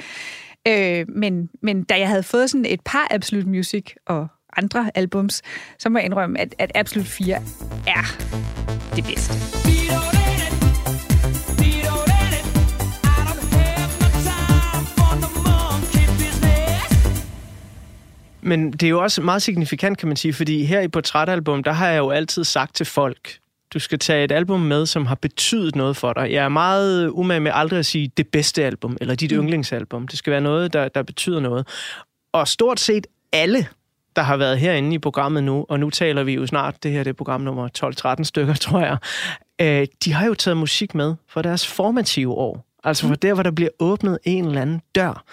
Øh, 0.68 1.06
men, 1.08 1.50
men 1.62 1.84
da 1.84 1.98
jeg 1.98 2.08
havde 2.08 2.22
fået 2.22 2.50
sådan 2.50 2.64
et 2.64 2.80
par 2.84 3.06
Absolute 3.10 3.48
Music 3.48 3.94
og 4.06 4.28
andre 4.56 4.90
albums, 4.94 5.42
så 5.78 5.88
må 5.88 5.98
jeg 5.98 6.04
indrømme, 6.04 6.40
at, 6.40 6.54
at 6.58 6.72
Absolute 6.74 7.10
4 7.10 7.34
er 7.86 8.04
det 8.96 9.04
bedste. 9.04 9.34
Men 18.46 18.72
det 18.72 18.82
er 18.82 18.90
jo 18.90 19.02
også 19.02 19.22
meget 19.22 19.42
signifikant, 19.42 19.98
kan 19.98 20.08
man 20.08 20.16
sige, 20.16 20.32
fordi 20.32 20.64
her 20.64 20.80
i 20.80 20.88
Portrætalbum, 20.88 21.62
der 21.62 21.72
har 21.72 21.88
jeg 21.88 21.98
jo 21.98 22.10
altid 22.10 22.44
sagt 22.44 22.76
til 22.76 22.86
folk, 22.86 23.38
du 23.74 23.78
skal 23.78 23.98
tage 23.98 24.24
et 24.24 24.32
album 24.32 24.60
med, 24.60 24.86
som 24.86 25.06
har 25.06 25.14
betydet 25.14 25.76
noget 25.76 25.96
for 25.96 26.12
dig. 26.12 26.32
Jeg 26.32 26.44
er 26.44 26.48
meget 26.48 27.08
umage 27.08 27.40
med 27.40 27.50
aldrig 27.54 27.78
at 27.78 27.86
sige 27.86 28.10
det 28.16 28.28
bedste 28.28 28.64
album, 28.64 28.96
eller 29.00 29.14
dit 29.14 29.32
mm. 29.32 29.38
yndlingsalbum. 29.38 30.08
Det 30.08 30.18
skal 30.18 30.30
være 30.30 30.40
noget, 30.40 30.72
der, 30.72 30.88
der 30.88 31.02
betyder 31.02 31.40
noget. 31.40 31.68
Og 32.32 32.48
stort 32.48 32.80
set 32.80 33.06
alle, 33.32 33.66
der 34.16 34.22
har 34.22 34.36
været 34.36 34.58
herinde 34.58 34.94
i 34.94 34.98
programmet 34.98 35.44
nu, 35.44 35.66
og 35.68 35.80
nu 35.80 35.90
taler 35.90 36.22
vi 36.22 36.34
jo 36.34 36.46
snart, 36.46 36.82
det 36.82 36.90
her 36.90 37.02
det 37.02 37.10
er 37.10 37.14
program 37.14 37.40
nummer 37.40 37.68
12-13 38.18 38.24
stykker, 38.24 38.54
tror 38.64 38.80
jeg, 38.80 38.96
øh, 39.60 39.86
de 40.04 40.12
har 40.12 40.26
jo 40.26 40.34
taget 40.34 40.56
musik 40.56 40.94
med 40.94 41.14
for 41.28 41.42
deres 41.42 41.66
formative 41.66 42.32
år. 42.32 42.66
Altså 42.84 43.02
for 43.02 43.08
mm. 43.08 43.18
der, 43.18 43.34
hvor 43.34 43.42
der 43.42 43.50
bliver 43.50 43.70
åbnet 43.78 44.18
en 44.24 44.44
eller 44.44 44.62
anden 44.62 44.80
dør. 44.94 45.24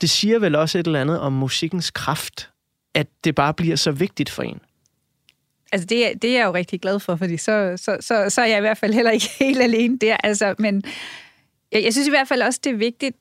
Det 0.00 0.10
siger 0.10 0.38
vel 0.38 0.54
også 0.54 0.78
et 0.78 0.86
eller 0.86 1.00
andet 1.00 1.20
om 1.20 1.32
musikkens 1.32 1.90
kraft, 1.90 2.50
at 2.94 3.06
det 3.24 3.34
bare 3.34 3.54
bliver 3.54 3.76
så 3.76 3.90
vigtigt 3.90 4.30
for 4.30 4.42
en. 4.42 4.60
Altså 5.72 5.86
det, 5.86 6.22
det 6.22 6.30
er 6.30 6.38
jeg 6.38 6.46
jo 6.46 6.54
rigtig 6.54 6.80
glad 6.80 7.00
for, 7.00 7.16
fordi 7.16 7.36
så, 7.36 7.74
så, 7.76 7.96
så, 8.00 8.30
så 8.30 8.40
er 8.40 8.46
jeg 8.46 8.58
i 8.58 8.60
hvert 8.60 8.78
fald 8.78 8.94
heller 8.94 9.10
ikke 9.10 9.28
helt 9.44 9.62
alene 9.62 9.98
der. 9.98 10.16
Altså, 10.24 10.54
men 10.58 10.82
jeg, 11.72 11.84
jeg 11.84 11.92
synes 11.92 12.06
i 12.06 12.10
hvert 12.10 12.28
fald 12.28 12.42
også, 12.42 12.60
det 12.64 12.72
er 12.72 12.76
vigtigt, 12.76 13.16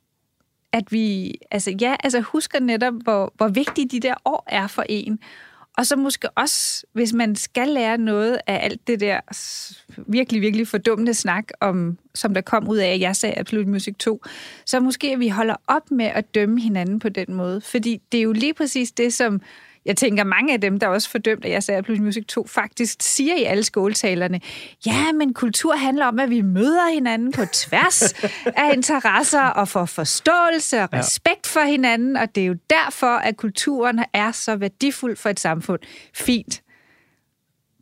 at 0.72 0.92
vi 0.92 1.36
altså, 1.52 1.76
ja, 1.82 1.96
altså 2.04 2.20
husker 2.20 2.60
netop, 2.60 2.94
hvor, 3.04 3.34
hvor 3.36 3.48
vigtige 3.48 3.88
de 3.88 4.00
der 4.00 4.14
år 4.26 4.44
er 4.48 4.68
for 4.68 4.86
en. 4.90 5.20
Og 5.78 5.86
så 5.86 5.96
måske 5.96 6.30
også, 6.30 6.86
hvis 6.94 7.14
man 7.14 7.36
skal 7.36 7.68
lære 7.68 7.98
noget 7.98 8.40
af 8.48 8.60
alt 8.64 8.88
det 8.88 9.00
der 9.00 9.20
virkelig, 10.08 10.42
virkelig 10.42 10.68
fordummende 10.68 11.14
snak, 11.14 11.48
om, 11.62 11.98
som 12.16 12.34
der 12.34 12.42
kom 12.42 12.68
ud 12.68 12.78
af, 12.78 12.88
at 12.88 13.00
jeg 13.00 13.16
sagde 13.16 13.40
Absolut 13.40 13.68
Music 13.68 13.96
2, 14.00 14.24
så 14.66 14.80
måske 14.80 15.14
at 15.14 15.20
vi 15.20 15.28
holder 15.28 15.56
op 15.68 15.92
med 15.92 16.06
at 16.06 16.36
dømme 16.36 16.62
hinanden 16.62 17.00
på 17.00 17.10
den 17.10 17.34
måde. 17.34 17.62
Fordi 17.62 18.02
det 18.12 18.18
er 18.18 18.22
jo 18.22 18.32
lige 18.32 18.54
præcis 18.54 18.92
det, 18.92 19.14
som 19.14 19.42
jeg 19.88 19.98
tænker, 19.98 20.24
mange 20.24 20.54
af 20.54 20.62
dem, 20.62 20.80
der 20.80 20.88
også 20.88 21.10
fordømt, 21.10 21.46
at 21.46 21.52
jeg 21.52 21.64
sagde 21.64 21.84
Plus 21.84 22.00
Music 22.00 22.26
2, 22.28 22.48
faktisk 22.48 22.98
siger 23.02 23.36
i 23.36 23.44
alle 23.44 23.64
skoletalerne, 23.64 24.42
ja, 24.86 25.12
men 25.12 25.34
kultur 25.34 25.76
handler 25.76 26.06
om, 26.06 26.20
at 26.20 26.30
vi 26.30 26.42
møder 26.42 26.94
hinanden 26.94 27.32
på 27.32 27.46
tværs 27.46 28.14
af 28.64 28.74
interesser 28.74 29.42
og 29.42 29.68
får 29.68 29.86
forståelse 29.86 30.82
og 30.82 30.90
respekt 30.94 31.48
for 31.48 31.60
hinanden, 31.60 32.18
og 32.18 32.36
det 32.36 32.44
er 32.44 32.48
jo 32.48 32.56
derfor, 32.70 33.16
at 33.18 33.38
kulturen 33.38 34.06
er 34.14 34.32
så 34.32 34.56
værdifuld 34.56 35.16
for 35.16 35.30
et 35.30 35.40
samfund. 35.40 35.80
Fint. 36.14 36.62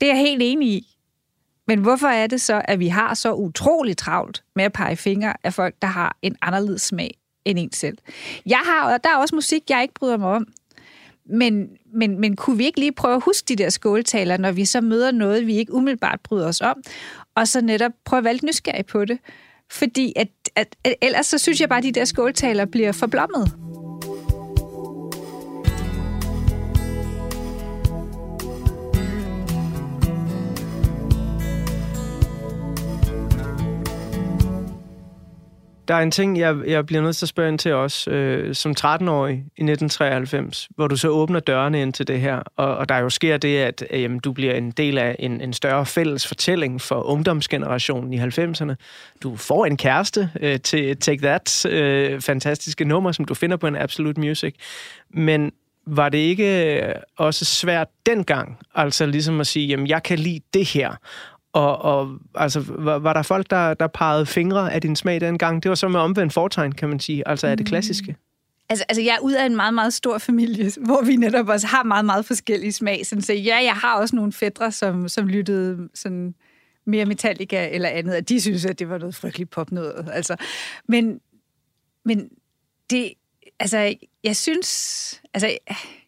Det 0.01 0.09
er 0.09 0.13
jeg 0.13 0.21
helt 0.21 0.41
enig 0.41 0.69
i. 0.69 0.97
Men 1.67 1.79
hvorfor 1.79 2.07
er 2.07 2.27
det 2.27 2.41
så, 2.41 2.61
at 2.65 2.79
vi 2.79 2.87
har 2.87 3.13
så 3.13 3.33
utroligt 3.33 3.99
travlt 3.99 4.43
med 4.55 4.63
at 4.63 4.73
pege 4.73 4.95
fingre 4.95 5.33
af 5.43 5.53
folk, 5.53 5.75
der 5.81 5.87
har 5.87 6.17
en 6.21 6.35
anderledes 6.41 6.81
smag 6.81 7.17
end 7.45 7.59
en 7.59 7.71
selv? 7.71 7.97
Jeg 8.45 8.61
har, 8.65 8.93
og 8.93 9.03
der 9.03 9.09
er 9.09 9.17
også 9.17 9.35
musik, 9.35 9.69
jeg 9.69 9.81
ikke 9.81 9.93
bryder 9.93 10.17
mig 10.17 10.29
om. 10.29 10.47
Men, 11.29 11.69
men, 11.93 12.19
men 12.19 12.35
kunne 12.35 12.57
vi 12.57 12.65
ikke 12.65 12.79
lige 12.79 12.91
prøve 12.91 13.15
at 13.15 13.23
huske 13.25 13.45
de 13.47 13.55
der 13.55 13.69
skåltaler, 13.69 14.37
når 14.37 14.51
vi 14.51 14.65
så 14.65 14.81
møder 14.81 15.11
noget, 15.11 15.47
vi 15.47 15.55
ikke 15.55 15.73
umiddelbart 15.73 16.19
bryder 16.23 16.47
os 16.47 16.61
om, 16.61 16.83
og 17.35 17.47
så 17.47 17.61
netop 17.61 17.91
prøve 18.05 18.17
at 18.17 18.23
være 18.23 18.33
lidt 18.33 18.43
nysgerrig 18.43 18.85
på 18.85 19.05
det? 19.05 19.19
Fordi 19.71 20.13
at, 20.15 20.27
at, 20.55 20.75
at 20.83 20.95
ellers 21.01 21.25
så 21.25 21.37
synes 21.37 21.61
jeg 21.61 21.69
bare, 21.69 21.77
at 21.77 21.83
de 21.83 21.91
der 21.91 22.05
skåltaler 22.05 22.65
bliver 22.65 22.91
forblommet. 22.91 23.64
Der 35.87 35.93
er 35.93 35.99
en 35.99 36.11
ting, 36.11 36.39
jeg, 36.39 36.55
jeg 36.67 36.85
bliver 36.85 37.01
nødt 37.01 37.15
til 37.15 37.25
at 37.25 37.29
spørge 37.29 37.49
ind 37.49 37.59
til 37.59 37.73
også, 37.73 38.11
øh, 38.11 38.55
som 38.55 38.71
13-årig 38.79 39.33
i 39.33 39.63
1993, 39.63 40.69
hvor 40.75 40.87
du 40.87 40.95
så 40.95 41.07
åbner 41.09 41.39
dørene 41.39 41.81
ind 41.81 41.93
til 41.93 42.07
det 42.07 42.19
her, 42.19 42.41
og, 42.55 42.77
og 42.77 42.89
der 42.89 42.97
jo 42.97 43.09
sker 43.09 43.37
det, 43.37 43.57
at 43.57 43.83
øh, 43.89 44.01
jamen, 44.01 44.19
du 44.19 44.31
bliver 44.31 44.53
en 44.53 44.71
del 44.71 44.97
af 44.97 45.15
en, 45.19 45.41
en 45.41 45.53
større 45.53 45.85
fælles 45.85 46.27
fortælling 46.27 46.81
for 46.81 47.01
ungdomsgenerationen 47.01 48.13
i 48.13 48.19
90'erne. 48.19 48.73
Du 49.23 49.35
får 49.35 49.65
en 49.65 49.77
kæreste 49.77 50.29
øh, 50.39 50.59
til 50.59 50.97
Take 50.97 51.21
That 51.21 51.65
øh, 51.65 52.21
fantastiske 52.21 52.85
nummer, 52.85 53.11
som 53.11 53.25
du 53.25 53.33
finder 53.33 53.57
på 53.57 53.67
en 53.67 53.75
Absolute 53.75 54.21
Music. 54.21 54.55
Men 55.09 55.51
var 55.87 56.09
det 56.09 56.17
ikke 56.17 56.75
øh, 56.81 56.95
også 57.17 57.45
svært 57.45 57.87
dengang, 58.05 58.57
altså 58.75 59.05
ligesom 59.05 59.39
at 59.39 59.47
sige, 59.47 59.67
jamen 59.67 59.87
jeg 59.87 60.03
kan 60.03 60.19
lide 60.19 60.39
det 60.53 60.65
her, 60.65 60.95
og, 61.55 61.81
og 61.81 62.17
altså, 62.35 62.63
var, 62.67 62.99
var 62.99 63.13
der 63.13 63.21
folk, 63.21 63.49
der, 63.49 63.73
der 63.73 63.87
pegede 63.87 64.25
fingre 64.25 64.73
af 64.73 64.81
din 64.81 64.95
smag 64.95 65.21
dengang? 65.21 65.63
Det 65.63 65.69
var 65.69 65.75
så 65.75 65.87
med 65.87 65.99
omvendt 65.99 66.33
fortegn, 66.33 66.71
kan 66.71 66.89
man 66.89 66.99
sige. 66.99 67.27
Altså 67.27 67.47
er 67.47 67.55
det 67.55 67.65
mm. 67.65 67.69
klassiske? 67.69 68.15
Altså, 68.69 68.85
altså, 68.89 69.01
jeg 69.01 69.15
er 69.15 69.19
ud 69.19 69.33
af 69.33 69.45
en 69.45 69.55
meget, 69.55 69.73
meget 69.73 69.93
stor 69.93 70.17
familie, 70.17 70.71
hvor 70.87 71.01
vi 71.01 71.15
netop 71.15 71.49
også 71.49 71.67
har 71.67 71.83
meget, 71.83 72.05
meget 72.05 72.25
forskellige 72.25 72.71
smag. 72.71 73.05
Sådan, 73.05 73.21
så 73.21 73.33
ja, 73.33 73.57
jeg 73.63 73.73
har 73.73 73.99
også 73.99 74.15
nogle 74.15 74.33
fædre, 74.33 74.71
som, 74.71 75.07
som 75.07 75.27
lyttede 75.27 75.89
sådan 75.93 76.35
mere 76.85 77.05
Metallica 77.05 77.69
eller 77.69 77.89
andet, 77.89 78.15
og 78.15 78.29
de 78.29 78.41
synes, 78.41 78.65
at 78.65 78.79
det 78.79 78.89
var 78.89 78.97
noget 78.97 79.15
frygteligt 79.15 79.49
pop 79.49 79.71
noget. 79.71 80.09
Altså, 80.13 80.35
men, 80.87 81.19
men 82.05 82.29
det, 82.89 83.13
altså, 83.59 83.95
jeg 84.23 84.35
synes, 84.35 85.21
altså, 85.33 85.57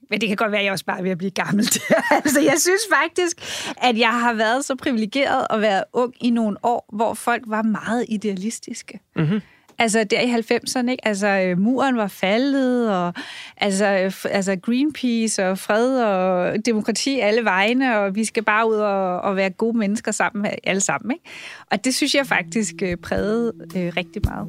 men 0.10 0.22
det 0.22 0.28
kan 0.28 0.38
godt 0.38 0.52
være, 0.52 0.60
at 0.60 0.66
jeg 0.66 0.72
også 0.72 0.86
bare 0.86 1.00
er 1.00 1.04
ved 1.04 1.12
at 1.12 1.18
blive 1.18 1.32
gammel. 1.32 1.66
altså, 2.24 2.42
jeg 2.42 2.56
synes 2.58 2.82
faktisk, 2.94 3.38
at 3.78 3.98
jeg 3.98 4.20
har 4.22 4.34
været 4.34 4.66
så 4.66 4.76
privilegeret 4.76 5.48
at 5.50 5.62
være 5.62 5.84
ung 5.94 6.14
i 6.22 6.30
nogle 6.30 6.58
år, 6.64 6.90
hvor 6.94 7.14
folk 7.14 7.44
var 7.48 7.62
meget 7.62 8.06
idealistiske. 8.10 9.00
Mm-hmm. 9.16 9.42
Altså 9.80 10.04
der 10.04 10.22
i 10.22 10.34
90'erne, 10.34 10.90
ikke? 10.92 11.08
Altså 11.08 11.28
øh, 11.28 11.60
muren 11.60 11.98
var 11.98 12.08
faldet, 12.08 12.96
og 12.96 13.14
altså, 13.58 13.86
altså 14.30 14.56
Greenpeace 14.56 15.48
og 15.48 15.58
fred 15.58 16.00
og 16.00 16.66
demokrati 16.66 17.20
alle 17.20 17.44
vegne, 17.44 18.00
og 18.00 18.16
vi 18.16 18.26
skal 18.26 18.44
bare 18.44 18.70
ud 18.70 18.76
og, 18.76 19.22
og 19.22 19.36
være 19.36 19.50
gode 19.50 19.78
mennesker 19.78 20.12
sammen, 20.12 20.52
alle 20.64 20.82
sammen, 20.82 21.12
ikke? 21.12 21.24
Og 21.72 21.86
det 21.86 21.96
synes 21.96 22.16
jeg 22.16 22.28
faktisk 22.28 22.74
øh, 22.82 22.98
prægede 22.98 23.54
øh, 23.76 23.94
rigtig 23.98 24.22
meget. 24.26 24.48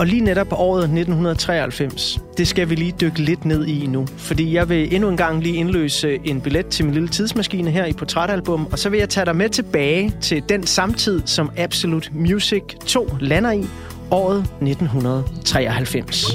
Og 0.00 0.06
lige 0.06 0.20
netop 0.20 0.52
året 0.52 0.82
1993, 0.82 2.20
det 2.38 2.48
skal 2.48 2.70
vi 2.70 2.74
lige 2.74 2.94
dykke 3.00 3.18
lidt 3.18 3.44
ned 3.44 3.66
i 3.66 3.86
nu. 3.86 4.06
Fordi 4.16 4.54
jeg 4.54 4.68
vil 4.68 4.94
endnu 4.94 5.08
en 5.08 5.16
gang 5.16 5.42
lige 5.42 5.56
indløse 5.56 6.18
en 6.24 6.40
billet 6.40 6.66
til 6.66 6.84
min 6.84 6.94
lille 6.94 7.08
tidsmaskine 7.08 7.70
her 7.70 7.84
i 7.84 7.92
Portrætalbum, 7.92 8.68
og 8.72 8.78
så 8.78 8.90
vil 8.90 8.98
jeg 8.98 9.08
tage 9.08 9.26
dig 9.26 9.36
med 9.36 9.48
tilbage 9.48 10.12
til 10.20 10.42
den 10.48 10.66
samtid, 10.66 11.22
som 11.26 11.50
Absolute 11.56 12.10
Music 12.14 12.62
2 12.86 13.08
lander 13.20 13.52
i, 13.52 13.66
året 14.10 14.38
1993. 14.38 16.26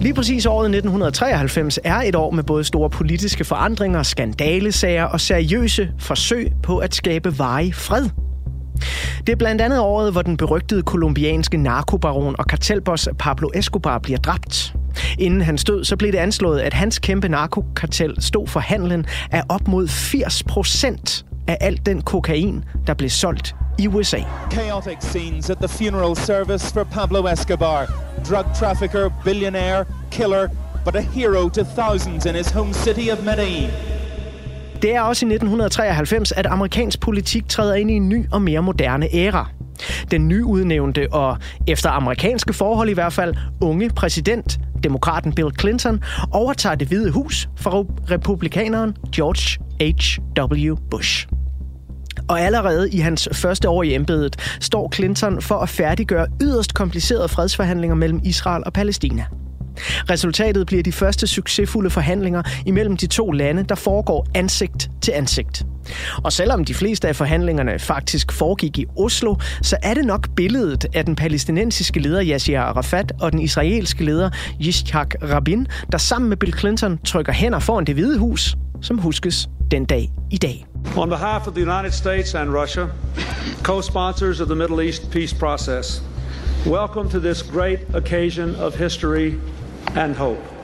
Lige 0.00 0.14
præcis 0.14 0.46
året 0.46 0.66
1993 0.66 1.78
er 1.84 1.96
et 1.96 2.14
år 2.14 2.30
med 2.30 2.44
både 2.44 2.64
store 2.64 2.90
politiske 2.90 3.44
forandringer, 3.44 4.02
skandalesager 4.02 5.04
og 5.04 5.20
seriøse 5.20 5.90
forsøg 5.98 6.52
på 6.62 6.78
at 6.78 6.94
skabe 6.94 7.38
varig 7.38 7.74
fred 7.74 8.08
det 9.26 9.32
er 9.32 9.36
blandt 9.36 9.60
andet 9.60 9.80
året, 9.80 10.12
hvor 10.12 10.22
den 10.22 10.36
berygtede 10.36 10.82
kolumbianske 10.82 11.56
narkobaron 11.56 12.34
og 12.38 12.46
kartelboss 12.46 13.08
Pablo 13.18 13.48
Escobar 13.54 13.98
bliver 13.98 14.18
dræbt. 14.18 14.74
Inden 15.18 15.42
han 15.42 15.58
stod, 15.58 15.84
så 15.84 15.96
blev 15.96 16.12
det 16.12 16.18
anslået, 16.18 16.60
at 16.60 16.74
hans 16.74 16.98
kæmpe 16.98 17.28
narkokartel 17.28 18.22
stod 18.22 18.46
for 18.46 18.60
handlen 18.60 19.06
af 19.30 19.42
op 19.48 19.68
mod 19.68 19.88
80 19.88 20.42
procent 20.42 21.24
af 21.46 21.56
al 21.60 21.80
den 21.86 22.02
kokain, 22.02 22.64
der 22.86 22.94
blev 22.94 23.10
solgt 23.10 23.54
i 23.78 23.88
USA. 23.88 24.18
Chaotic 24.50 24.98
scenes 25.00 25.50
at 25.50 25.58
the 25.58 25.68
funeral 25.68 26.16
service 26.16 26.72
for 26.72 26.84
Pablo 26.84 27.26
Escobar. 27.26 27.92
Drug 28.30 28.44
trafficker, 28.54 29.10
billionaire, 29.24 29.84
killer, 30.10 30.48
but 30.84 30.96
a 30.96 31.00
hero 31.00 31.48
to 31.48 31.64
thousands 31.64 32.26
in 32.26 32.34
his 32.34 32.50
home 32.50 32.72
city 32.72 33.10
of 33.10 33.24
Medellin. 33.24 33.97
Det 34.82 34.94
er 34.94 35.00
også 35.00 35.26
i 35.26 35.28
1993, 35.28 36.32
at 36.32 36.46
amerikansk 36.46 37.00
politik 37.00 37.48
træder 37.48 37.74
ind 37.74 37.90
i 37.90 37.94
en 37.94 38.08
ny 38.08 38.26
og 38.32 38.42
mere 38.42 38.62
moderne 38.62 39.14
æra. 39.14 39.50
Den 40.10 40.28
nyudnævnte 40.28 41.12
og, 41.12 41.38
efter 41.66 41.90
amerikanske 41.90 42.52
forhold 42.52 42.88
i 42.88 42.92
hvert 42.92 43.12
fald, 43.12 43.34
unge 43.60 43.90
præsident 43.90 44.60
demokraten 44.82 45.32
Bill 45.32 45.48
Clinton, 45.60 46.02
overtager 46.32 46.74
det 46.74 46.88
hvide 46.88 47.10
hus 47.10 47.48
fra 47.56 47.70
republikaneren 48.10 48.96
George 49.14 49.64
H.W. 49.80 50.74
Bush. 50.90 51.28
Og 52.28 52.40
allerede 52.40 52.90
i 52.90 52.98
hans 52.98 53.28
første 53.32 53.68
år 53.68 53.82
i 53.82 53.94
embedet 53.94 54.56
står 54.60 54.92
Clinton 54.94 55.42
for 55.42 55.54
at 55.54 55.68
færdiggøre 55.68 56.26
yderst 56.42 56.74
komplicerede 56.74 57.28
fredsforhandlinger 57.28 57.94
mellem 57.94 58.20
Israel 58.24 58.62
og 58.66 58.72
Palæstina. 58.72 59.24
Resultatet 60.10 60.66
bliver 60.66 60.82
de 60.82 60.92
første 60.92 61.26
succesfulde 61.26 61.90
forhandlinger 61.90 62.42
imellem 62.66 62.96
de 62.96 63.06
to 63.06 63.30
lande, 63.30 63.62
der 63.62 63.74
foregår 63.74 64.26
ansigt 64.34 64.90
til 65.02 65.12
ansigt. 65.12 65.66
Og 66.22 66.32
selvom 66.32 66.64
de 66.64 66.74
fleste 66.74 67.08
af 67.08 67.16
forhandlingerne 67.16 67.78
faktisk 67.78 68.32
foregik 68.32 68.78
i 68.78 68.86
Oslo, 68.96 69.34
så 69.62 69.76
er 69.82 69.94
det 69.94 70.04
nok 70.04 70.28
billedet 70.36 70.86
af 70.94 71.04
den 71.04 71.16
palæstinensiske 71.16 72.00
leder 72.00 72.24
Yasser 72.24 72.60
Arafat 72.60 73.12
og 73.20 73.32
den 73.32 73.40
israelske 73.40 74.04
leder 74.04 74.30
Yitzhak 74.62 75.14
Rabin, 75.22 75.66
der 75.92 75.98
sammen 75.98 76.28
med 76.28 76.36
Bill 76.36 76.58
Clinton 76.58 76.98
trykker 77.04 77.32
hænder 77.32 77.58
foran 77.58 77.84
det 77.84 77.94
hvide 77.94 78.18
hus, 78.18 78.56
som 78.80 78.98
huskes 78.98 79.48
den 79.70 79.84
dag 79.84 80.10
i 80.30 80.36
dag. 80.36 80.66
On 80.96 81.08
behalf 81.08 81.46
of 81.46 81.54
the 81.54 81.70
United 81.70 81.92
States 81.92 82.34
and 82.34 82.50
Russia, 82.50 82.86
co-sponsors 83.62 84.40
of 84.40 84.46
the 84.46 84.56
Middle 84.56 84.86
East 84.86 85.10
peace 85.10 85.36
process, 85.36 86.02
welcome 86.66 87.10
to 87.10 87.18
this 87.18 87.42
great 87.42 87.78
occasion 87.94 88.54
of 88.54 88.74
history 88.74 89.32
and 89.96 90.14
hope. 90.14 90.58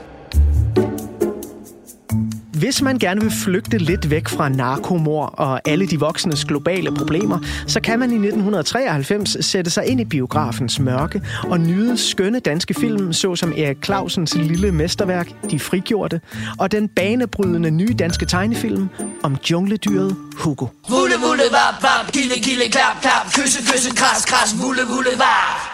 Hvis 2.55 2.81
man 2.81 2.99
gerne 2.99 3.21
vil 3.21 3.31
flygte 3.31 3.77
lidt 3.77 4.09
væk 4.09 4.27
fra 4.27 4.49
narkomor 4.49 5.25
og 5.25 5.61
alle 5.65 5.87
de 5.87 5.99
voksnes 5.99 6.45
globale 6.45 6.91
problemer, 6.91 7.39
så 7.67 7.79
kan 7.81 7.99
man 7.99 8.11
i 8.11 8.15
1993 8.15 9.45
sætte 9.45 9.71
sig 9.71 9.85
ind 9.85 10.01
i 10.01 10.05
biografens 10.05 10.79
mørke 10.79 11.21
og 11.43 11.59
nyde 11.59 11.97
skønne 11.97 12.39
danske 12.39 12.73
film, 12.73 13.13
såsom 13.13 13.53
Erik 13.57 13.77
Clausens 13.85 14.35
lille 14.35 14.71
mesterværk, 14.71 15.27
De 15.51 15.59
Frigjorte, 15.59 16.21
og 16.59 16.71
den 16.71 16.87
banebrydende 16.87 17.71
nye 17.71 17.93
danske 17.99 18.25
tegnefilm 18.25 18.89
om 19.23 19.37
jungledyret 19.51 20.15
Hugo. 20.37 20.65
Vulle, 20.89 21.15
vulle, 21.27 21.43
var, 21.51 21.79
var, 21.81 22.09
gille, 22.11 22.35
gille, 22.35 22.69
klap, 22.71 23.01
klap, 23.01 23.25
kysse, 23.33 23.59
kysse, 23.71 23.95
kras, 23.95 24.25
kras, 24.25 24.55
vulle, 24.61 24.81
vulle, 24.89 25.09
var. 25.17 25.64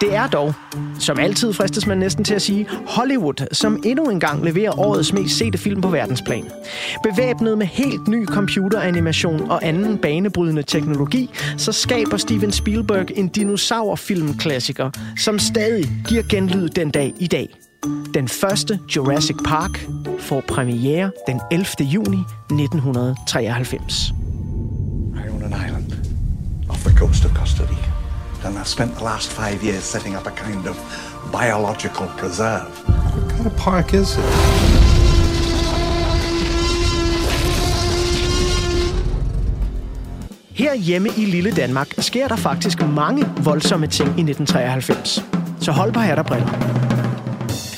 Det 0.00 0.14
er 0.14 0.26
dog, 0.26 0.54
som 0.98 1.18
altid 1.18 1.52
fristes 1.52 1.86
man 1.86 1.98
næsten 1.98 2.24
til 2.24 2.34
at 2.34 2.42
sige, 2.42 2.66
Hollywood, 2.86 3.46
som 3.52 3.82
endnu 3.84 4.04
engang 4.04 4.44
leverer 4.44 4.78
årets 4.78 5.12
mest 5.12 5.38
sete 5.38 5.58
film 5.58 5.80
på 5.80 5.88
verdensplan. 5.88 6.50
Bevæbnet 7.02 7.58
med 7.58 7.66
helt 7.66 8.08
ny 8.08 8.26
computeranimation 8.26 9.50
og 9.50 9.66
anden 9.66 9.98
banebrydende 9.98 10.62
teknologi, 10.62 11.30
så 11.56 11.72
skaber 11.72 12.16
Steven 12.16 12.52
Spielberg 12.52 13.06
en 13.14 13.28
dinosaurfilmklassiker, 13.28 14.90
som 15.18 15.38
stadig 15.38 15.90
giver 16.08 16.22
genlyd 16.30 16.68
den 16.68 16.90
dag 16.90 17.14
i 17.18 17.26
dag. 17.26 17.56
Den 18.14 18.28
første 18.28 18.78
Jurassic 18.96 19.36
Park 19.44 19.86
får 20.18 20.42
premiere 20.48 21.10
den 21.26 21.40
11. 21.50 21.66
juni 21.80 22.18
1993. 22.50 24.12
and 28.44 28.58
I've 28.58 28.68
spent 28.68 28.96
the 28.96 29.04
last 29.04 29.32
five 29.32 29.62
years 29.62 29.84
setting 29.84 30.16
up 30.16 30.26
a 30.26 30.30
kind 30.30 30.66
of 30.66 30.76
biological 31.32 32.06
preserve. 32.18 32.70
What 33.14 33.30
kind 33.30 33.46
of 33.46 33.56
park 33.56 33.94
is 33.94 34.16
it? 34.18 34.24
Her 40.54 40.74
hjemme 40.74 41.08
i 41.16 41.24
lille 41.24 41.50
Danmark 41.50 41.94
sker 41.98 42.28
der 42.28 42.36
faktisk 42.36 42.82
mange 42.82 43.24
voldsomme 43.44 43.86
ting 43.86 44.08
i 44.08 44.22
1993. 44.22 45.24
Så 45.60 45.72
hold 45.72 45.92
på 45.92 46.00
hat 46.00 46.18
og 46.18 46.26
briller. 46.26 46.48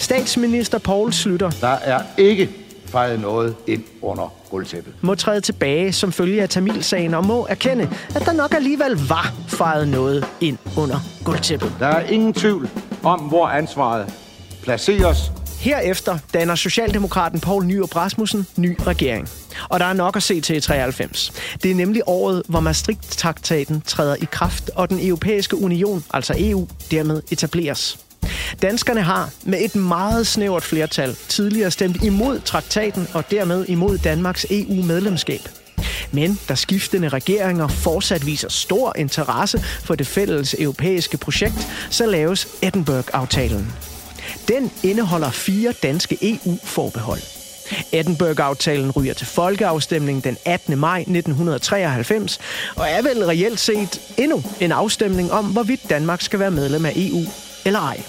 Statsminister 0.01 0.79
Poul 0.79 1.13
Slytter. 1.13 1.51
Der 1.51 1.69
er 1.69 2.03
ikke 2.19 2.62
fejret 2.93 3.21
noget 3.21 3.57
ind 3.67 3.85
under 4.03 4.35
gulvtæppet. 4.51 4.95
Må 5.01 5.15
træde 5.15 5.41
tilbage 5.41 5.93
som 5.93 6.13
følge 6.13 6.43
af 6.43 6.49
Tamilsagen 6.49 7.15
og 7.15 7.27
må 7.27 7.47
erkende, 7.51 7.91
at 8.15 8.23
der 8.25 8.33
nok 8.33 8.55
alligevel 8.55 9.09
var 9.09 9.35
fejret 9.49 9.89
noget 9.89 10.27
ind 10.41 10.59
under 10.79 10.97
gulvtæppet. 11.25 11.73
Der 11.79 11.87
er 11.87 12.07
ingen 12.07 12.33
tvivl 12.33 12.69
om, 13.03 13.21
hvor 13.21 13.47
ansvaret 13.47 14.15
placeres. 14.63 15.33
Herefter 15.61 16.19
danner 16.35 16.55
Socialdemokraten 16.55 17.41
Poul 17.41 17.65
Nyrup 17.65 17.97
Rasmussen 17.97 18.47
ny 18.57 18.77
regering. 18.87 19.29
Og 19.69 19.81
der 19.81 19.87
er 19.87 19.93
nok 19.93 20.17
at 20.17 20.23
se 20.23 20.41
til 20.41 20.57
i 20.57 20.61
93. 20.61 21.33
Det 21.63 21.71
er 21.71 21.75
nemlig 21.75 22.03
året, 22.07 22.43
hvor 22.49 22.61
Maastricht-traktaten 22.61 23.83
træder 23.87 24.15
i 24.15 24.27
kraft, 24.31 24.71
og 24.75 24.91
den 24.91 25.07
europæiske 25.07 25.57
union, 25.63 26.05
altså 26.15 26.35
EU, 26.39 26.69
dermed 26.91 27.23
etableres. 27.31 27.99
Danskerne 28.63 29.03
har 29.03 29.31
med 29.45 29.59
et 29.61 29.77
meget 29.77 30.27
snævert 30.27 30.63
flertal 30.63 31.17
tidligere 31.29 31.71
stemt 31.71 32.03
imod 32.03 32.41
traktaten 32.41 33.09
og 33.15 33.31
dermed 33.31 33.65
imod 33.69 33.99
Danmarks 33.99 34.47
EU-medlemskab. 34.51 35.41
Men 36.13 36.39
da 36.49 36.55
skiftende 36.55 37.09
regeringer 37.09 37.69
fortsat 37.69 38.27
viser 38.27 38.49
stor 38.49 38.93
interesse 38.97 39.59
for 39.59 39.95
det 39.95 40.07
fælles 40.07 40.55
europæiske 40.59 41.17
projekt, 41.17 41.69
så 41.91 42.07
laves 42.07 42.49
Edinburgh-aftalen. 42.63 43.73
Den 44.49 44.71
indeholder 44.83 45.31
fire 45.31 45.73
danske 45.83 46.19
EU-forbehold. 46.23 47.21
Edinburgh-aftalen 47.93 48.91
ryger 48.91 49.15
til 49.15 49.27
folkeafstemning 49.27 50.25
den 50.25 50.37
18. 50.45 50.79
maj 50.79 50.99
1993, 50.99 52.39
og 52.77 52.87
er 52.89 53.03
vel 53.03 53.25
reelt 53.25 53.61
set 53.61 54.01
endnu 54.19 54.43
en 54.61 54.73
afstemning 54.73 55.33
om, 55.33 55.45
hvorvidt 55.45 55.91
Danmark 55.91 56.21
skal 56.21 56.39
være 56.39 56.51
medlem 56.51 56.87
af 56.87 56.93
EU 56.97 57.21
eller 57.65 57.81
ej. 57.81 58.03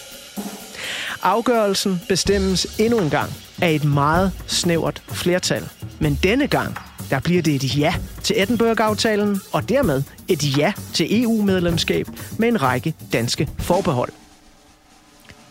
Afgørelsen 1.23 2.01
bestemmes 2.09 2.79
endnu 2.79 2.99
en 2.99 3.09
gang 3.09 3.29
af 3.61 3.71
et 3.71 3.85
meget 3.85 4.31
snævert 4.47 5.03
flertal. 5.07 5.63
Men 5.99 6.19
denne 6.23 6.47
gang, 6.47 6.77
der 7.09 7.19
bliver 7.19 7.41
det 7.41 7.55
et 7.55 7.77
ja 7.77 7.93
til 8.23 8.41
Edinburgh-aftalen, 8.41 9.41
og 9.53 9.69
dermed 9.69 10.03
et 10.27 10.57
ja 10.57 10.73
til 10.93 11.23
EU-medlemskab 11.23 12.07
med 12.39 12.47
en 12.47 12.61
række 12.61 12.93
danske 13.13 13.49
forbehold. 13.59 14.11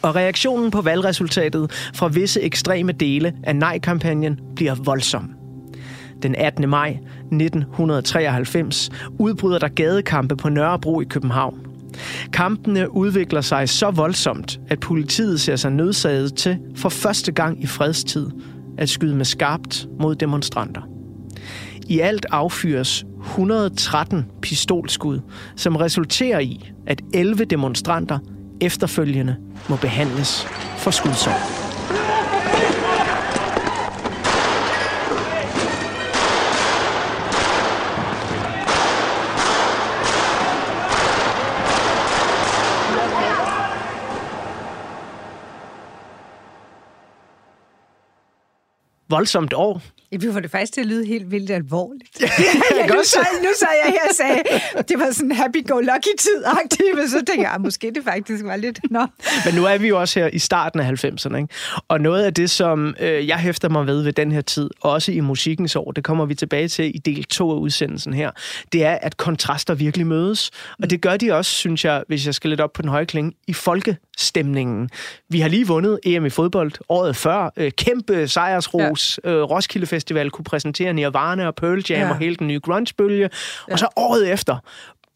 Og 0.03 0.15
reaktionen 0.15 0.71
på 0.71 0.81
valgresultatet 0.81 1.71
fra 1.95 2.09
visse 2.09 2.41
ekstreme 2.41 2.93
dele 2.93 3.35
af 3.43 3.57
nej-kampagnen 3.57 4.41
bliver 4.57 4.75
voldsom. 4.75 5.31
Den 6.23 6.35
18. 6.35 6.69
maj 6.69 6.91
1993 6.91 8.91
udbryder 9.19 9.59
der 9.59 9.69
gadekampe 9.69 10.37
på 10.37 10.49
Nørrebro 10.49 11.01
i 11.01 11.05
København. 11.05 11.72
Kampene 12.33 12.95
udvikler 12.95 13.41
sig 13.41 13.69
så 13.69 13.91
voldsomt, 13.91 14.61
at 14.69 14.81
politiet 14.81 15.41
ser 15.41 15.57
sig 15.57 15.73
nødsaget 15.73 16.35
til 16.35 16.59
for 16.77 16.89
første 16.89 17.33
gang 17.33 17.63
i 17.63 17.67
fredstid 17.67 18.31
at 18.79 18.89
skyde 18.89 19.17
med 19.17 19.25
skarpt 19.25 19.87
mod 20.01 20.15
demonstranter. 20.15 20.83
I 21.89 22.01
alt 22.01 22.27
affyres 22.31 23.05
113 23.27 24.25
pistolskud, 24.43 25.21
som 25.57 25.77
resulterer 25.77 26.39
i, 26.39 26.71
at 26.87 27.03
11 27.15 27.45
demonstranter 27.45 28.19
efterfølgende 28.61 29.37
må 29.69 29.77
behandles 29.77 30.47
for 30.79 30.91
skudsår. 30.91 31.62
Voldsomt 49.13 49.55
år. 49.55 49.81
Vi 50.21 50.33
får 50.33 50.41
det 50.41 50.51
faktisk 50.51 50.73
til 50.73 50.81
at 50.81 50.87
lyde 50.87 51.07
helt 51.07 51.31
vildt 51.31 51.51
alvorligt. 51.51 52.21
ja, 52.21 52.87
nu, 52.87 52.95
sad, 53.05 53.43
nu 53.43 53.49
sad 53.59 53.69
jeg 53.85 53.93
her 53.93 54.09
og 54.11 54.15
sagde, 54.17 54.43
det 54.89 54.99
var 54.99 55.13
sådan 55.13 55.33
happy-go-lucky-tid 55.33 56.45
men 56.97 57.09
så 57.09 57.25
tænker 57.27 57.43
jeg, 57.43 57.53
ah, 57.55 57.61
måske 57.61 57.93
det 57.95 58.05
faktisk 58.05 58.45
var 58.45 58.57
lidt... 58.57 58.81
Nå. 58.91 59.07
Men 59.45 59.55
nu 59.55 59.65
er 59.65 59.79
vi 59.79 59.89
jo 59.89 60.01
også 60.01 60.21
her 60.21 60.27
i 60.33 60.39
starten 60.39 60.81
af 60.81 61.05
90'erne, 61.05 61.37
ikke? 61.37 61.49
og 61.89 62.01
noget 62.01 62.25
af 62.25 62.35
det, 62.35 62.51
som 62.51 62.95
øh, 63.01 63.29
jeg 63.29 63.39
hæfter 63.39 63.69
mig 63.69 63.87
ved 63.87 64.03
ved 64.03 64.13
den 64.13 64.33
her 64.33 64.41
tid, 64.41 64.71
også 64.81 65.13
i 65.13 65.21
musikkens 65.21 65.77
år, 65.77 65.93
det 65.93 66.05
kommer 66.05 66.27
vi 66.27 66.35
tilbage 66.35 66.69
til 66.69 66.93
i 66.95 66.99
del 66.99 67.25
2 67.25 67.51
af 67.51 67.57
udsendelsen 67.57 68.15
her, 68.15 68.31
det 68.73 68.85
er, 68.85 68.95
at 68.95 69.17
kontraster 69.17 69.75
virkelig 69.75 70.07
mødes. 70.07 70.51
Og 70.83 70.91
det 70.91 71.01
gør 71.01 71.17
de 71.17 71.33
også, 71.33 71.51
synes 71.51 71.85
jeg, 71.85 72.03
hvis 72.09 72.27
jeg 72.27 72.35
skal 72.35 72.51
lidt 72.51 72.61
op 72.61 72.73
på 72.73 72.83
den 72.83 72.91
høje 72.91 73.05
klinge, 73.05 73.33
i 73.47 73.53
folkestemningen. 73.53 74.91
Vi 75.29 75.41
har 75.41 75.49
lige 75.49 75.67
vundet 75.67 75.99
EM 76.05 76.27
i 76.27 76.31
fodbold 76.31 76.73
året 76.89 77.17
før. 77.17 77.53
Øh, 77.57 77.71
kæmpe 77.71 78.29
sejrsros. 78.29 79.21
Ja. 79.25 79.31
Øh, 79.31 79.43
Roskilde 79.43 79.87
Festival 80.03 80.31
kunne 80.31 80.45
præsentere 80.45 80.93
Nirvana 80.93 81.47
og 81.47 81.55
Pearl 81.55 81.85
Jam 81.91 82.01
ja. 82.01 82.11
og 82.11 82.19
hele 82.19 82.37
den 82.37 82.47
nye 82.47 82.61
grunge-bølge. 82.61 83.31
Ja. 83.69 83.73
Og 83.73 83.79
så 83.79 83.89
året 83.97 84.33
efter, 84.33 84.59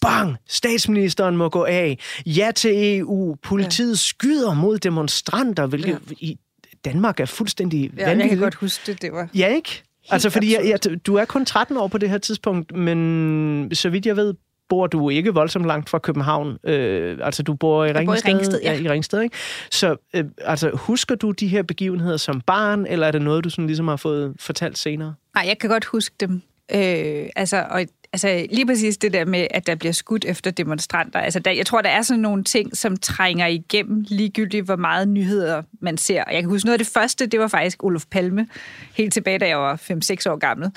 bang, 0.03 0.37
statsministeren 0.49 1.37
må 1.37 1.49
gå 1.49 1.65
af. 1.65 1.99
Ja 2.27 2.51
til 2.55 2.99
EU. 2.99 3.37
Politiet 3.43 3.91
ja. 3.91 3.97
skyder 3.97 4.55
mod 4.55 4.79
demonstranter, 4.79 5.67
hvilket 5.67 6.01
ja. 6.11 6.15
i 6.19 6.39
Danmark 6.85 7.21
er 7.21 7.25
fuldstændig 7.25 7.81
ja, 7.81 7.89
vanvittigt. 7.89 8.21
jeg 8.21 8.29
kan 8.29 8.39
godt 8.39 8.55
huske 8.55 8.93
det, 8.93 9.03
det 9.03 9.13
var... 9.13 9.29
Ja, 9.35 9.47
ikke? 9.47 9.83
altså, 10.11 10.31
fordi 10.31 10.55
jeg, 10.55 10.79
jeg, 10.85 11.07
du 11.07 11.15
er 11.15 11.25
kun 11.25 11.45
13 11.45 11.77
år 11.77 11.89
på 11.89 11.99
det 11.99 12.11
her 12.11 12.19
tidspunkt, 12.19 12.77
men 12.77 13.75
så 13.75 13.89
vidt 13.89 14.07
jeg 14.07 14.17
ved, 14.17 14.35
bor 14.69 14.87
du 14.87 15.11
ikke 15.11 15.35
voldsomt 15.35 15.67
langt 15.67 15.91
fra 15.91 15.99
København. 15.99 16.57
Øh, 16.65 17.19
altså, 17.23 17.43
du 17.43 17.55
bor 17.55 17.85
i 17.85 17.93
Ringsted. 17.93 18.07
Bor 18.07 18.15
i 18.15 18.33
Ringsted, 18.35 18.61
ja. 18.63 18.73
ja. 18.73 18.81
I 18.81 18.89
Ringsted, 18.89 19.23
ikke? 19.23 19.37
Så 19.71 19.97
øh, 20.15 20.25
altså, 20.39 20.71
husker 20.75 21.15
du 21.15 21.31
de 21.31 21.49
her 21.49 21.63
begivenheder 21.63 22.17
som 22.17 22.41
barn, 22.41 22.87
eller 22.87 23.07
er 23.07 23.11
det 23.11 23.23
noget, 23.23 23.45
du 23.45 23.51
sådan 23.51 23.67
ligesom 23.67 23.89
har 23.89 23.97
fået 23.97 24.35
fortalt 24.41 24.79
senere? 24.79 25.15
Nej, 25.35 25.45
jeg 25.47 25.59
kan 25.59 25.71
godt 25.71 25.85
huske 25.85 26.15
dem. 26.21 26.43
Øh, 26.75 27.29
altså, 27.37 27.67
og 27.71 27.87
altså 28.13 28.47
lige 28.51 28.67
præcis 28.67 28.97
det 28.97 29.13
der 29.13 29.25
med, 29.25 29.47
at 29.51 29.67
der 29.67 29.75
bliver 29.75 29.93
skudt 29.93 30.25
efter 30.25 30.51
demonstranter. 30.51 31.21
Altså, 31.21 31.39
der, 31.39 31.51
jeg 31.51 31.67
tror, 31.67 31.83
der 31.83 31.89
er 31.89 32.03
sådan 32.03 32.21
nogle 32.21 32.45
ting, 32.45 32.77
som 32.77 32.97
trænger 32.97 33.47
igennem 33.47 34.05
ligegyldigt, 34.09 34.65
hvor 34.65 34.77
meget 34.77 35.09
nyheder 35.09 35.63
man 35.81 35.97
ser. 35.97 36.25
Og 36.25 36.33
jeg 36.33 36.43
kan 36.43 36.51
huske 36.51 36.67
noget 36.67 36.75
af 36.75 36.85
det 36.85 36.93
første, 36.95 37.27
det 37.27 37.41
var 37.41 37.49
faktisk 37.49 37.85
Olof 37.85 38.05
Palme, 38.11 38.49
helt 38.95 39.13
tilbage, 39.13 39.39
da 39.39 39.49
jeg 39.49 39.59
var 39.59 39.77
5-6 39.77 40.31
år 40.31 40.39
gammel. 40.39 40.71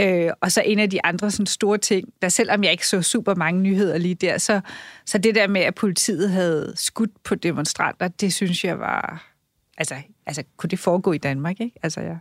Øh, 0.00 0.30
og 0.40 0.52
så 0.52 0.62
en 0.66 0.78
af 0.78 0.90
de 0.90 1.04
andre 1.04 1.30
sådan 1.30 1.46
store 1.46 1.78
ting, 1.78 2.08
der 2.22 2.28
selvom 2.28 2.64
jeg 2.64 2.72
ikke 2.72 2.88
så 2.88 3.02
super 3.02 3.34
mange 3.34 3.60
nyheder 3.60 3.98
lige 3.98 4.14
der, 4.14 4.38
så, 4.38 4.60
så 5.06 5.18
det 5.18 5.34
der 5.34 5.46
med, 5.46 5.60
at 5.60 5.74
politiet 5.74 6.30
havde 6.30 6.72
skudt 6.76 7.10
på 7.24 7.34
demonstranter, 7.34 8.08
det 8.08 8.34
synes 8.34 8.64
jeg 8.64 8.78
var... 8.78 9.30
Altså, 9.78 9.94
altså 10.26 10.42
kunne 10.56 10.70
det 10.70 10.78
foregå 10.78 11.12
i 11.12 11.18
Danmark, 11.18 11.60
ikke? 11.60 11.78
Altså, 11.82 12.00
ja. 12.00 12.16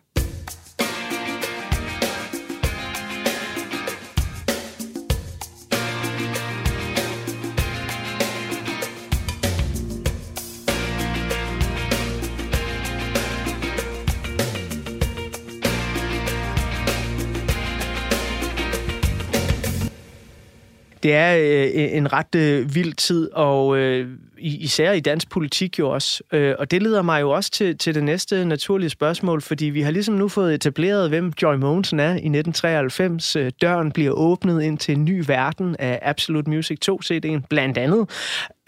Det 21.03 21.13
er 21.13 21.37
øh, 21.37 21.97
en 21.97 22.13
ret 22.13 22.35
øh, 22.35 22.75
vild 22.75 22.93
tid, 22.93 23.31
og 23.33 23.77
øh, 23.77 24.07
især 24.37 24.91
i 24.91 24.99
dansk 24.99 25.29
politik 25.29 25.79
jo 25.79 25.89
også. 25.89 26.23
Øh, 26.31 26.55
og 26.59 26.71
det 26.71 26.83
leder 26.83 27.01
mig 27.01 27.21
jo 27.21 27.29
også 27.29 27.51
til, 27.51 27.77
til 27.77 27.95
det 27.95 28.03
næste 28.03 28.45
naturlige 28.45 28.89
spørgsmål, 28.89 29.41
fordi 29.41 29.65
vi 29.65 29.81
har 29.81 29.91
ligesom 29.91 30.15
nu 30.15 30.27
fået 30.27 30.53
etableret, 30.53 31.09
hvem 31.09 31.33
Joy 31.41 31.55
Mogensen 31.55 31.99
er 31.99 32.09
i 32.09 32.09
1993. 32.09 33.35
Øh, 33.35 33.51
døren 33.61 33.91
bliver 33.91 34.11
åbnet 34.11 34.61
ind 34.61 34.77
til 34.77 34.95
en 34.97 35.05
ny 35.05 35.23
verden 35.27 35.75
af 35.79 35.99
Absolute 36.01 36.49
Music 36.49 36.77
2-CD'en, 36.89 37.41
blandt 37.49 37.77
andet. 37.77 38.09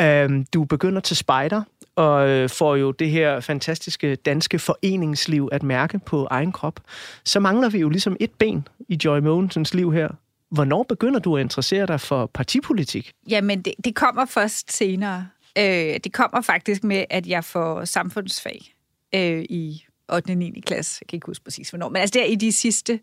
Øh, 0.02 0.46
du 0.54 0.64
begynder 0.64 1.02
til 1.02 1.18
Spider, 1.18 1.62
og 1.96 2.30
øh, 2.30 2.50
får 2.50 2.76
jo 2.76 2.92
det 2.92 3.10
her 3.10 3.40
fantastiske 3.40 4.16
danske 4.16 4.60
foreningsliv 4.60 5.50
at 5.52 5.64
mærke 5.64 6.00
på 6.06 6.28
egen 6.30 6.52
krop. 6.52 6.80
Så 7.24 7.40
mangler 7.40 7.70
vi 7.70 7.80
jo 7.80 7.90
ligesom 7.90 8.18
et 8.20 8.32
ben 8.32 8.68
i 8.90 9.00
Joy 9.06 9.20
Mogensens 9.20 9.74
liv 9.74 9.94
her, 9.94 10.08
Hvornår 10.56 10.84
begynder 10.84 11.20
du 11.20 11.38
at 11.38 11.42
interessere 11.42 11.86
dig 11.86 12.02
for 12.02 12.26
partipolitik? 12.34 13.12
Jamen, 13.30 13.62
det, 13.62 13.74
det 13.84 13.96
kommer 13.96 14.26
først 14.26 14.72
senere. 14.72 15.28
Øh, 15.58 15.64
det 16.04 16.14
kommer 16.14 16.42
faktisk 16.42 16.84
med, 16.84 17.06
at 17.10 17.28
jeg 17.28 17.44
får 17.44 17.86
samfundsfag 17.86 18.74
øh, 19.16 19.42
i 19.50 19.86
8. 20.14 20.32
og 20.32 20.38
9. 20.38 20.62
klasse. 20.66 20.98
Jeg 21.02 21.08
kan 21.08 21.18
ikke 21.18 21.26
huske 21.26 21.44
præcis, 21.44 21.70
hvornår. 21.70 21.90
Men 21.90 22.02
altså, 22.02 22.20
der 22.20 22.26
i 22.26 22.36
de 22.36 22.52
sidste 22.52 23.00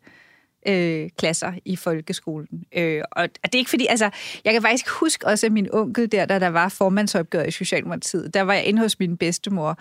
øh, 0.68 1.10
klasser 1.18 1.52
i 1.64 1.76
folkeskolen. 1.76 2.64
Øh, 2.76 3.02
og, 3.12 3.22
og 3.22 3.28
det 3.42 3.54
er 3.54 3.58
ikke 3.58 3.70
fordi, 3.70 3.86
altså, 3.86 4.10
jeg 4.44 4.52
kan 4.52 4.62
faktisk 4.62 4.88
huske 4.88 5.26
også, 5.26 5.46
at 5.46 5.52
min 5.52 5.68
onkel 5.72 6.12
der, 6.12 6.26
da 6.26 6.38
der 6.38 6.48
var 6.48 6.68
formandsopgøret 6.68 7.48
i 7.48 7.50
Socialdemokratiet, 7.50 8.34
der 8.34 8.42
var 8.42 8.54
jeg 8.54 8.64
inde 8.64 8.82
hos 8.82 8.98
min 8.98 9.16
bedstemor, 9.16 9.78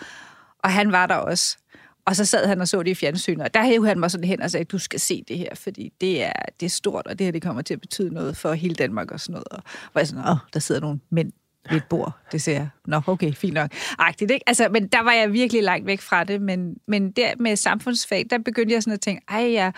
og 0.60 0.72
han 0.72 0.92
var 0.92 1.06
der 1.06 1.16
også. 1.16 1.58
Og 2.06 2.16
så 2.16 2.26
sad 2.26 2.48
han 2.48 2.62
og 2.62 2.68
så 2.68 2.84
det 2.84 2.92
i 2.92 2.96
fjernsynet, 2.96 3.42
og 3.42 3.54
der 3.54 3.64
hævde 3.64 3.88
han 3.88 4.00
mig 4.00 4.12
sådan 4.12 4.28
hen 4.28 4.42
og 4.42 4.52
sagde, 4.52 4.66
du 4.66 4.78
skal 4.78 5.00
se 5.00 5.24
det 5.28 5.38
her, 5.38 5.56
fordi 5.56 5.94
det 6.02 6.24
er, 6.24 6.34
det 6.60 6.66
er 6.66 6.70
stort, 6.70 7.08
og 7.08 7.20
det 7.20 7.26
her 7.26 7.32
det 7.32 7.42
kommer 7.42 7.62
til 7.62 7.74
at 7.74 7.82
betyde 7.82 8.14
noget 8.14 8.38
for 8.38 8.54
hele 8.54 8.76
Danmark 8.76 9.12
og 9.12 9.20
sådan 9.20 9.34
noget. 9.34 9.48
Og 9.48 9.64
var 9.94 10.02
jeg 10.02 10.08
sådan, 10.08 10.28
åh, 10.30 10.38
der 10.54 10.60
sidder 10.60 10.82
nogle 10.82 11.00
mænd 11.10 11.32
ved 11.70 11.78
et 11.78 11.84
bord. 11.90 12.18
Det 12.32 12.42
ser 12.42 12.54
jeg. 12.54 12.70
Nå, 12.86 13.02
okay, 13.08 13.34
fint 13.34 13.54
nok. 13.54 13.72
Agtigt, 14.00 14.32
ikke? 14.32 14.44
Altså, 14.48 14.70
men 14.70 14.88
der 14.88 15.04
var 15.04 15.12
jeg 15.12 15.34
virkelig 15.34 15.64
langt 15.64 15.86
væk 15.86 16.02
fra 16.02 16.24
det. 16.24 16.42
Men, 16.42 16.76
men 16.88 17.12
der 17.12 17.32
med 17.40 17.56
samfundsfag, 17.56 18.26
der 18.30 18.38
begyndte 18.38 18.74
jeg 18.74 18.84
sådan 18.84 18.94
at 18.94 19.02
tænke, 19.02 19.22
ej, 19.30 19.54
jeg, 19.54 19.74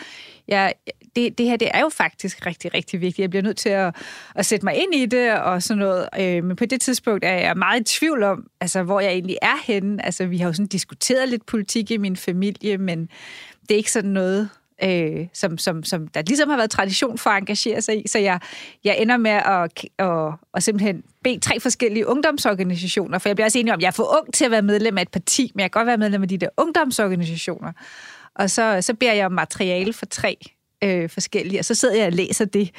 jeg, 0.47 0.73
det, 1.15 1.37
det 1.37 1.45
her 1.45 1.57
det 1.57 1.69
er 1.73 1.79
jo 1.79 1.89
faktisk 1.89 2.45
rigtig, 2.45 2.73
rigtig 2.73 3.01
vigtigt. 3.01 3.19
Jeg 3.19 3.29
bliver 3.29 3.43
nødt 3.43 3.57
til 3.57 3.69
at, 3.69 3.95
at 4.35 4.45
sætte 4.45 4.65
mig 4.65 4.75
ind 4.75 4.95
i 4.95 5.05
det 5.05 5.33
og 5.33 5.63
sådan 5.63 5.79
noget. 5.79 6.09
Øh, 6.19 6.43
men 6.43 6.55
på 6.55 6.65
det 6.65 6.81
tidspunkt 6.81 7.25
er 7.25 7.33
jeg 7.33 7.57
meget 7.57 7.81
i 7.81 7.83
tvivl 7.83 8.23
om, 8.23 8.47
altså, 8.61 8.83
hvor 8.83 8.99
jeg 8.99 9.11
egentlig 9.11 9.37
er 9.41 9.57
henne. 9.63 10.05
Altså, 10.05 10.25
vi 10.25 10.37
har 10.37 10.47
jo 10.47 10.53
sådan 10.53 10.67
diskuteret 10.67 11.29
lidt 11.29 11.45
politik 11.45 11.91
i 11.91 11.97
min 11.97 12.15
familie, 12.15 12.77
men 12.77 13.09
det 13.61 13.71
er 13.71 13.77
ikke 13.77 13.91
sådan 13.91 14.11
noget, 14.11 14.49
øh, 14.83 15.27
som, 15.33 15.57
som, 15.57 15.83
som 15.83 16.07
der 16.07 16.21
ligesom 16.21 16.49
har 16.49 16.57
været 16.57 16.71
tradition 16.71 17.17
for 17.17 17.29
at 17.29 17.37
engagere 17.37 17.81
sig 17.81 18.05
i. 18.05 18.07
Så 18.07 18.19
jeg, 18.19 18.39
jeg 18.83 18.97
ender 18.99 19.17
med 19.17 19.31
at, 19.31 19.85
at, 19.99 20.33
at 20.53 20.63
simpelthen 20.63 21.03
bede 21.23 21.39
tre 21.39 21.59
forskellige 21.59 22.07
ungdomsorganisationer, 22.07 23.19
for 23.19 23.29
jeg 23.29 23.35
bliver 23.35 23.45
også 23.45 23.59
enig 23.59 23.73
om, 23.73 23.77
at 23.77 23.81
jeg 23.81 23.87
er 23.87 23.91
for 23.91 24.17
ung 24.21 24.33
til 24.33 24.45
at 24.45 24.51
være 24.51 24.61
medlem 24.61 24.97
af 24.97 25.01
et 25.01 25.09
parti, 25.09 25.51
men 25.55 25.61
jeg 25.61 25.71
kan 25.71 25.79
godt 25.79 25.87
være 25.87 25.97
medlem 25.97 26.21
af 26.21 26.27
de 26.27 26.37
der 26.37 26.49
ungdomsorganisationer. 26.57 27.71
Og 28.35 28.49
så, 28.49 28.77
så 28.81 28.93
beder 28.93 29.13
jeg 29.13 29.25
om 29.25 29.31
materiale 29.31 29.93
for 29.93 30.05
tre 30.05 30.37
øh, 30.83 31.09
forskellige, 31.09 31.59
og 31.59 31.65
så 31.65 31.75
sidder 31.75 31.95
jeg 31.95 32.05
og 32.05 32.13
læser 32.13 32.45
det. 32.45 32.71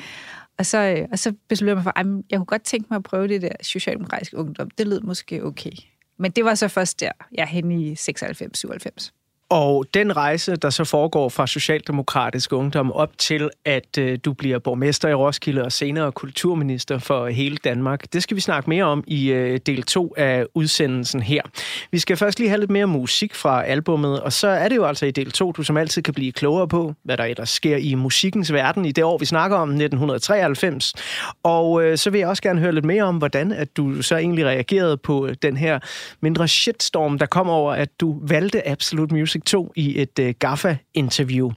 Og 0.58 0.66
så, 0.66 0.78
øh, 0.78 1.08
og 1.12 1.18
så 1.18 1.34
beslutter 1.48 1.70
jeg 1.70 1.76
mig 1.76 1.84
for, 1.84 1.92
at 1.96 2.06
jeg 2.30 2.38
kunne 2.38 2.46
godt 2.46 2.62
tænke 2.62 2.86
mig 2.90 2.96
at 2.96 3.02
prøve 3.02 3.28
det 3.28 3.42
der 3.42 3.52
socialdemokratiske 3.62 4.36
ungdom. 4.36 4.70
Det 4.70 4.86
lød 4.86 5.00
måske 5.00 5.44
okay. 5.44 5.72
Men 6.18 6.30
det 6.30 6.44
var 6.44 6.54
så 6.54 6.68
først 6.68 7.00
der, 7.00 7.12
jeg 7.32 7.42
er 7.42 7.46
henne 7.46 7.82
i 7.82 7.92
96-97. 7.92 9.23
Og 9.48 9.86
den 9.94 10.16
rejse, 10.16 10.56
der 10.56 10.70
så 10.70 10.84
foregår 10.84 11.28
fra 11.28 11.46
Socialdemokratisk 11.46 12.52
Ungdom 12.52 12.92
op 12.92 13.18
til, 13.18 13.50
at 13.64 13.98
øh, 13.98 14.18
du 14.24 14.32
bliver 14.32 14.58
borgmester 14.58 15.08
i 15.08 15.14
Roskilde 15.14 15.62
og 15.62 15.72
senere 15.72 16.12
kulturminister 16.12 16.98
for 16.98 17.26
hele 17.26 17.56
Danmark, 17.56 18.12
det 18.12 18.22
skal 18.22 18.36
vi 18.36 18.40
snakke 18.40 18.70
mere 18.70 18.84
om 18.84 19.04
i 19.06 19.32
øh, 19.32 19.60
del 19.66 19.82
2 19.82 20.14
af 20.16 20.46
udsendelsen 20.54 21.22
her. 21.22 21.42
Vi 21.90 21.98
skal 21.98 22.16
først 22.16 22.38
lige 22.38 22.48
have 22.48 22.60
lidt 22.60 22.70
mere 22.70 22.86
musik 22.86 23.34
fra 23.34 23.64
albummet, 23.64 24.20
og 24.20 24.32
så 24.32 24.48
er 24.48 24.68
det 24.68 24.76
jo 24.76 24.84
altså 24.84 25.06
i 25.06 25.10
del 25.10 25.30
2, 25.30 25.52
du 25.52 25.62
som 25.62 25.76
altid 25.76 26.02
kan 26.02 26.14
blive 26.14 26.32
klogere 26.32 26.68
på, 26.68 26.94
hvad 27.02 27.16
der 27.16 27.24
ellers 27.24 27.50
sker 27.50 27.76
i 27.76 27.94
musikkens 27.94 28.52
verden 28.52 28.84
i 28.84 28.92
det 28.92 29.04
år, 29.04 29.18
vi 29.18 29.24
snakker 29.24 29.56
om, 29.56 29.68
1993. 29.68 30.94
Og 31.42 31.84
øh, 31.84 31.98
så 31.98 32.10
vil 32.10 32.18
jeg 32.18 32.28
også 32.28 32.42
gerne 32.42 32.60
høre 32.60 32.72
lidt 32.72 32.84
mere 32.84 33.02
om, 33.02 33.16
hvordan 33.16 33.52
at 33.52 33.76
du 33.76 34.02
så 34.02 34.16
egentlig 34.16 34.46
reagerede 34.46 34.96
på 34.96 35.26
øh, 35.26 35.34
den 35.42 35.56
her 35.56 35.78
mindre 36.20 36.48
shitstorm, 36.48 37.18
der 37.18 37.26
kom 37.26 37.48
over, 37.48 37.72
at 37.72 38.00
du 38.00 38.18
valgte 38.22 38.68
Absolute 38.68 39.14
Music 39.14 39.33
2 39.42 39.72
i 39.76 40.00
et 40.00 40.18
øh, 40.18 40.34
GAFFA-interview. 40.38 41.50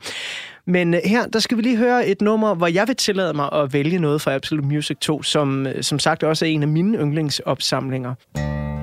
Men 0.68 0.94
øh, 0.94 1.00
her, 1.06 1.28
der 1.28 1.40
skal 1.40 1.58
vi 1.58 1.62
lige 1.62 1.78
høre 1.78 2.08
et 2.08 2.22
nummer, 2.22 2.56
hvor 2.56 2.68
jeg 2.68 2.88
vil 2.88 2.96
tillade 2.96 3.34
mig 3.34 3.50
at 3.54 3.74
vælge 3.74 4.00
noget 4.00 4.22
fra 4.22 4.34
Absolute 4.34 4.68
Music 4.68 4.98
2, 4.98 5.24
som 5.24 5.68
øh, 5.68 5.84
som 5.84 6.00
sagt 6.00 6.24
også 6.24 6.46
er 6.46 6.50
en 6.50 6.62
af 6.62 6.68
mine 6.68 6.98
yndlingsopsamlinger. 6.98 8.14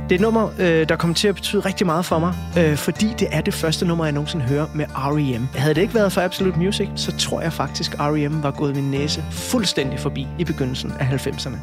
Det 0.09 0.13
er 0.13 0.15
et 0.15 0.21
nummer, 0.21 0.51
øh, 0.59 0.89
der 0.89 0.97
kommer 0.97 1.15
til 1.15 1.29
at 1.29 1.35
betyde 1.35 1.63
rigtig 1.63 1.87
meget 1.87 2.05
for 2.05 2.19
mig, 2.19 2.35
øh, 2.59 2.77
fordi 2.77 3.07
det 3.19 3.29
er 3.31 3.41
det 3.41 3.55
første 3.55 3.87
nummer, 3.87 4.05
jeg 4.05 4.13
nogensinde 4.13 4.45
hører 4.45 4.67
med 4.75 4.85
R.E.M. 4.95 5.47
Havde 5.55 5.75
det 5.75 5.81
ikke 5.81 5.95
været 5.95 6.13
for 6.13 6.21
Absolute 6.21 6.59
Music, 6.59 6.89
så 6.97 7.17
tror 7.19 7.41
jeg 7.41 7.53
faktisk, 7.53 7.95
R.E.M. 8.01 8.43
var 8.43 8.51
gået 8.51 8.77
min 8.77 8.91
næse 8.91 9.25
fuldstændig 9.31 10.01
forbi 10.01 10.27
i 10.39 10.45
begyndelsen 10.45 10.93
af 11.01 11.27
90'erne. 11.27 11.57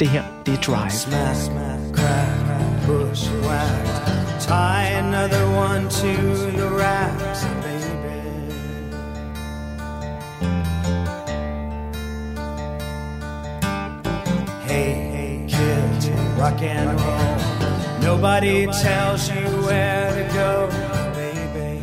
Det 0.00 0.08
her, 0.08 0.22
det 0.46 0.54
er 0.54 0.60
Drive. 0.60 0.90
Smash, 0.90 1.40
smash, 1.40 1.94
crack, 1.94 2.86
push, 2.86 3.32
whack. 3.32 4.17
Tie 4.48 4.84
another 5.04 5.44
one 5.50 5.86
to 5.90 6.16
the 6.56 6.68
racks, 6.70 7.44
baby. 7.64 8.20
Hey, 14.66 14.90
hey, 15.12 15.44
kids, 15.46 16.08
rock 16.38 16.62
and 16.62 16.98
roll. 16.98 18.00
Nobody 18.00 18.66
tells 18.68 19.28
you 19.28 19.44
where 19.66 20.08
to 20.16 20.24
go, 20.32 20.50
baby. 21.20 21.74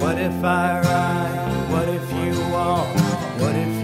What 0.00 0.16
if 0.16 0.42
I 0.42 0.80
ride? 0.80 1.70
What 1.70 1.88
if 1.90 2.06
you 2.10 2.40
walk? 2.50 2.88
What 3.38 3.54
if 3.54 3.81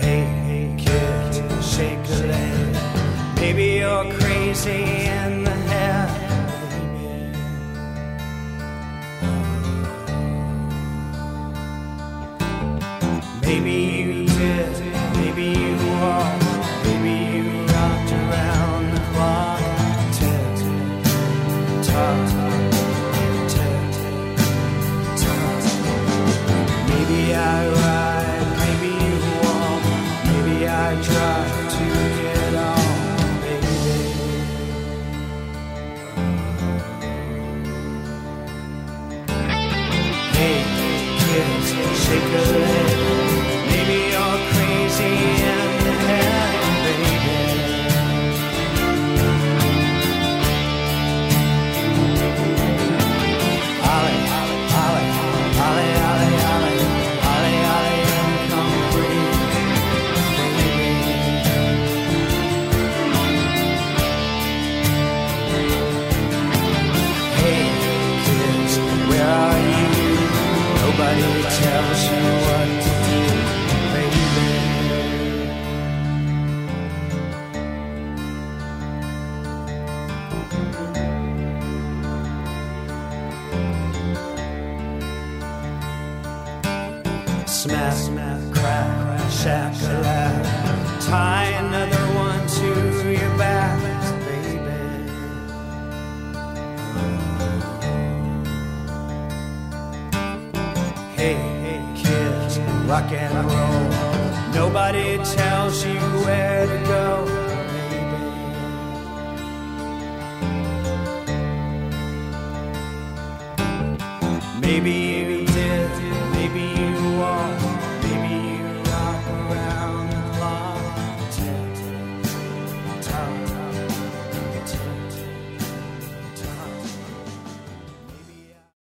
Hey, 0.00 0.24
hey, 0.44 0.74
kids, 0.76 1.38
shake 1.72 2.04
a 2.10 2.26
leg. 2.26 3.36
Maybe 3.36 3.64
you're 3.78 4.12
crazy 4.14 4.97